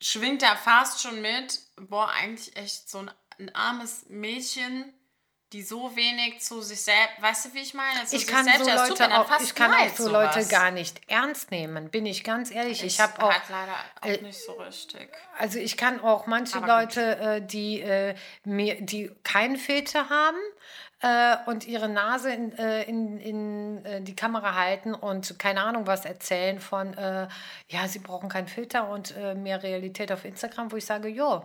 schwingt 0.00 0.42
da 0.42 0.56
fast 0.56 1.02
schon 1.02 1.20
mit, 1.20 1.60
boah, 1.76 2.10
eigentlich 2.10 2.56
echt 2.56 2.88
so 2.88 2.98
ein, 2.98 3.10
ein 3.38 3.54
armes 3.54 4.06
Mädchen, 4.08 4.92
die 5.52 5.62
so 5.62 5.94
wenig 5.94 6.40
zu 6.40 6.62
sich 6.62 6.80
selbst, 6.80 7.20
weißt 7.20 7.46
du, 7.46 7.54
wie 7.54 7.60
ich 7.60 7.74
meine? 7.74 8.04
Zu 8.06 8.16
ich 8.16 8.26
kann 8.26 8.44
so 8.44 8.64
Leute 8.64 8.86
super, 8.88 9.20
auch, 9.20 9.40
ich 9.40 9.54
kann 9.54 9.72
auch 9.72 9.88
so 9.94 10.04
sowas. 10.04 10.34
Leute 10.34 10.48
gar 10.48 10.70
nicht 10.70 11.00
ernst 11.08 11.50
nehmen, 11.50 11.90
bin 11.90 12.06
ich 12.06 12.24
ganz 12.24 12.50
ehrlich. 12.50 12.82
Ich, 12.82 12.94
ich 12.94 13.00
habe 13.00 13.22
auch 13.22 13.34
leider 13.48 13.74
auch 14.00 14.06
äh, 14.06 14.22
nicht 14.22 14.40
so 14.40 14.52
richtig. 14.52 15.08
Also 15.38 15.58
ich 15.58 15.76
kann 15.76 16.00
auch 16.00 16.26
manche 16.26 16.56
Aber 16.56 16.80
Leute, 16.80 17.18
äh, 17.18 17.42
die 17.42 17.80
äh, 17.80 18.14
mir, 18.44 18.80
die 18.80 19.10
keinen 19.24 19.56
Filter 19.56 20.08
haben 20.08 20.38
äh, 21.02 21.36
und 21.46 21.66
ihre 21.66 21.88
Nase 21.88 22.32
in, 22.32 22.56
äh, 22.56 22.84
in, 22.84 23.18
in 23.18 23.84
äh, 23.84 24.00
die 24.00 24.14
Kamera 24.14 24.54
halten 24.54 24.94
und 24.94 25.38
keine 25.38 25.62
Ahnung 25.62 25.86
was 25.86 26.04
erzählen 26.04 26.60
von, 26.60 26.92
ja, 27.68 27.88
sie 27.88 27.98
brauchen 27.98 28.28
keinen 28.28 28.48
Filter 28.48 28.88
und 28.88 29.14
mehr 29.36 29.62
Realität 29.62 30.12
auf 30.12 30.24
Instagram, 30.24 30.70
wo 30.70 30.76
ich 30.76 30.86
sage, 30.86 31.08
jo, 31.08 31.44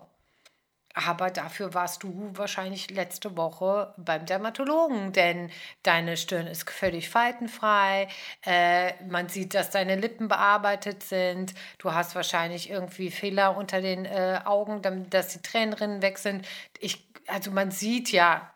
aber 1.05 1.29
dafür 1.29 1.73
warst 1.73 2.01
du 2.01 2.31
wahrscheinlich 2.33 2.89
letzte 2.89 3.37
Woche 3.37 3.93
beim 3.97 4.25
Dermatologen, 4.25 5.13
denn 5.13 5.51
deine 5.83 6.17
Stirn 6.17 6.47
ist 6.47 6.67
völlig 6.69 7.09
faltenfrei. 7.09 8.07
Äh, 8.43 9.03
man 9.03 9.29
sieht, 9.29 9.53
dass 9.53 9.69
deine 9.69 9.95
Lippen 9.95 10.27
bearbeitet 10.27 11.03
sind. 11.03 11.53
Du 11.77 11.93
hast 11.93 12.15
wahrscheinlich 12.15 12.69
irgendwie 12.69 13.11
Fehler 13.11 13.57
unter 13.57 13.81
den 13.81 14.05
äh, 14.05 14.41
Augen, 14.45 14.81
damit, 14.81 15.13
dass 15.13 15.29
die 15.29 15.41
Tränenrinnen 15.41 16.01
weg 16.01 16.17
sind. 16.17 16.47
Ich, 16.79 17.07
also 17.27 17.51
man 17.51 17.69
sieht 17.69 18.11
ja 18.11 18.51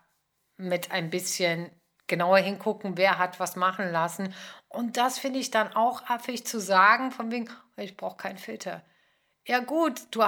mit 0.56 0.90
ein 0.90 1.10
bisschen 1.10 1.70
genauer 2.08 2.38
hingucken, 2.38 2.96
wer 2.96 3.18
hat 3.18 3.38
was 3.38 3.54
machen 3.54 3.90
lassen. 3.92 4.34
Und 4.68 4.96
das 4.96 5.18
finde 5.18 5.38
ich 5.38 5.50
dann 5.50 5.74
auch 5.76 6.08
affig 6.08 6.44
zu 6.44 6.60
sagen, 6.60 7.12
von 7.12 7.30
wegen, 7.30 7.48
ich 7.76 7.96
brauche 7.96 8.16
keinen 8.16 8.38
Filter. 8.38 8.82
Ja 9.46 9.58
gut, 9.60 10.02
du 10.10 10.22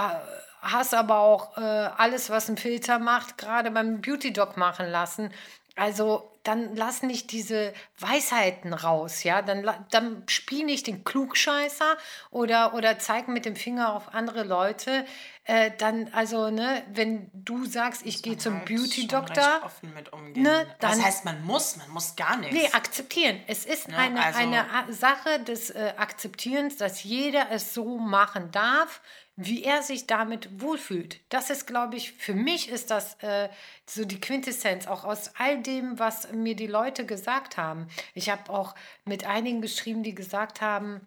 hast 0.64 0.94
aber 0.94 1.18
auch 1.18 1.56
äh, 1.56 1.60
alles, 1.60 2.30
was 2.30 2.48
ein 2.48 2.56
Filter 2.56 2.98
macht, 2.98 3.38
gerade 3.38 3.70
beim 3.70 4.00
Beauty 4.00 4.32
Doc 4.32 4.56
machen 4.56 4.88
lassen. 4.88 5.30
Also 5.76 6.30
dann 6.44 6.76
lass 6.76 7.02
nicht 7.02 7.32
diese 7.32 7.72
Weisheiten 7.98 8.74
raus, 8.74 9.24
ja. 9.24 9.40
Dann, 9.40 9.66
dann 9.90 10.22
spiel 10.28 10.64
nicht 10.66 10.86
den 10.86 11.02
Klugscheißer 11.02 11.96
oder, 12.30 12.74
oder 12.74 12.98
zeig 12.98 13.28
mit 13.28 13.46
dem 13.46 13.56
Finger 13.56 13.94
auf 13.94 14.14
andere 14.14 14.44
Leute. 14.44 15.06
Äh, 15.44 15.70
dann, 15.78 16.10
also, 16.12 16.50
ne, 16.50 16.82
wenn 16.92 17.30
du 17.32 17.64
sagst, 17.64 18.02
ich 18.04 18.22
gehe 18.22 18.36
zum 18.36 18.56
halt 18.56 18.66
Beauty-Doktor. 18.66 19.62
offen 19.64 19.94
mit 19.94 20.12
umgehen. 20.12 20.42
Ne, 20.42 20.66
dann, 20.80 20.92
das 20.92 21.02
heißt, 21.02 21.24
man 21.24 21.42
muss, 21.44 21.76
man 21.76 21.90
muss 21.90 22.14
gar 22.14 22.36
nichts. 22.36 22.54
Nee, 22.54 22.68
akzeptieren. 22.72 23.40
Es 23.46 23.64
ist 23.64 23.88
ne, 23.88 23.96
eine, 23.96 24.22
also, 24.22 24.38
eine 24.38 24.66
Sache 24.90 25.40
des 25.40 25.70
äh, 25.70 25.94
Akzeptierens, 25.96 26.76
dass 26.76 27.02
jeder 27.04 27.50
es 27.50 27.72
so 27.72 27.98
machen 27.98 28.50
darf, 28.52 29.00
wie 29.36 29.64
er 29.64 29.82
sich 29.82 30.06
damit 30.06 30.60
wohlfühlt. 30.60 31.20
Das 31.28 31.50
ist, 31.50 31.66
glaube 31.66 31.96
ich, 31.96 32.12
für 32.12 32.34
mich 32.34 32.68
ist 32.68 32.90
das 32.90 33.14
äh, 33.22 33.48
so 33.86 34.04
die 34.04 34.20
Quintessenz, 34.20 34.86
auch 34.86 35.04
aus 35.04 35.32
all 35.38 35.60
dem, 35.60 35.98
was 35.98 36.30
mir 36.32 36.54
die 36.54 36.68
Leute 36.68 37.04
gesagt 37.04 37.56
haben. 37.56 37.88
Ich 38.14 38.30
habe 38.30 38.50
auch 38.50 38.74
mit 39.04 39.26
einigen 39.26 39.60
geschrieben, 39.60 40.02
die 40.02 40.14
gesagt 40.14 40.60
haben, 40.60 41.06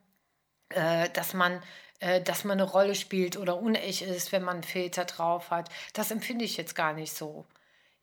äh, 0.69 1.09
dass 1.11 1.34
man 1.34 1.61
äh, 1.99 2.21
dass 2.21 2.43
man 2.43 2.59
eine 2.59 2.69
Rolle 2.69 2.95
spielt 2.95 3.38
oder 3.38 3.57
unecht 3.59 4.01
ist, 4.03 4.32
wenn 4.32 4.43
man 4.43 4.57
einen 4.57 4.63
Filter 4.63 5.05
drauf 5.05 5.49
hat. 5.49 5.69
Das 5.93 6.11
empfinde 6.11 6.45
ich 6.45 6.57
jetzt 6.57 6.75
gar 6.75 6.93
nicht 6.93 7.13
so. 7.13 7.45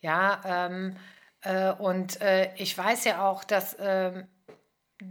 Ja, 0.01 0.41
ähm, 0.45 0.97
äh, 1.43 1.73
und 1.73 2.21
äh, 2.21 2.53
ich 2.57 2.77
weiß 2.77 3.05
ja 3.05 3.27
auch, 3.29 3.45
dass 3.45 3.77
ähm, 3.79 4.27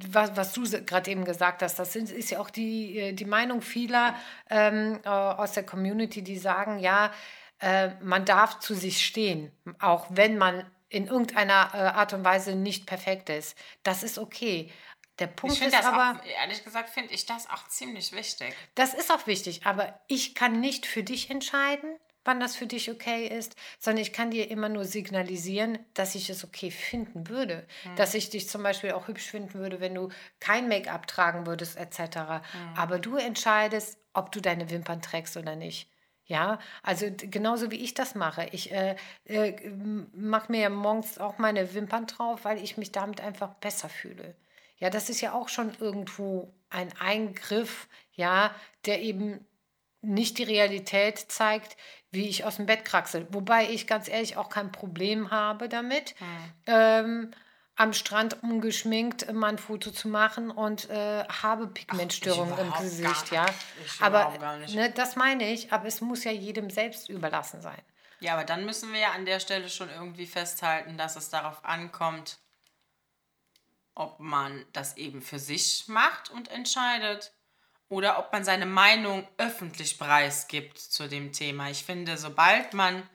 was, 0.10 0.36
was 0.36 0.54
du 0.54 0.64
gerade 0.64 1.12
eben 1.12 1.26
gesagt 1.26 1.62
hast, 1.62 1.80
das 1.80 1.94
sind, 1.94 2.12
ist 2.12 2.32
ja 2.32 2.40
auch 2.40 2.50
die, 2.50 2.98
äh, 3.00 3.14
die 3.14 3.26
Meinung 3.26 3.62
vieler 3.62 4.16
ähm, 4.50 5.00
äh, 5.04 5.10
aus 5.10 5.54
der 5.54 5.66
Community, 5.66 6.22
die 6.22 6.38
sagen, 6.38 6.80
ja, 6.80 7.12
äh, 7.60 7.92
man 8.02 8.26
darf 8.26 8.60
zu 8.60 8.76
sich 8.76 9.06
stehen, 9.06 9.52
auch 9.80 10.08
wenn 10.10 10.38
man 10.38 10.70
in 10.90 11.08
irgendeiner 11.08 11.72
äh, 11.74 11.78
Art 11.78 12.14
und 12.14 12.24
Weise 12.24 12.56
nicht 12.56 12.86
perfekt 12.86 13.30
ist. 13.30 13.58
Das 13.84 14.04
ist 14.04 14.20
okay. 14.20 14.72
Der 15.20 15.28
Punkt 15.28 15.58
ich 15.58 15.62
ist 15.62 15.86
aber, 15.86 16.20
auch, 16.20 16.26
ehrlich 16.42 16.64
gesagt, 16.64 16.90
finde 16.90 17.14
ich 17.14 17.26
das 17.26 17.50
auch 17.50 17.68
ziemlich 17.68 18.14
wichtig. 18.14 18.56
Das 18.76 18.94
ist 18.94 19.12
auch 19.12 19.28
wichtig, 19.28 19.66
aber 19.66 20.00
ich 20.08 20.36
kann 20.36 20.60
nicht 20.60 20.86
für 20.86 21.04
dich 21.04 21.30
entscheiden, 21.30 21.98
wann 22.26 22.40
das 22.40 22.56
für 22.56 22.68
dich 22.68 22.90
okay 22.90 23.28
ist, 23.28 23.56
sondern 23.80 24.02
ich 24.02 24.14
kann 24.14 24.32
dir 24.32 24.50
immer 24.50 24.70
nur 24.70 24.86
signalisieren, 24.86 25.80
dass 25.94 26.16
ich 26.16 26.30
es 26.30 26.44
okay 26.44 26.72
finden 26.72 27.30
würde. 27.30 27.66
Mhm. 27.86 27.96
Dass 27.96 28.14
ich 28.14 28.30
dich 28.30 28.50
zum 28.50 28.64
Beispiel 28.64 28.92
auch 28.92 29.08
hübsch 29.08 29.30
finden 29.30 29.54
würde, 29.56 29.80
wenn 29.80 29.96
du 29.96 30.10
kein 30.40 30.68
Make-up 30.68 31.08
tragen 31.08 31.46
würdest, 31.46 31.78
etc. 31.78 32.00
Mhm. 32.00 32.78
Aber 32.78 33.00
du 33.00 33.18
entscheidest, 33.18 33.98
ob 34.14 34.32
du 34.32 34.42
deine 34.42 34.70
Wimpern 34.70 35.02
trägst 35.02 35.38
oder 35.38 35.56
nicht. 35.56 35.90
Ja, 36.26 36.60
also 36.84 37.08
genauso 37.18 37.70
wie 37.70 37.84
ich 37.84 37.94
das 37.94 38.16
mache. 38.16 38.48
Ich 38.54 38.72
äh, 38.72 38.96
äh, 39.26 39.70
mache 40.14 40.52
mir 40.52 40.62
ja 40.62 40.70
morgens 40.70 41.18
auch 41.18 41.38
meine 41.38 41.74
Wimpern 41.74 42.08
drauf, 42.08 42.46
weil 42.46 42.64
ich 42.64 42.78
mich 42.78 42.94
damit 42.94 43.20
einfach 43.20 43.56
besser 43.56 43.90
fühle. 43.90 44.36
Ja, 44.78 44.90
das 44.90 45.10
ist 45.10 45.22
ja 45.22 45.34
auch 45.34 45.50
schon 45.50 45.74
irgendwo 45.80 46.54
ein 46.70 46.92
Eingriff, 47.00 47.88
ja, 48.14 48.56
der 48.86 49.02
eben 49.02 49.46
nicht 50.04 50.38
die 50.38 50.44
Realität 50.44 51.18
zeigt, 51.18 51.78
wie 52.12 52.28
ich 52.28 52.46
aus 52.46 52.58
dem 52.58 52.68
Bett 52.68 52.86
kraxel. 52.86 53.28
Wobei 53.32 53.70
ich 53.70 53.88
ganz 53.88 54.08
ehrlich 54.08 54.38
auch 54.38 54.50
kein 54.50 54.72
Problem 54.72 55.32
habe 55.32 55.68
damit, 55.68 56.14
mhm. 56.20 56.26
ähm, 56.68 57.32
am 57.76 57.94
Strand 57.94 58.44
ungeschminkt 58.44 59.32
mal 59.34 59.48
ein 59.48 59.58
Foto 59.58 59.90
zu 59.90 60.08
machen 60.08 60.52
und 60.52 60.90
äh, 60.92 61.24
habe 61.24 61.68
Pigmentstörungen 61.68 62.56
im 62.58 62.72
Gesicht, 62.74 63.32
ja. 63.32 63.48
aber 64.00 64.32
ne, 64.68 64.92
das 64.92 65.16
meine 65.16 65.52
ich, 65.52 65.74
aber 65.74 65.88
es 65.88 66.00
muss 66.00 66.24
ja 66.24 66.32
jedem 66.32 66.70
selbst 66.70 67.10
überlassen 67.10 67.62
sein. 67.62 67.82
Ja, 68.20 68.34
aber 68.34 68.44
dann 68.44 68.66
müssen 68.66 68.94
wir 68.94 69.00
ja 69.00 69.12
an 69.12 69.26
der 69.26 69.40
Stelle 69.40 69.70
schon 69.70 69.90
irgendwie 69.90 70.28
festhalten, 70.28 70.98
dass 70.98 71.16
es 71.16 71.30
darauf 71.30 71.66
ankommt, 71.66 72.38
ob 73.96 74.20
man 74.20 74.66
das 74.72 74.98
eben 74.98 75.22
für 75.22 75.40
sich 75.40 75.88
macht 75.88 76.30
und 76.30 76.50
entscheidet 76.50 77.34
oder 77.94 78.18
ob 78.18 78.34
man 78.34 78.44
seine 78.44 78.66
Meinung 78.66 79.28
öffentlich 79.38 80.00
preisgibt 80.00 80.80
zu 80.80 81.08
dem 81.08 81.32
Thema. 81.32 81.70
Ich 81.70 81.84
finde, 81.84 82.18
sobald 82.18 82.74
man 82.74 83.08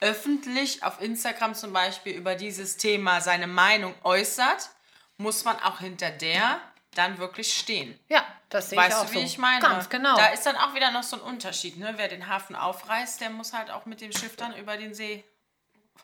öffentlich 0.00 0.82
auf 0.82 1.00
Instagram 1.00 1.54
zum 1.54 1.72
Beispiel 1.72 2.12
über 2.14 2.34
dieses 2.34 2.76
Thema 2.76 3.20
seine 3.20 3.46
Meinung 3.46 3.94
äußert, 4.04 4.68
muss 5.16 5.44
man 5.44 5.58
auch 5.60 5.80
hinter 5.80 6.10
der 6.10 6.60
dann 6.94 7.18
wirklich 7.18 7.54
stehen. 7.54 7.98
Ja, 8.08 8.24
das 8.50 8.70
sehe 8.70 8.78
weißt 8.78 8.90
ich 8.90 8.94
auch 8.96 9.06
du, 9.06 9.12
wie 9.12 9.18
so. 9.20 9.24
ich 9.24 9.38
meine? 9.38 9.60
Ganz 9.60 9.88
genau. 9.88 10.16
Da 10.16 10.26
ist 10.26 10.44
dann 10.44 10.56
auch 10.56 10.74
wieder 10.74 10.90
noch 10.90 11.02
so 11.02 11.16
ein 11.16 11.22
Unterschied. 11.22 11.78
Ne? 11.78 11.94
Wer 11.96 12.08
den 12.08 12.28
Hafen 12.28 12.54
aufreißt, 12.54 13.20
der 13.20 13.30
muss 13.30 13.52
halt 13.52 13.70
auch 13.70 13.86
mit 13.86 14.00
dem 14.00 14.12
Schiff 14.12 14.36
dann 14.36 14.54
über 14.56 14.76
den 14.76 14.94
See. 14.94 15.24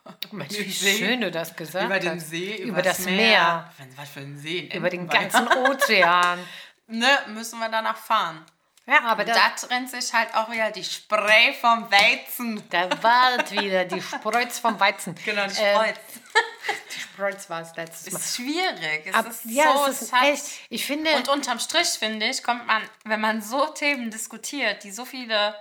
Mensch, 0.33 0.55
wie 0.59 0.73
schön 0.73 1.21
du 1.21 1.31
das 1.31 1.57
gesagt 1.57 1.87
über 1.87 1.95
hast. 1.95 2.03
Über 2.03 2.11
den 2.11 2.21
See, 2.21 2.57
über 2.57 2.83
das 2.83 3.01
Meer. 3.01 3.17
Meer. 3.17 3.71
Was 3.97 4.09
für 4.09 4.21
ein 4.21 4.39
See? 4.39 4.71
Über 4.75 4.91
den 4.91 5.09
ganzen 5.09 5.49
Ozean. 5.69 6.39
Ne, 6.87 7.19
müssen 7.29 7.59
wir 7.59 7.69
danach 7.69 7.97
fahren. 7.97 8.45
Ja, 8.87 9.01
aber 9.05 9.25
da 9.25 9.51
trennt 9.51 9.91
sich 9.91 10.13
halt 10.13 10.35
auch 10.35 10.51
wieder 10.51 10.71
die 10.71 10.85
Spreu 10.85 11.53
vom 11.59 11.91
Weizen. 11.91 12.69
Der 12.69 13.03
Wald 13.03 13.51
wieder, 13.53 13.87
die 13.87 14.03
Spreuz 14.03 14.59
vom 14.59 14.79
Weizen. 14.79 15.15
Genau, 15.25 15.47
die 15.47 15.55
Spreuz. 15.55 15.89
Ähm, 15.89 16.23
die 16.95 17.01
Spreuz 17.01 17.49
war 17.49 17.63
es 17.63 17.75
letztes 17.77 18.13
Mal. 18.13 18.19
Ist 18.19 18.37
schwierig. 18.37 19.07
Es 19.07 19.15
Ab, 19.15 19.27
ist 19.27 19.47
ja, 19.47 19.79
so 19.79 19.91
es 19.91 20.03
ist 20.03 20.13
echt. 20.13 20.45
Ich 20.69 20.85
finde, 20.85 21.11
Und 21.17 21.29
unterm 21.31 21.61
Strich, 21.61 21.89
finde 21.89 22.27
ich, 22.27 22.43
kommt 22.43 22.67
man, 22.67 22.83
wenn 23.05 23.23
man 23.23 23.41
so 23.41 23.67
Themen 23.69 24.11
diskutiert, 24.11 24.85
die 24.85 24.91
so 24.91 25.07
viele 25.07 25.55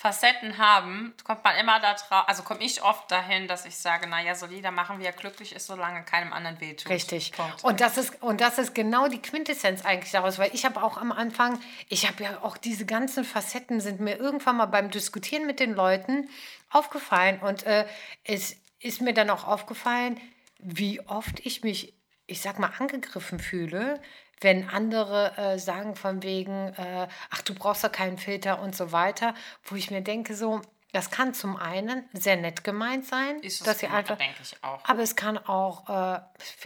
Facetten 0.00 0.56
haben, 0.56 1.12
kommt 1.24 1.44
man 1.44 1.54
immer 1.56 1.78
da 1.78 1.92
drauf, 1.92 2.24
also 2.26 2.42
komme 2.42 2.64
ich 2.64 2.82
oft 2.82 3.10
dahin, 3.10 3.46
dass 3.48 3.66
ich 3.66 3.76
sage, 3.76 4.06
naja, 4.06 4.34
solider 4.34 4.70
machen, 4.70 4.98
wie 4.98 5.04
er 5.04 5.12
glücklich 5.12 5.54
ist, 5.54 5.66
solange 5.66 6.04
keinem 6.04 6.32
anderen 6.32 6.58
wehtut. 6.58 6.88
Richtig. 6.88 7.32
Punkt. 7.32 7.62
Und 7.62 7.82
das, 7.82 7.98
ist, 7.98 8.22
und 8.22 8.40
das 8.40 8.56
ist 8.56 8.74
genau 8.74 9.08
die 9.08 9.20
Quintessenz 9.20 9.84
eigentlich 9.84 10.10
daraus, 10.10 10.38
weil 10.38 10.54
ich 10.54 10.64
habe 10.64 10.82
auch 10.82 10.96
am 10.96 11.12
Anfang, 11.12 11.60
ich 11.90 12.08
habe 12.08 12.24
ja 12.24 12.42
auch 12.42 12.56
diese 12.56 12.86
ganzen 12.86 13.24
Facetten 13.24 13.82
sind 13.82 14.00
mir 14.00 14.16
irgendwann 14.16 14.56
mal 14.56 14.64
beim 14.64 14.90
Diskutieren 14.90 15.46
mit 15.46 15.60
den 15.60 15.74
Leuten 15.74 16.30
aufgefallen. 16.70 17.38
Und 17.40 17.64
äh, 17.64 17.84
es 18.24 18.56
ist 18.78 19.02
mir 19.02 19.12
dann 19.12 19.28
auch 19.28 19.46
aufgefallen, 19.46 20.18
wie 20.58 21.00
oft 21.08 21.40
ich 21.40 21.62
mich, 21.62 21.92
ich 22.26 22.40
sag 22.40 22.58
mal, 22.58 22.72
angegriffen 22.78 23.38
fühle, 23.38 24.00
wenn 24.40 24.68
andere 24.68 25.36
äh, 25.36 25.58
sagen 25.58 25.94
von 25.96 26.22
wegen, 26.22 26.68
äh, 26.74 27.08
ach, 27.30 27.42
du 27.42 27.54
brauchst 27.54 27.82
ja 27.82 27.88
keinen 27.88 28.18
Filter 28.18 28.60
und 28.60 28.74
so 28.74 28.92
weiter, 28.92 29.34
wo 29.64 29.76
ich 29.76 29.90
mir 29.90 30.02
denke, 30.02 30.34
so, 30.34 30.62
das 30.92 31.10
kann 31.10 31.34
zum 31.34 31.56
einen 31.56 32.08
sehr 32.12 32.36
nett 32.36 32.64
gemeint 32.64 33.06
sein, 33.06 33.38
Ist 33.40 33.66
dass 33.66 33.78
sie 33.78 33.86
einfach, 33.86 34.18
denke 34.18 34.40
ich 34.42 34.56
auch. 34.62 34.84
aber 34.84 35.02
es 35.02 35.14
kann 35.14 35.38
auch, 35.38 35.88
äh, 35.88 36.20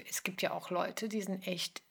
es 0.08 0.22
gibt 0.22 0.40
ja 0.42 0.52
auch 0.52 0.70
Leute, 0.70 1.08
die 1.08 1.22
sind 1.22 1.46
echt 1.46 1.82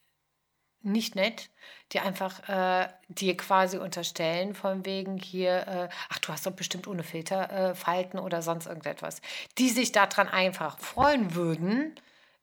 nicht 0.86 1.16
nett, 1.16 1.50
die 1.94 2.00
einfach 2.00 2.48
äh, 2.50 2.90
dir 3.08 3.38
quasi 3.38 3.78
unterstellen, 3.78 4.54
von 4.54 4.86
wegen 4.86 5.18
hier, 5.18 5.68
äh, 5.68 5.90
ach, 6.10 6.20
du 6.20 6.30
hast 6.34 6.46
doch 6.46 6.52
bestimmt 6.52 6.88
ohne 6.88 7.04
Filter 7.04 7.50
äh, 7.52 7.76
Falten 7.76 8.20
oder 8.20 8.42
sonst 8.42 8.66
irgendetwas. 8.66 9.22
Die 9.58 9.70
sich 9.70 9.92
daran 9.94 10.28
einfach 10.28 10.78
freuen 10.80 11.36
würden, 11.36 11.96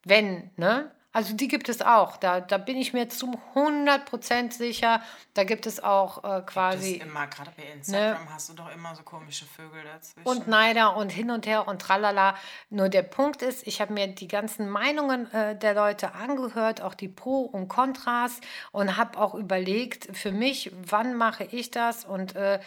wenn, 0.05 0.51
ne? 0.57 0.91
Also 1.13 1.35
die 1.35 1.49
gibt 1.49 1.69
es 1.69 1.83
auch. 1.83 2.17
Da, 2.19 2.41
da 2.41 2.57
bin 2.59 2.77
ich 2.77 2.93
mir 2.93 3.09
zum 3.09 3.37
100% 3.55 4.53
sicher. 4.53 5.03
Da 5.35 5.43
gibt 5.43 5.67
es 5.67 5.83
auch 5.83 6.23
äh, 6.23 6.43
quasi 6.43 6.93
ist 6.93 7.03
immer, 7.03 7.27
gerade 7.27 7.51
bei 7.57 7.65
Instagram 7.65 8.33
hast 8.33 8.49
du 8.49 8.55
doch 8.55 8.73
immer 8.73 8.95
so 8.95 9.03
komische 9.03 9.45
Vögel 9.45 9.83
dazwischen. 9.83 10.29
und 10.29 10.47
Neider 10.47 10.97
und 10.97 11.11
hin 11.11 11.31
und 11.31 11.47
her 11.47 11.67
und 11.67 11.83
tralala. 11.83 12.37
Nur 12.69 12.89
der 12.89 13.03
Punkt 13.03 13.43
ist, 13.43 13.67
ich 13.67 13.81
habe 13.81 13.93
mir 13.93 14.07
die 14.07 14.29
ganzen 14.29 14.69
Meinungen 14.69 15.33
äh, 15.33 15.59
der 15.59 15.75
Leute 15.75 16.15
angehört, 16.15 16.81
auch 16.81 16.95
die 16.95 17.09
Pro 17.09 17.41
und 17.41 17.69
Kontras 17.69 18.41
und 18.71 18.97
habe 18.97 19.19
auch 19.19 19.35
überlegt, 19.35 20.17
für 20.17 20.31
mich, 20.31 20.71
wann 20.87 21.17
mache 21.17 21.45
ich 21.45 21.73
das 21.73 22.05
und 22.05 22.37
äh, 22.37 22.61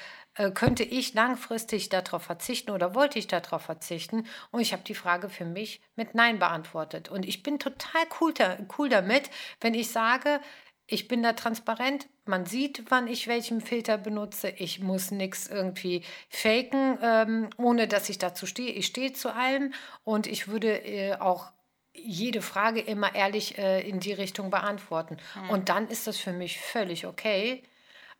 könnte 0.54 0.84
ich 0.84 1.14
langfristig 1.14 1.90
darauf 1.90 2.24
verzichten 2.24 2.72
oder 2.72 2.96
wollte 2.96 3.20
ich 3.20 3.28
darauf 3.28 3.62
verzichten? 3.64 4.26
Und 4.52 4.62
ich 4.62 4.74
habe 4.74 4.84
die 4.84 4.96
Frage 4.96 5.30
für 5.30 5.46
mich 5.46 5.82
mit 5.96 6.16
Nein 6.16 6.40
beantwortet. 6.40 7.10
Und 7.10 7.26
ich 7.26 7.44
bin 7.44 7.60
total 7.60 8.02
cool, 8.20 8.34
da, 8.34 8.58
cool 8.78 8.90
damit, 8.90 9.30
wenn 9.62 9.74
ich 9.74 9.92
sage, 9.92 10.40
ich 10.86 11.08
bin 11.08 11.24
da 11.24 11.34
transparent. 11.34 12.08
Man 12.26 12.46
sieht, 12.46 12.84
wann 12.90 13.08
ich 13.08 13.28
welchen 13.28 13.62
Filter 13.62 13.98
benutze. 13.98 14.50
Ich 14.50 14.80
muss 14.80 15.12
nichts 15.12 15.48
irgendwie 15.48 16.04
faken, 16.30 16.98
ähm, 17.02 17.50
ohne 17.58 17.88
dass 17.88 18.10
ich 18.10 18.18
dazu 18.18 18.46
stehe. 18.46 18.72
Ich 18.72 18.88
stehe 18.88 19.14
zu 19.14 19.34
allem 19.34 19.74
und 20.04 20.28
ich 20.28 20.48
würde 20.48 20.84
äh, 20.86 21.16
auch 21.16 21.52
jede 21.94 22.42
Frage 22.42 22.80
immer 22.82 23.14
ehrlich 23.16 23.58
äh, 23.58 23.88
in 23.88 24.00
die 24.00 24.14
Richtung 24.14 24.50
beantworten. 24.50 25.18
Und 25.50 25.70
dann 25.70 25.88
ist 25.88 26.08
das 26.08 26.18
für 26.18 26.34
mich 26.34 26.60
völlig 26.60 27.06
okay, 27.06 27.64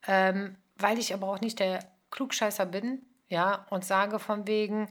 ähm, 0.08 0.56
weil 0.76 1.00
ich 1.00 1.14
aber 1.14 1.28
auch 1.28 1.42
nicht 1.42 1.60
der 1.60 1.80
Klugscheißer 2.14 2.68
bin, 2.68 3.02
ja, 3.28 3.66
und 3.72 3.84
sage 3.84 4.20
von 4.20 4.48
wegen, 4.48 4.88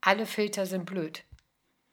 alle 0.00 0.24
Filter 0.24 0.64
sind 0.64 0.86
blöd. 0.86 1.22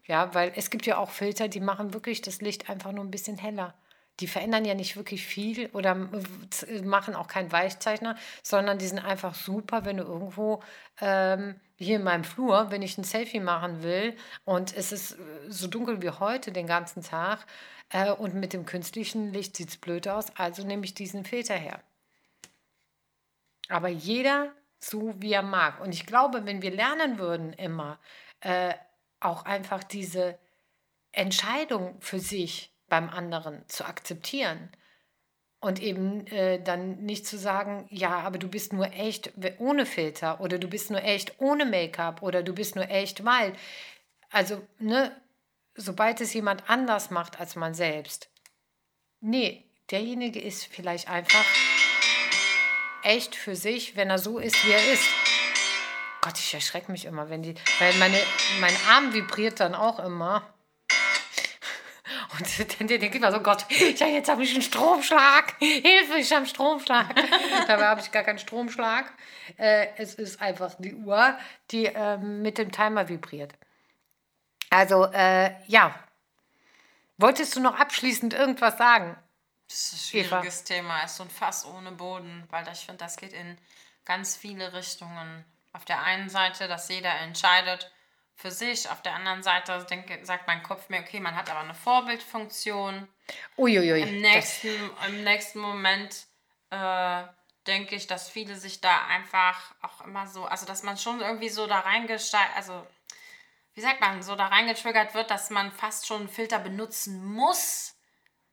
Ja, 0.05 0.33
weil 0.33 0.53
es 0.55 0.69
gibt 0.69 0.85
ja 0.85 0.97
auch 0.97 1.09
Filter, 1.09 1.49
die 1.49 1.59
machen 1.59 1.93
wirklich 1.93 2.21
das 2.21 2.41
Licht 2.41 2.69
einfach 2.69 2.93
nur 2.93 3.03
ein 3.03 3.11
bisschen 3.11 3.37
heller. 3.37 3.75
Die 4.21 4.27
verändern 4.27 4.65
ja 4.65 4.73
nicht 4.73 4.95
wirklich 4.95 5.25
viel 5.25 5.67
oder 5.73 5.95
machen 6.83 7.15
auch 7.15 7.27
keinen 7.27 7.51
Weichzeichner, 7.51 8.15
sondern 8.43 8.77
die 8.77 8.87
sind 8.87 8.99
einfach 8.99 9.35
super, 9.35 9.83
wenn 9.83 9.97
du 9.97 10.03
irgendwo 10.03 10.61
ähm, 11.01 11.59
hier 11.75 11.97
in 11.97 12.03
meinem 12.03 12.23
Flur, 12.23 12.71
wenn 12.71 12.81
ich 12.81 12.97
ein 12.97 13.03
Selfie 13.03 13.39
machen 13.39 13.83
will 13.83 14.15
und 14.45 14.75
es 14.75 14.91
ist 14.91 15.13
äh, 15.13 15.17
so 15.49 15.67
dunkel 15.67 16.01
wie 16.01 16.11
heute 16.11 16.51
den 16.51 16.67
ganzen 16.67 17.03
Tag 17.03 17.45
äh, 17.89 18.11
und 18.11 18.35
mit 18.35 18.53
dem 18.53 18.65
künstlichen 18.65 19.33
Licht 19.33 19.57
sieht 19.57 19.69
es 19.69 19.77
blöd 19.77 20.07
aus, 20.07 20.27
also 20.37 20.65
nehme 20.65 20.85
ich 20.85 20.93
diesen 20.93 21.25
Filter 21.25 21.55
her. 21.55 21.81
Aber 23.69 23.87
jeder 23.87 24.53
so, 24.83 25.13
wie 25.17 25.33
er 25.33 25.43
mag. 25.43 25.79
Und 25.79 25.93
ich 25.93 26.05
glaube, 26.05 26.45
wenn 26.45 26.61
wir 26.61 26.71
lernen 26.71 27.19
würden, 27.19 27.53
immer 27.53 27.99
äh, 28.41 28.73
auch 29.19 29.45
einfach 29.45 29.83
diese 29.83 30.37
Entscheidung 31.11 31.95
für 32.01 32.19
sich 32.19 32.73
beim 32.87 33.09
anderen 33.09 33.63
zu 33.67 33.85
akzeptieren, 33.85 34.69
Und 35.63 35.79
eben 35.79 36.25
äh, 36.27 36.59
dann 36.59 37.03
nicht 37.05 37.27
zu 37.27 37.37
sagen, 37.37 37.85
ja, 37.91 38.21
aber 38.21 38.39
du 38.39 38.47
bist 38.47 38.73
nur 38.73 38.91
echt 38.93 39.31
ohne 39.59 39.85
Filter 39.85 40.41
oder 40.41 40.57
du 40.57 40.67
bist 40.67 40.89
nur 40.89 41.03
echt 41.03 41.39
ohne 41.39 41.65
Make-up 41.65 42.23
oder 42.23 42.41
du 42.41 42.53
bist 42.53 42.75
nur 42.75 42.89
echt, 42.89 43.23
weil. 43.25 43.53
Also, 44.31 44.67
ne, 44.79 45.15
sobald 45.75 46.19
es 46.19 46.33
jemand 46.33 46.67
anders 46.67 47.11
macht 47.11 47.39
als 47.39 47.55
man 47.55 47.75
selbst. 47.75 48.29
Nee, 49.19 49.63
derjenige 49.91 50.41
ist 50.41 50.65
vielleicht 50.65 51.09
einfach 51.09 51.45
echt 53.03 53.35
für 53.35 53.55
sich, 53.55 53.95
wenn 53.95 54.09
er 54.09 54.19
so 54.19 54.39
ist, 54.39 54.65
wie 54.65 54.71
er 54.71 54.93
ist. 54.93 55.03
Gott, 56.21 56.37
ich 56.37 56.53
erschrecke 56.53 56.91
mich 56.91 57.05
immer, 57.05 57.29
wenn 57.29 57.41
die, 57.41 57.55
weil 57.79 57.93
meine, 57.95 58.19
mein 58.59 58.75
Arm 58.89 59.13
vibriert 59.13 59.59
dann 59.59 59.73
auch 59.73 59.99
immer. 59.99 60.43
Und 62.37 62.59
dann 62.79 62.87
denke 62.87 63.07
ich 63.07 63.15
immer 63.15 63.31
so, 63.31 63.41
Gott, 63.41 63.65
ja, 63.97 64.07
jetzt 64.07 64.29
habe 64.29 64.43
ich 64.43 64.53
einen 64.53 64.61
Stromschlag. 64.61 65.55
Hilfe, 65.59 66.17
ich 66.17 66.29
habe 66.31 66.37
einen 66.37 66.45
Stromschlag. 66.45 67.07
Dabei 67.67 67.87
habe 67.87 68.01
ich 68.01 68.11
gar 68.11 68.23
keinen 68.23 68.39
Stromschlag. 68.39 69.11
Äh, 69.57 69.87
es 69.97 70.15
ist 70.15 70.41
einfach 70.41 70.75
die 70.77 70.95
Uhr, 70.95 71.37
die 71.71 71.87
äh, 71.87 72.17
mit 72.17 72.57
dem 72.57 72.71
Timer 72.71 73.09
vibriert. 73.09 73.53
Also, 74.69 75.05
äh, 75.05 75.51
ja. 75.67 75.95
Wolltest 77.17 77.55
du 77.55 77.59
noch 77.59 77.79
abschließend 77.79 78.33
irgendwas 78.33 78.77
sagen? 78.77 79.15
Das 79.71 79.79
ist 79.79 79.93
ein 79.93 79.99
schwieriges 79.99 80.61
Eva? 80.61 80.67
Thema. 80.67 81.03
Ist 81.03 81.15
so 81.15 81.23
ein 81.23 81.29
Fass 81.29 81.65
ohne 81.65 81.93
Boden, 81.93 82.45
weil 82.49 82.67
ich 82.67 82.79
finde, 82.79 82.97
das 82.97 83.15
geht 83.15 83.31
in 83.31 83.57
ganz 84.03 84.35
viele 84.35 84.73
Richtungen. 84.73 85.45
Auf 85.71 85.85
der 85.85 86.03
einen 86.03 86.29
Seite, 86.29 86.67
dass 86.67 86.89
jeder 86.89 87.15
entscheidet, 87.21 87.89
für 88.35 88.51
sich. 88.51 88.89
Auf 88.89 89.01
der 89.01 89.13
anderen 89.13 89.43
Seite 89.43 89.85
denke, 89.89 90.25
sagt 90.25 90.47
mein 90.47 90.61
Kopf 90.61 90.89
mir, 90.89 90.99
okay, 90.99 91.21
man 91.21 91.35
hat 91.35 91.49
aber 91.49 91.61
eine 91.61 91.75
Vorbildfunktion. 91.75 93.07
Uiuiui. 93.57 94.01
Im 94.01 94.21
nächsten, 94.21 94.89
im 95.07 95.23
nächsten 95.23 95.59
Moment 95.59 96.25
äh, 96.69 97.23
denke 97.65 97.95
ich, 97.95 98.07
dass 98.07 98.29
viele 98.29 98.55
sich 98.55 98.81
da 98.81 99.05
einfach 99.07 99.73
auch 99.81 100.05
immer 100.05 100.27
so, 100.27 100.45
also 100.45 100.65
dass 100.65 100.83
man 100.83 100.97
schon 100.97 101.21
irgendwie 101.21 101.49
so 101.49 101.67
da 101.67 101.79
reingesteigt, 101.79 102.55
also 102.57 102.85
wie 103.73 103.81
sagt 103.81 104.01
man, 104.01 104.21
so 104.21 104.35
da 104.35 104.47
reingetriggert 104.47 105.13
wird, 105.13 105.31
dass 105.31 105.49
man 105.49 105.71
fast 105.71 106.07
schon 106.07 106.21
einen 106.21 106.29
Filter 106.29 106.59
benutzen 106.59 107.23
muss, 107.23 107.90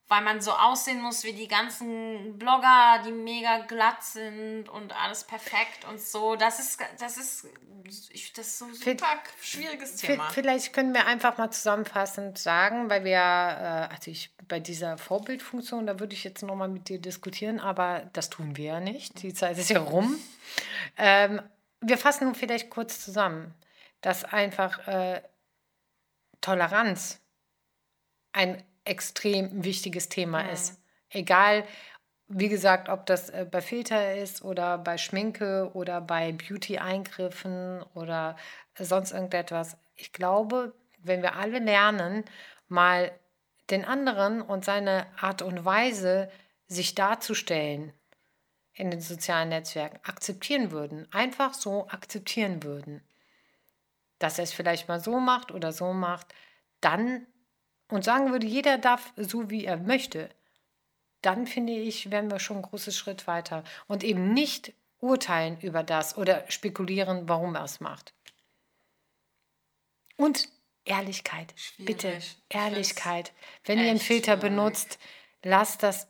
weil 0.09 0.23
man 0.23 0.41
so 0.41 0.53
aussehen 0.53 1.03
muss 1.03 1.25
wie 1.25 1.35
die 1.35 1.49
ganzen 1.49 2.39
Blogger, 2.39 3.03
die 3.05 3.13
mega 3.13 3.59
glatt 3.59 4.03
sind 4.03 4.69
und 4.69 4.93
alles 4.99 5.25
perfekt 5.25 5.85
und 5.87 6.01
so. 6.01 6.35
Das 6.35 6.59
ist, 6.59 6.81
das 6.99 7.19
ist, 7.19 7.47
das 8.37 8.47
ist 8.47 8.59
so 8.59 8.65
ein 8.65 8.75
super 8.75 9.19
schwieriges 9.41 9.97
Thema. 9.97 10.31
Vielleicht 10.31 10.73
können 10.73 10.95
wir 10.95 11.07
einfach 11.07 11.37
mal 11.37 11.51
zusammenfassend 11.51 12.39
sagen, 12.39 12.89
weil 12.89 13.05
wir, 13.05 13.19
äh, 13.19 13.95
also 13.95 14.11
ich 14.11 14.35
bei 14.49 14.61
dieser 14.61 14.97
Vorbildfunktion, 14.97 15.87
da 15.87 16.01
würde 16.01 16.15
ich 16.15 16.25
jetzt 16.25 16.43
nochmal 16.43 16.69
mit 16.69 16.89
dir 16.89 16.99
diskutieren, 16.99 17.61
aber 17.61 18.09
das 18.15 18.31
tun 18.31 18.57
wir 18.57 18.65
ja 18.65 18.81
nicht. 18.81 19.23
Die 19.23 19.35
Zeit 19.35 19.59
ist 19.59 19.69
ja 19.69 19.81
rum. 19.81 20.19
Ähm, 20.97 21.43
wir 21.81 21.99
fassen 21.99 22.25
nun 22.25 22.35
vielleicht 22.35 22.71
kurz 22.71 23.05
zusammen, 23.05 23.55
dass 24.01 24.25
einfach 24.25 24.89
äh, 24.89 25.23
Toleranz 26.41 27.21
ein 28.33 28.63
extrem 28.89 29.65
wichtiges 29.65 30.09
Thema 30.09 30.43
mhm. 30.43 30.51
ist. 30.51 30.81
Egal, 31.11 31.65
wie 32.29 32.49
gesagt, 32.49 32.89
ob 32.89 33.07
das 33.07 33.31
äh, 33.31 33.47
bei 33.51 33.61
Filter 33.61 34.17
ist 34.17 34.43
oder 34.43 34.79
bei 34.79 34.99
Schminke 34.99 35.71
oder 35.75 36.01
bei 36.01 36.33
Beauty-Eingriffen 36.33 37.83
oder 37.95 38.37
sonst 38.79 39.13
irgendetwas. 39.13 39.77
Ich 39.95 40.13
glaube, 40.13 40.75
wenn 40.99 41.23
wir 41.23 41.37
alle 41.37 41.59
lernen, 41.59 42.25
mal 42.69 43.11
den 43.71 43.85
anderen 43.85 44.43
und 44.43 44.65
seine 44.65 45.07
Art 45.19 45.43
und 45.43 45.65
Weise, 45.65 46.31
sich 46.67 46.95
darzustellen 46.95 47.93
in 48.75 48.91
den 48.91 49.01
sozialen 49.01 49.49
Netzwerken, 49.49 49.99
akzeptieren 50.05 50.71
würden, 50.71 51.11
einfach 51.13 51.55
so 51.55 51.89
akzeptieren 51.89 52.63
würden, 52.63 53.03
dass 54.19 54.39
er 54.39 54.45
es 54.45 54.53
vielleicht 54.53 54.89
mal 54.89 55.01
so 55.01 55.19
macht 55.19 55.51
oder 55.51 55.73
so 55.73 55.93
macht, 55.93 56.35
dann 56.81 57.27
und 57.89 58.05
sagen 58.05 58.33
würde, 58.33 58.47
jeder 58.47 58.79
darf 58.79 59.13
so, 59.17 59.51
wie 59.51 59.65
er 59.65 59.77
möchte, 59.77 60.29
dann 61.23 61.47
finde 61.47 61.73
ich, 61.73 62.11
wären 62.11 62.31
wir 62.31 62.39
schon 62.39 62.59
einen 62.59 62.67
großen 62.67 62.93
Schritt 62.93 63.27
weiter. 63.27 63.65
Und 63.87 64.05
eben 64.05 64.33
nicht 64.33 64.73
urteilen 65.01 65.61
über 65.61 65.83
das 65.83 66.17
oder 66.17 66.49
spekulieren, 66.51 67.29
warum 67.29 67.55
er 67.55 67.65
es 67.65 67.81
macht. 67.81 68.13
Und 70.17 70.49
Ehrlichkeit. 70.85 71.53
Schwierig. 71.57 71.87
Bitte, 71.87 72.21
Ehrlichkeit. 72.49 73.33
Wenn 73.65 73.79
ihr 73.79 73.91
einen 73.91 74.01
Filter 74.01 74.39
schwierig. 74.39 74.57
benutzt, 74.57 74.99
lasst 75.43 75.83
das 75.83 76.09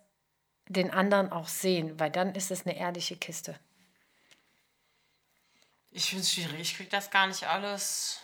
den 0.67 0.91
anderen 0.91 1.33
auch 1.33 1.49
sehen, 1.49 1.99
weil 1.99 2.11
dann 2.11 2.35
ist 2.35 2.51
es 2.51 2.67
eine 2.67 2.77
ehrliche 2.77 3.17
Kiste. 3.17 3.59
Ich 5.91 6.11
finde 6.11 6.23
es 6.23 6.33
schwierig. 6.33 6.61
Ich 6.61 6.77
kriege 6.77 6.91
das 6.91 7.11
gar 7.11 7.27
nicht 7.27 7.45
alles 7.45 8.21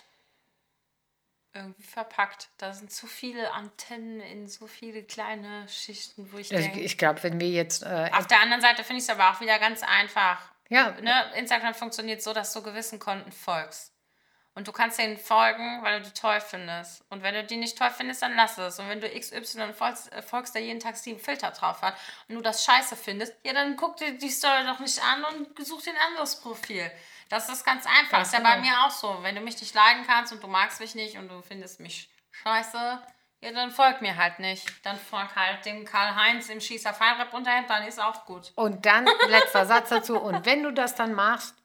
irgendwie 1.55 1.83
verpackt. 1.83 2.49
Da 2.57 2.73
sind 2.73 2.91
zu 2.91 3.07
viele 3.07 3.51
Antennen 3.53 4.19
in 4.19 4.47
so 4.47 4.67
viele 4.67 5.03
kleine 5.03 5.67
Schichten, 5.67 6.31
wo 6.31 6.37
ich 6.37 6.53
also 6.53 6.67
denke. 6.67 6.81
Ich 6.81 6.97
glaube, 6.97 7.23
wenn 7.23 7.39
wir 7.39 7.49
jetzt. 7.49 7.83
Äh, 7.83 8.09
auf 8.13 8.27
der 8.27 8.41
anderen 8.41 8.61
Seite 8.61 8.83
finde 8.83 8.97
ich 8.97 9.03
es 9.03 9.09
aber 9.09 9.31
auch 9.31 9.41
wieder 9.41 9.57
ganz 9.59 9.81
einfach. 9.83 10.51
Ja. 10.69 10.91
Ne? 11.01 11.13
Instagram 11.35 11.73
funktioniert 11.73 12.21
so, 12.21 12.33
dass 12.33 12.53
du 12.53 12.61
gewissen 12.61 12.99
Konten 12.99 13.31
folgst. 13.31 13.94
Und 14.55 14.69
du 14.69 14.71
kannst 14.71 14.97
denen 14.97 15.17
folgen, 15.17 15.83
weil 15.83 15.99
du 15.99 16.07
die 16.07 16.13
toll 16.13 16.39
findest. 16.39 17.03
Und 17.09 17.23
wenn 17.23 17.33
du 17.33 17.43
die 17.43 17.57
nicht 17.57 17.77
toll 17.77 17.91
findest, 17.91 18.21
dann 18.21 18.37
lass 18.37 18.57
es. 18.57 18.79
Und 18.79 18.87
wenn 18.87 19.01
du 19.01 19.09
XY 19.09 19.73
folgst, 19.73 20.11
äh, 20.13 20.21
folgst 20.21 20.55
der 20.55 20.61
jeden 20.61 20.79
Tag 20.79 20.95
sieben 20.95 21.19
Filter 21.19 21.51
drauf 21.51 21.81
hat 21.81 21.95
und 22.29 22.35
du 22.35 22.41
das 22.41 22.63
scheiße 22.63 22.95
findest, 22.95 23.33
ja, 23.43 23.51
dann 23.51 23.75
guck 23.75 23.97
dir 23.97 24.17
die 24.17 24.29
Story 24.29 24.63
doch 24.65 24.79
nicht 24.79 25.01
an 25.03 25.25
und 25.25 25.67
such 25.67 25.83
dir 25.83 25.91
ein 25.91 26.07
anderes 26.07 26.39
Profil. 26.39 26.89
Das 27.27 27.49
ist 27.49 27.65
ganz 27.65 27.85
einfach. 27.85 28.11
Ganz 28.11 28.27
ist 28.29 28.33
ja 28.33 28.39
bei 28.39 28.57
mir 28.59 28.85
auch 28.85 28.91
so. 28.91 29.17
Wenn 29.23 29.35
du 29.35 29.41
mich 29.41 29.59
nicht 29.59 29.75
leiden 29.75 30.05
kannst 30.07 30.31
und 30.31 30.41
du 30.41 30.47
magst 30.47 30.79
mich 30.79 30.95
nicht 30.95 31.17
und 31.17 31.27
du 31.27 31.41
findest 31.41 31.81
mich 31.81 32.09
scheiße, 32.31 33.01
ja, 33.41 33.51
dann 33.51 33.71
folg 33.71 34.01
mir 34.01 34.15
halt 34.15 34.39
nicht. 34.39 34.65
Dann 34.85 34.97
folg 34.97 35.35
halt 35.35 35.65
dem 35.65 35.83
Karl-Heinz 35.83 36.47
im 36.49 36.61
Schießer 36.61 36.93
Feinrep 36.93 37.33
unterhemd, 37.33 37.69
dann 37.69 37.85
ist 37.85 38.01
auch 38.01 38.25
gut. 38.25 38.53
Und 38.55 38.85
dann, 38.85 39.05
letzter 39.27 39.65
Satz 39.65 39.89
dazu, 39.89 40.17
und 40.17 40.45
wenn 40.45 40.63
du 40.63 40.71
das 40.71 40.95
dann 40.95 41.13
machst, 41.13 41.55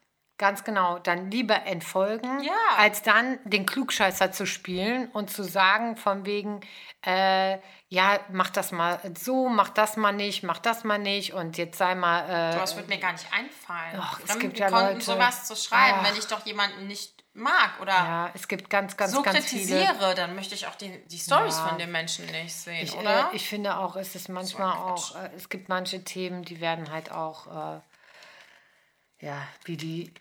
Ganz 0.40 0.64
genau, 0.64 0.98
dann 0.98 1.30
lieber 1.30 1.66
entfolgen, 1.66 2.42
ja. 2.42 2.54
als 2.78 3.02
dann 3.02 3.38
den 3.44 3.66
Klugscheißer 3.66 4.32
zu 4.32 4.46
spielen 4.46 5.08
und 5.08 5.30
zu 5.30 5.42
sagen 5.42 5.98
von 5.98 6.24
wegen, 6.24 6.60
äh, 7.04 7.58
ja, 7.90 8.18
mach 8.32 8.48
das 8.48 8.72
mal 8.72 8.98
so, 9.18 9.50
mach 9.50 9.68
das 9.68 9.98
mal 9.98 10.12
nicht, 10.12 10.42
mach 10.42 10.58
das 10.58 10.82
mal 10.82 10.98
nicht 10.98 11.34
und 11.34 11.58
jetzt 11.58 11.76
sei 11.76 11.94
mal... 11.94 12.54
Äh, 12.54 12.58
das 12.58 12.74
wird 12.74 12.88
mir 12.88 12.96
gar 12.96 13.12
nicht 13.12 13.26
einfallen. 13.30 14.00
Och, 14.00 14.18
es 14.26 14.38
gibt 14.38 14.58
ja 14.58 14.68
Leute, 14.68 15.02
sowas 15.02 15.44
zu 15.44 15.54
schreiben, 15.54 15.98
ach, 16.00 16.08
wenn 16.08 16.18
ich 16.18 16.26
doch 16.26 16.46
jemanden 16.46 16.86
nicht 16.86 17.22
mag 17.34 17.78
oder 17.82 17.92
ja, 17.92 18.30
es 18.32 18.48
gibt 18.48 18.70
ganz, 18.70 18.96
ganz, 18.96 19.12
so 19.12 19.20
ganz 19.20 19.40
kritisiere, 19.40 19.94
viele. 19.98 20.14
dann 20.14 20.34
möchte 20.34 20.54
ich 20.54 20.66
auch 20.66 20.74
die, 20.74 21.06
die 21.06 21.18
Stories 21.18 21.58
ja. 21.58 21.68
von 21.68 21.76
den 21.76 21.92
Menschen 21.92 22.24
nicht 22.24 22.54
sehen, 22.54 22.84
ich, 22.84 22.96
oder? 22.96 23.30
Äh, 23.30 23.36
ich 23.36 23.46
finde 23.46 23.76
auch, 23.76 23.94
es 23.96 24.14
ist 24.14 24.30
manchmal 24.30 24.72
auch, 24.72 25.16
äh, 25.16 25.28
es 25.36 25.50
gibt 25.50 25.68
manche 25.68 26.02
Themen, 26.02 26.46
die 26.46 26.62
werden 26.62 26.90
halt 26.90 27.12
auch, 27.12 27.76
äh, 27.76 27.80
ja, 29.20 29.46
wie 29.64 29.76
die 29.76 30.14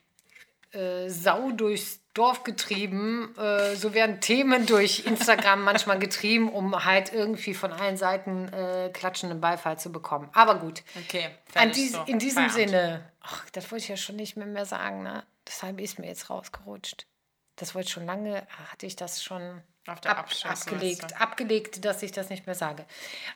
äh, 0.72 1.10
Sau 1.10 1.52
durchs 1.52 2.00
Dorf 2.14 2.44
getrieben. 2.44 3.36
Äh, 3.38 3.76
so 3.76 3.94
werden 3.94 4.20
Themen 4.20 4.66
durch 4.66 5.06
Instagram 5.06 5.64
manchmal 5.64 6.00
getrieben, 6.00 6.52
um 6.52 6.86
halt 6.86 7.14
irgendwie 7.14 7.54
von 7.54 7.72
allen 7.72 7.98
Seiten 7.98 8.52
äh, 8.54 8.90
klatschenden 8.94 9.42
Beifall 9.42 9.80
zu 9.80 9.92
bekommen. 9.92 10.30
Aber 10.34 10.56
gut. 10.56 10.84
Okay. 10.96 11.30
Dies, 11.76 11.94
so. 11.94 12.04
In 12.04 12.20
diesem 12.20 12.50
Feierabend. 12.50 12.70
Sinne, 12.70 13.12
ach, 13.22 13.50
das 13.52 13.72
wollte 13.72 13.84
ich 13.84 13.90
ja 13.90 13.98
schon 13.98 14.16
nicht 14.16 14.36
mehr, 14.36 14.48
mehr 14.48 14.66
sagen, 14.66 15.04
ne? 15.04 15.24
Deshalb 15.48 15.80
ist 15.80 15.98
mir 15.98 16.08
jetzt 16.08 16.30
rausgerutscht. 16.30 17.08
Das 17.56 17.76
wollte 17.76 17.90
schon 17.90 18.06
lange, 18.06 18.48
hatte 18.72 18.86
ich 18.86 18.96
das 18.96 19.24
schon 19.24 19.62
ab, 19.88 20.06
abgelegt, 20.44 21.20
abgelegt, 21.20 21.84
dass 21.84 22.04
ich 22.04 22.12
das 22.12 22.30
nicht 22.30 22.46
mehr 22.46 22.56
sage. 22.56 22.86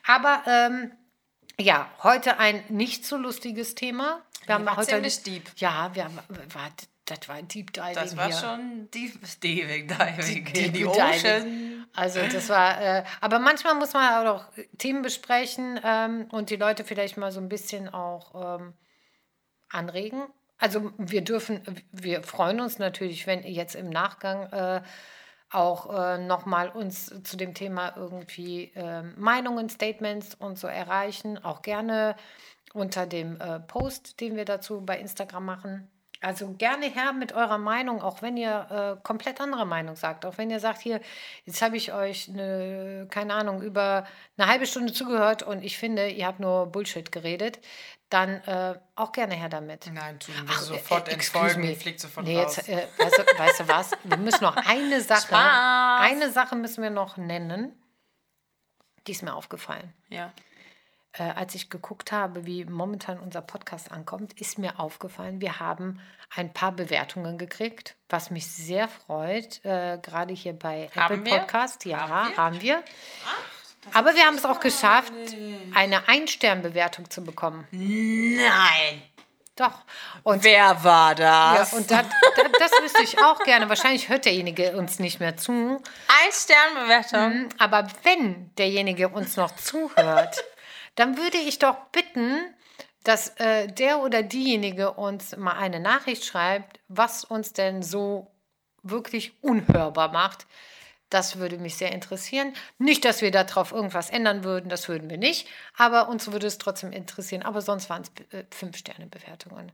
Aber 0.06 0.42
ähm, 0.46 0.92
ja, 1.58 1.90
heute 2.02 2.38
ein 2.38 2.64
nicht 2.68 3.04
so 3.04 3.16
lustiges 3.16 3.74
Thema. 3.74 4.22
Wir 4.46 4.54
haben 4.56 4.76
heute 4.76 4.88
ziemlich 4.88 5.22
deep. 5.22 5.50
Ja, 5.56 5.94
wir 5.94 6.04
haben, 6.04 6.18
war, 6.52 6.70
das 7.04 7.28
war 7.28 7.42
Deep 7.42 7.72
Diving. 7.72 7.94
Das 7.94 8.16
war 8.16 8.26
hier. 8.26 8.36
schon 8.36 8.88
Deep 8.90 9.20
Diving, 9.42 9.88
Diving 9.88 10.44
Deep, 10.44 10.66
in 10.66 10.72
die 10.72 10.86
Ocean. 10.86 11.86
Also 11.94 12.20
das 12.20 12.48
war, 12.48 12.80
äh, 12.80 13.04
aber 13.20 13.38
manchmal 13.38 13.74
muss 13.74 13.92
man 13.92 14.26
auch 14.26 14.46
Themen 14.78 15.02
besprechen 15.02 15.78
ähm, 15.84 16.26
und 16.30 16.50
die 16.50 16.56
Leute 16.56 16.82
vielleicht 16.82 17.16
mal 17.16 17.30
so 17.30 17.40
ein 17.40 17.48
bisschen 17.48 17.88
auch 17.88 18.58
ähm, 18.58 18.74
anregen. 19.68 20.24
Also 20.56 20.92
wir 20.96 21.22
dürfen, 21.22 21.62
wir 21.92 22.22
freuen 22.22 22.60
uns 22.60 22.78
natürlich, 22.78 23.26
wenn 23.26 23.42
jetzt 23.42 23.74
im 23.74 23.90
Nachgang 23.90 24.50
äh, 24.52 24.82
auch 25.50 25.94
äh, 25.94 26.18
nochmal 26.18 26.70
uns 26.70 27.12
zu 27.22 27.36
dem 27.36 27.54
Thema 27.54 27.94
irgendwie 27.96 28.72
äh, 28.74 29.02
Meinungen, 29.16 29.68
Statements 29.68 30.34
und 30.34 30.58
so 30.58 30.66
erreichen. 30.68 31.42
Auch 31.44 31.60
gerne 31.60 32.16
unter 32.72 33.06
dem 33.06 33.40
äh, 33.40 33.60
Post, 33.60 34.20
den 34.20 34.36
wir 34.36 34.46
dazu 34.46 34.80
bei 34.80 34.98
Instagram 34.98 35.44
machen 35.44 35.90
Also 36.24 36.54
gerne 36.54 36.86
her 36.86 37.12
mit 37.12 37.34
eurer 37.34 37.58
Meinung, 37.58 38.00
auch 38.00 38.22
wenn 38.22 38.38
ihr 38.38 38.96
äh, 38.98 39.02
komplett 39.02 39.42
andere 39.42 39.66
Meinung 39.66 39.94
sagt. 39.94 40.24
Auch 40.24 40.38
wenn 40.38 40.48
ihr 40.48 40.58
sagt, 40.58 40.80
hier, 40.80 41.02
jetzt 41.44 41.60
habe 41.60 41.76
ich 41.76 41.92
euch, 41.92 42.30
eine, 42.30 43.06
keine 43.10 43.34
Ahnung, 43.34 43.60
über 43.60 44.06
eine 44.38 44.48
halbe 44.48 44.66
Stunde 44.66 44.94
zugehört 44.94 45.42
und 45.42 45.62
ich 45.62 45.76
finde, 45.76 46.08
ihr 46.08 46.26
habt 46.26 46.40
nur 46.40 46.66
Bullshit 46.66 47.12
geredet, 47.12 47.58
dann 48.08 48.36
äh, 48.44 48.78
auch 48.94 49.12
gerne 49.12 49.34
her 49.34 49.50
damit. 49.50 49.86
Nein, 49.92 50.18
tun 50.18 50.34
wir 50.46 50.56
sofort 50.56 51.08
äh, 51.08 51.12
entfolgen, 51.12 51.76
fliegt 51.76 52.00
sofort 52.00 52.26
nee, 52.26 52.40
raus. 52.40 52.56
Jetzt, 52.56 52.70
äh, 52.70 52.86
weißt, 52.96 53.18
du, 53.18 53.38
weißt, 53.38 53.60
du, 53.60 53.68
was? 53.68 53.90
Wir 54.04 54.16
müssen 54.16 54.44
noch 54.44 54.56
eine 54.56 55.02
Sache, 55.02 55.26
Spaß. 55.26 56.00
eine 56.10 56.30
Sache 56.30 56.56
müssen 56.56 56.82
wir 56.82 56.90
noch 56.90 57.18
nennen. 57.18 57.78
Die 59.06 59.12
ist 59.12 59.22
mir 59.22 59.34
aufgefallen. 59.34 59.92
Ja 60.08 60.32
äh, 61.16 61.22
als 61.22 61.54
ich 61.54 61.70
geguckt 61.70 62.12
habe, 62.12 62.44
wie 62.44 62.64
momentan 62.64 63.18
unser 63.20 63.40
Podcast 63.40 63.92
ankommt, 63.92 64.32
ist 64.40 64.58
mir 64.58 64.80
aufgefallen, 64.80 65.40
wir 65.40 65.60
haben 65.60 66.00
ein 66.34 66.52
paar 66.52 66.72
Bewertungen 66.72 67.38
gekriegt, 67.38 67.94
was 68.08 68.30
mich 68.30 68.46
sehr 68.46 68.88
freut, 68.88 69.64
äh, 69.64 69.98
gerade 70.02 70.34
hier 70.34 70.54
bei 70.54 70.90
haben 70.96 71.20
Apple 71.20 71.38
Podcast. 71.38 71.84
Ja, 71.84 72.08
haben 72.08 72.30
wir. 72.30 72.36
Haben 72.36 72.60
wir. 72.62 72.82
Ach, 73.26 73.96
Aber 73.96 74.14
wir 74.14 74.24
haben 74.24 74.36
es 74.36 74.44
auch 74.44 74.60
geschafft, 74.60 75.12
eine 75.74 76.08
Ein-Stern-Bewertung 76.08 77.08
zu 77.10 77.22
bekommen. 77.22 77.66
Nein. 77.70 79.02
Doch. 79.56 79.82
Und 80.24 80.42
wer 80.42 80.82
war 80.82 81.14
das? 81.14 81.70
Ja, 81.70 81.78
und 81.78 81.88
das, 81.88 82.06
das, 82.34 82.46
das 82.58 82.82
wüsste 82.82 83.02
ich 83.04 83.22
auch 83.22 83.38
gerne. 83.44 83.68
Wahrscheinlich 83.68 84.08
hört 84.08 84.24
derjenige 84.24 84.76
uns 84.76 84.98
nicht 84.98 85.20
mehr 85.20 85.36
zu. 85.36 85.80
Ein-Stern-Bewertung. 86.08 87.42
Mhm, 87.42 87.48
aber 87.58 87.86
wenn 88.02 88.52
derjenige 88.56 89.10
uns 89.10 89.36
noch 89.36 89.54
zuhört, 89.54 90.42
dann 90.94 91.16
würde 91.16 91.38
ich 91.38 91.58
doch 91.58 91.76
bitten, 91.92 92.54
dass 93.04 93.28
äh, 93.38 93.68
der 93.68 94.00
oder 94.00 94.22
diejenige 94.22 94.92
uns 94.92 95.36
mal 95.36 95.52
eine 95.52 95.78
Nachricht 95.78 96.24
schreibt, 96.24 96.80
was 96.88 97.24
uns 97.24 97.52
denn 97.52 97.82
so 97.82 98.30
wirklich 98.82 99.32
unhörbar 99.42 100.12
macht. 100.12 100.46
Das 101.10 101.38
würde 101.38 101.58
mich 101.58 101.76
sehr 101.76 101.92
interessieren. 101.92 102.54
Nicht, 102.78 103.04
dass 103.04 103.20
wir 103.20 103.30
darauf 103.30 103.72
irgendwas 103.72 104.10
ändern 104.10 104.42
würden, 104.42 104.68
das 104.68 104.88
würden 104.88 105.10
wir 105.10 105.18
nicht, 105.18 105.46
aber 105.76 106.08
uns 106.08 106.32
würde 106.32 106.46
es 106.46 106.58
trotzdem 106.58 106.92
interessieren. 106.92 107.42
Aber 107.42 107.60
sonst 107.60 107.90
waren 107.90 108.02
es 108.02 108.10
äh, 108.32 108.44
Fünf-Sterne-Bewertungen. 108.50 109.70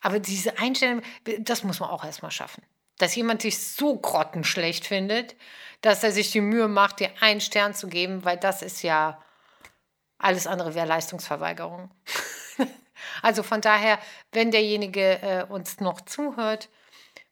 Aber 0.00 0.18
diese 0.18 0.58
Einstellung, 0.58 1.02
das 1.40 1.64
muss 1.64 1.80
man 1.80 1.90
auch 1.90 2.04
erstmal 2.04 2.30
schaffen. 2.30 2.62
Dass 2.98 3.14
jemand 3.14 3.42
sich 3.42 3.58
so 3.58 3.96
grottenschlecht 3.96 4.86
findet, 4.86 5.34
dass 5.80 6.04
er 6.04 6.12
sich 6.12 6.30
die 6.30 6.40
Mühe 6.40 6.68
macht, 6.68 7.00
dir 7.00 7.10
einen 7.20 7.40
Stern 7.40 7.74
zu 7.74 7.88
geben, 7.88 8.24
weil 8.24 8.36
das 8.36 8.62
ist 8.62 8.82
ja 8.82 9.20
alles 10.22 10.46
andere 10.46 10.74
wäre 10.74 10.86
Leistungsverweigerung. 10.86 11.90
also 13.22 13.42
von 13.42 13.60
daher, 13.60 13.98
wenn 14.32 14.50
derjenige 14.50 15.22
äh, 15.22 15.44
uns 15.48 15.80
noch 15.80 16.00
zuhört, 16.00 16.68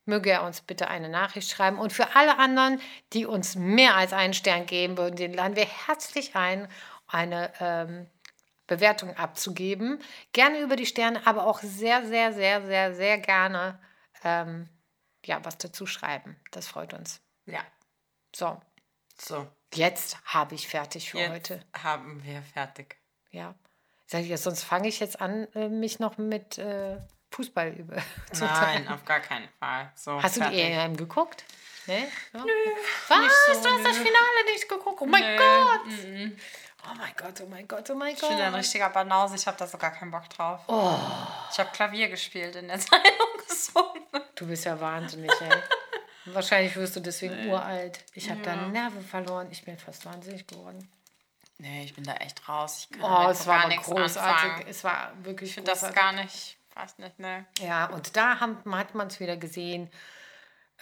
möge 0.05 0.30
er 0.30 0.43
uns 0.43 0.61
bitte 0.61 0.88
eine 0.88 1.09
Nachricht 1.09 1.51
schreiben. 1.51 1.78
Und 1.78 1.93
für 1.93 2.16
alle 2.16 2.38
anderen, 2.38 2.80
die 3.12 3.26
uns 3.26 3.55
mehr 3.55 3.95
als 3.97 4.12
einen 4.12 4.34
Stern 4.34 4.66
geben 4.66 4.99
würden, 4.99 5.16
den 5.16 5.32
laden 5.32 5.57
wir 5.57 5.66
herzlich 5.66 6.34
ein, 6.34 6.68
eine 7.07 7.53
ähm, 7.61 8.07
Bewertung 8.66 9.16
abzugeben. 9.16 10.01
Gerne 10.32 10.61
über 10.61 10.76
die 10.76 10.86
Sterne, 10.86 11.26
aber 11.26 11.47
auch 11.47 11.61
sehr, 11.61 12.07
sehr, 12.07 12.32
sehr, 12.32 12.66
sehr, 12.66 12.95
sehr 12.95 13.18
gerne 13.18 13.80
ähm, 14.24 14.68
ja, 15.24 15.45
was 15.45 15.59
dazu 15.59 15.86
schreiben. 15.86 16.36
Das 16.51 16.68
freut 16.68 16.95
uns. 16.95 17.20
Ja. 17.47 17.64
So. 18.34 18.61
So. 19.18 19.47
Jetzt 19.75 20.18
habe 20.25 20.55
ich 20.55 20.66
fertig 20.68 21.11
für 21.11 21.18
jetzt 21.18 21.31
heute. 21.31 21.64
Haben 21.83 22.23
wir 22.25 22.43
fertig. 22.43 22.97
Ja. 23.31 23.55
Sag 24.07 24.23
ich, 24.25 24.41
sonst 24.41 24.64
fange 24.64 24.89
ich 24.89 24.99
jetzt 25.01 25.21
an, 25.21 25.47
äh, 25.55 25.68
mich 25.68 26.01
noch 26.01 26.18
mit 26.18 26.59
äh, 26.59 26.97
Fußball 27.31 27.68
über. 27.75 27.97
zu 28.33 28.45
Nein, 28.45 28.89
auf 28.89 29.05
gar 29.05 29.21
keinen 29.21 29.49
Fall. 29.61 29.93
So, 29.95 30.21
hast 30.21 30.39
fertig. 30.39 30.59
du 30.59 30.64
die 30.66 30.73
EM 30.73 30.97
geguckt? 30.97 31.45
Nee? 31.87 32.07
Ja. 32.33 32.45
Nö. 32.45 32.53
Was? 33.09 33.18
So, 33.47 33.53
du 33.62 33.68
hast 33.71 33.79
nö. 33.79 33.85
das 33.85 33.97
Finale 33.99 34.45
nicht 34.53 34.68
geguckt? 34.68 35.01
Oh 35.01 35.07
mein 35.07 35.23
Nö. 35.23 35.37
Gott! 35.37 35.87
Mhm. 35.87 36.37
Oh 36.83 36.95
mein 36.97 37.12
Gott, 37.16 37.41
oh 37.43 37.47
mein 37.47 37.68
Gott, 37.68 37.91
oh 37.91 37.95
mein 37.95 38.14
Ich 38.14 38.21
bin 38.21 38.31
ein 38.33 38.51
Gott. 38.53 38.61
richtiger 38.61 38.89
Banause. 38.89 39.37
Ich 39.37 39.47
habe 39.47 39.57
da 39.59 39.66
sogar 39.66 39.91
keinen 39.93 40.11
Bock 40.11 40.29
drauf. 40.31 40.61
Oh, 40.66 40.99
Ich 41.53 41.59
habe 41.59 41.71
Klavier 41.73 42.09
gespielt 42.09 42.57
in 42.57 42.68
der 42.68 42.79
Zeitung 42.81 43.29
gesungen. 43.47 44.25
du 44.35 44.47
bist 44.47 44.64
ja 44.64 44.81
wahnsinnig, 44.81 45.31
ey. 45.41 45.62
Wahrscheinlich 46.27 46.77
wirst 46.77 46.97
du 46.97 47.01
deswegen 47.01 47.49
uralt. 47.49 48.05
Ich 48.14 48.31
habe 48.31 48.41
da 48.43 48.55
Ja. 48.55 48.68
Nerven 48.68 49.03
verloren. 49.05 49.49
Ich 49.51 49.64
bin 49.64 49.79
fast 49.79 50.05
wahnsinnig 50.07 50.47
geworden. 50.47 50.91
Nee, 51.59 51.85
ich 51.85 51.95
bin 51.95 52.05
da 52.05 52.14
echt 52.14 52.49
raus. 52.49 52.89
Ich 52.91 52.99
kann 52.99 53.27
Oh, 53.27 53.31
es 53.31 53.47
war 53.47 53.68
gar 53.68 53.77
großartig. 53.79 54.45
anfangen. 54.45 54.66
Es 54.68 54.85
war 54.85 55.12
wirklich 55.23 55.51
Ich 55.51 55.55
finde 55.57 55.71
das 55.71 55.93
gar 55.95 56.12
nicht, 56.12 56.57
weiß 56.75 56.99
nicht, 56.99 57.18
ne. 57.18 57.45
Ja, 57.59 57.87
und 57.87 58.16
da 58.16 58.41
haben, 58.41 58.59
hat 58.75 58.95
man 58.95 59.09
es 59.09 59.21
wieder 59.21 59.37
gesehen. 59.37 59.91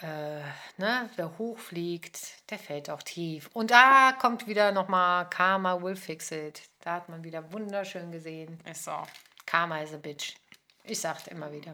Äh, 0.01 0.39
ne, 0.77 1.09
wer 1.17 1.37
hochfliegt, 1.37 2.49
der 2.49 2.57
fällt 2.57 2.89
auch 2.89 3.03
tief. 3.03 3.49
Und 3.51 3.71
da 3.71 4.13
kommt 4.13 4.47
wieder 4.47 4.71
nochmal 4.71 5.29
Karma 5.29 5.81
will 5.81 5.97
fix 5.97 6.31
it. 6.31 6.61
Da 6.79 6.93
hat 6.93 7.09
man 7.09 7.25
wieder 7.25 7.51
wunderschön 7.51 8.09
gesehen. 8.11 8.61
Ist 8.63 8.85
so. 8.85 8.95
Karma 9.45 9.79
is 9.81 9.93
a 9.93 9.97
bitch. 9.97 10.35
Ich 10.85 11.01
sag's 11.01 11.27
immer 11.27 11.51
wieder. 11.51 11.73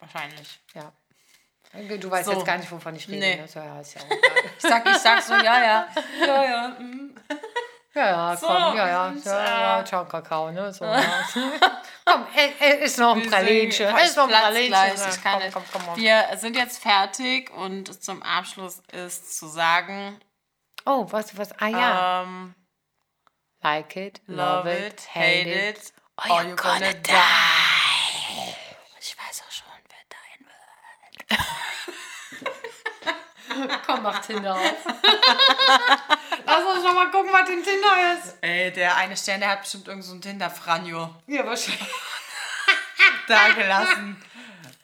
Wahrscheinlich. 0.00 0.58
Ja. 0.74 0.90
Du 1.72 2.10
weißt 2.10 2.26
So. 2.26 2.32
jetzt 2.32 2.46
gar 2.46 2.56
nicht, 2.58 2.70
wovon 2.70 2.96
ich 2.96 3.08
rede. 3.08 3.18
Nee. 3.18 3.36
Ne? 3.36 3.48
So, 3.48 3.58
ja, 3.60 3.80
ist 3.80 3.94
ja. 3.94 4.00
Ich 4.58 4.62
sag, 4.62 4.86
ich 4.88 4.96
sag 4.96 5.22
so, 5.22 5.34
ja, 5.34 5.62
ja. 5.62 5.88
Ja, 6.26 6.44
ja. 6.44 6.68
mm. 6.78 7.14
ja, 7.94 8.06
ja, 8.06 8.36
So, 8.36 8.46
komm, 8.46 8.76
ja, 8.76 8.88
ja, 8.88 9.06
und, 9.08 9.24
ja, 9.24 9.44
ja, 9.44 9.80
äh, 9.80 9.84
ciao, 9.84 10.04
Kakao, 10.06 10.50
ne? 10.50 10.72
So, 10.72 10.84
ja. 10.84 11.02
komm, 12.04 12.26
ist 12.80 12.98
noch 12.98 13.14
ein 13.16 13.28
Pralinchen. 13.28 13.94
Ist 13.96 14.16
noch 14.16 14.28
ein 14.28 14.30
Pralinchen. 14.30 15.08
ich 15.10 15.22
kann 15.22 15.42
komm, 15.52 15.62
komm, 15.72 15.82
komm. 15.86 15.96
Wir 15.96 16.24
sind 16.36 16.56
jetzt 16.56 16.82
fertig 16.82 17.50
und 17.50 18.02
zum 18.02 18.22
Abschluss 18.22 18.82
ist 18.92 19.38
zu 19.38 19.46
sagen, 19.48 20.18
Oh, 20.88 21.04
du 21.32 21.38
was? 21.38 21.52
Ah 21.60 21.66
ja. 21.66 22.22
ähm, 22.22 22.54
like 23.60 23.96
it, 23.96 24.20
love 24.28 24.68
it, 24.72 25.08
hate 25.12 25.48
it, 25.70 25.92
or 26.16 26.30
or 26.30 26.42
you're 26.42 26.54
gonna 26.54 26.92
die. 26.92 27.12
Ich 29.00 29.16
weiß 29.18 29.42
auch 29.42 29.50
schon, 29.50 29.66
wer 29.88 30.04
dein 30.08 30.46
wird. 31.28 31.40
Komm, 33.86 34.02
mach 34.02 34.20
Tinder 34.20 34.54
auf. 34.54 34.60
Lass 36.46 36.64
uns 36.64 36.84
noch 36.84 36.94
mal 36.94 37.10
gucken, 37.10 37.32
was 37.32 37.48
in 37.48 37.62
Tinder 37.62 38.14
ist. 38.14 38.36
Ey, 38.40 38.72
der 38.72 38.96
eine 38.96 39.16
Stern, 39.16 39.40
der 39.40 39.50
hat 39.50 39.62
bestimmt 39.62 39.88
irgend 39.88 40.04
so 40.04 40.14
ein 40.14 40.20
Tinder-Franjo 40.20 41.14
Ja, 41.26 41.46
wahrscheinlich. 41.46 41.88
da 43.28 43.48
gelassen. 43.50 44.22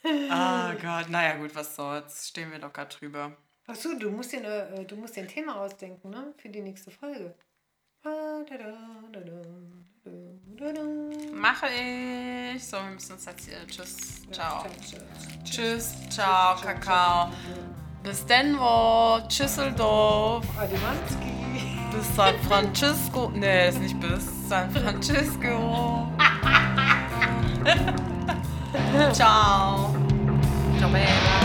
Oh 0.05 0.73
Gott, 0.81 1.09
naja 1.09 1.37
gut, 1.37 1.55
was 1.55 1.77
soll's. 1.77 2.29
Stehen 2.29 2.51
wir 2.51 2.59
doch 2.59 2.73
gerade 2.73 2.95
drüber. 2.97 3.37
Achso, 3.67 3.95
du 3.95 4.11
musst 4.11 4.33
dir 4.33 4.43
äh, 4.45 4.85
du 4.85 4.97
musst 4.97 5.15
dir 5.17 5.23
ein 5.23 5.29
Thema 5.29 5.57
ausdenken, 5.57 6.11
ne? 6.11 6.35
Für 6.37 6.49
die 6.49 6.61
nächste 6.61 6.91
Folge. 6.91 7.35
Ah. 8.05 8.43
Mache 11.33 11.67
ich. 11.67 12.67
So, 12.67 12.77
wir 12.79 12.91
müssen 12.91 13.13
uns 13.13 13.25
jetzt 13.25 13.45
hier. 13.45 13.67
Tschüss. 13.67 14.23
Ciao. 14.31 14.67
Tschüss. 15.45 15.95
Ciao, 16.11 16.57
Kakao. 16.61 17.31
Bis 18.03 18.27
Denver. 18.27 19.23
Adimanski. 20.59 21.79
Bis 21.93 22.17
San 22.17 22.35
Francisco. 22.49 23.31
Nee, 23.35 23.69
ist 23.69 23.81
nicht 23.81 24.01
bis 24.01 24.49
San 24.49 24.71
Francisco. 24.73 26.09
Ciao. 29.13 29.95
Ciao, 30.79 30.91
Bella. 30.91 31.42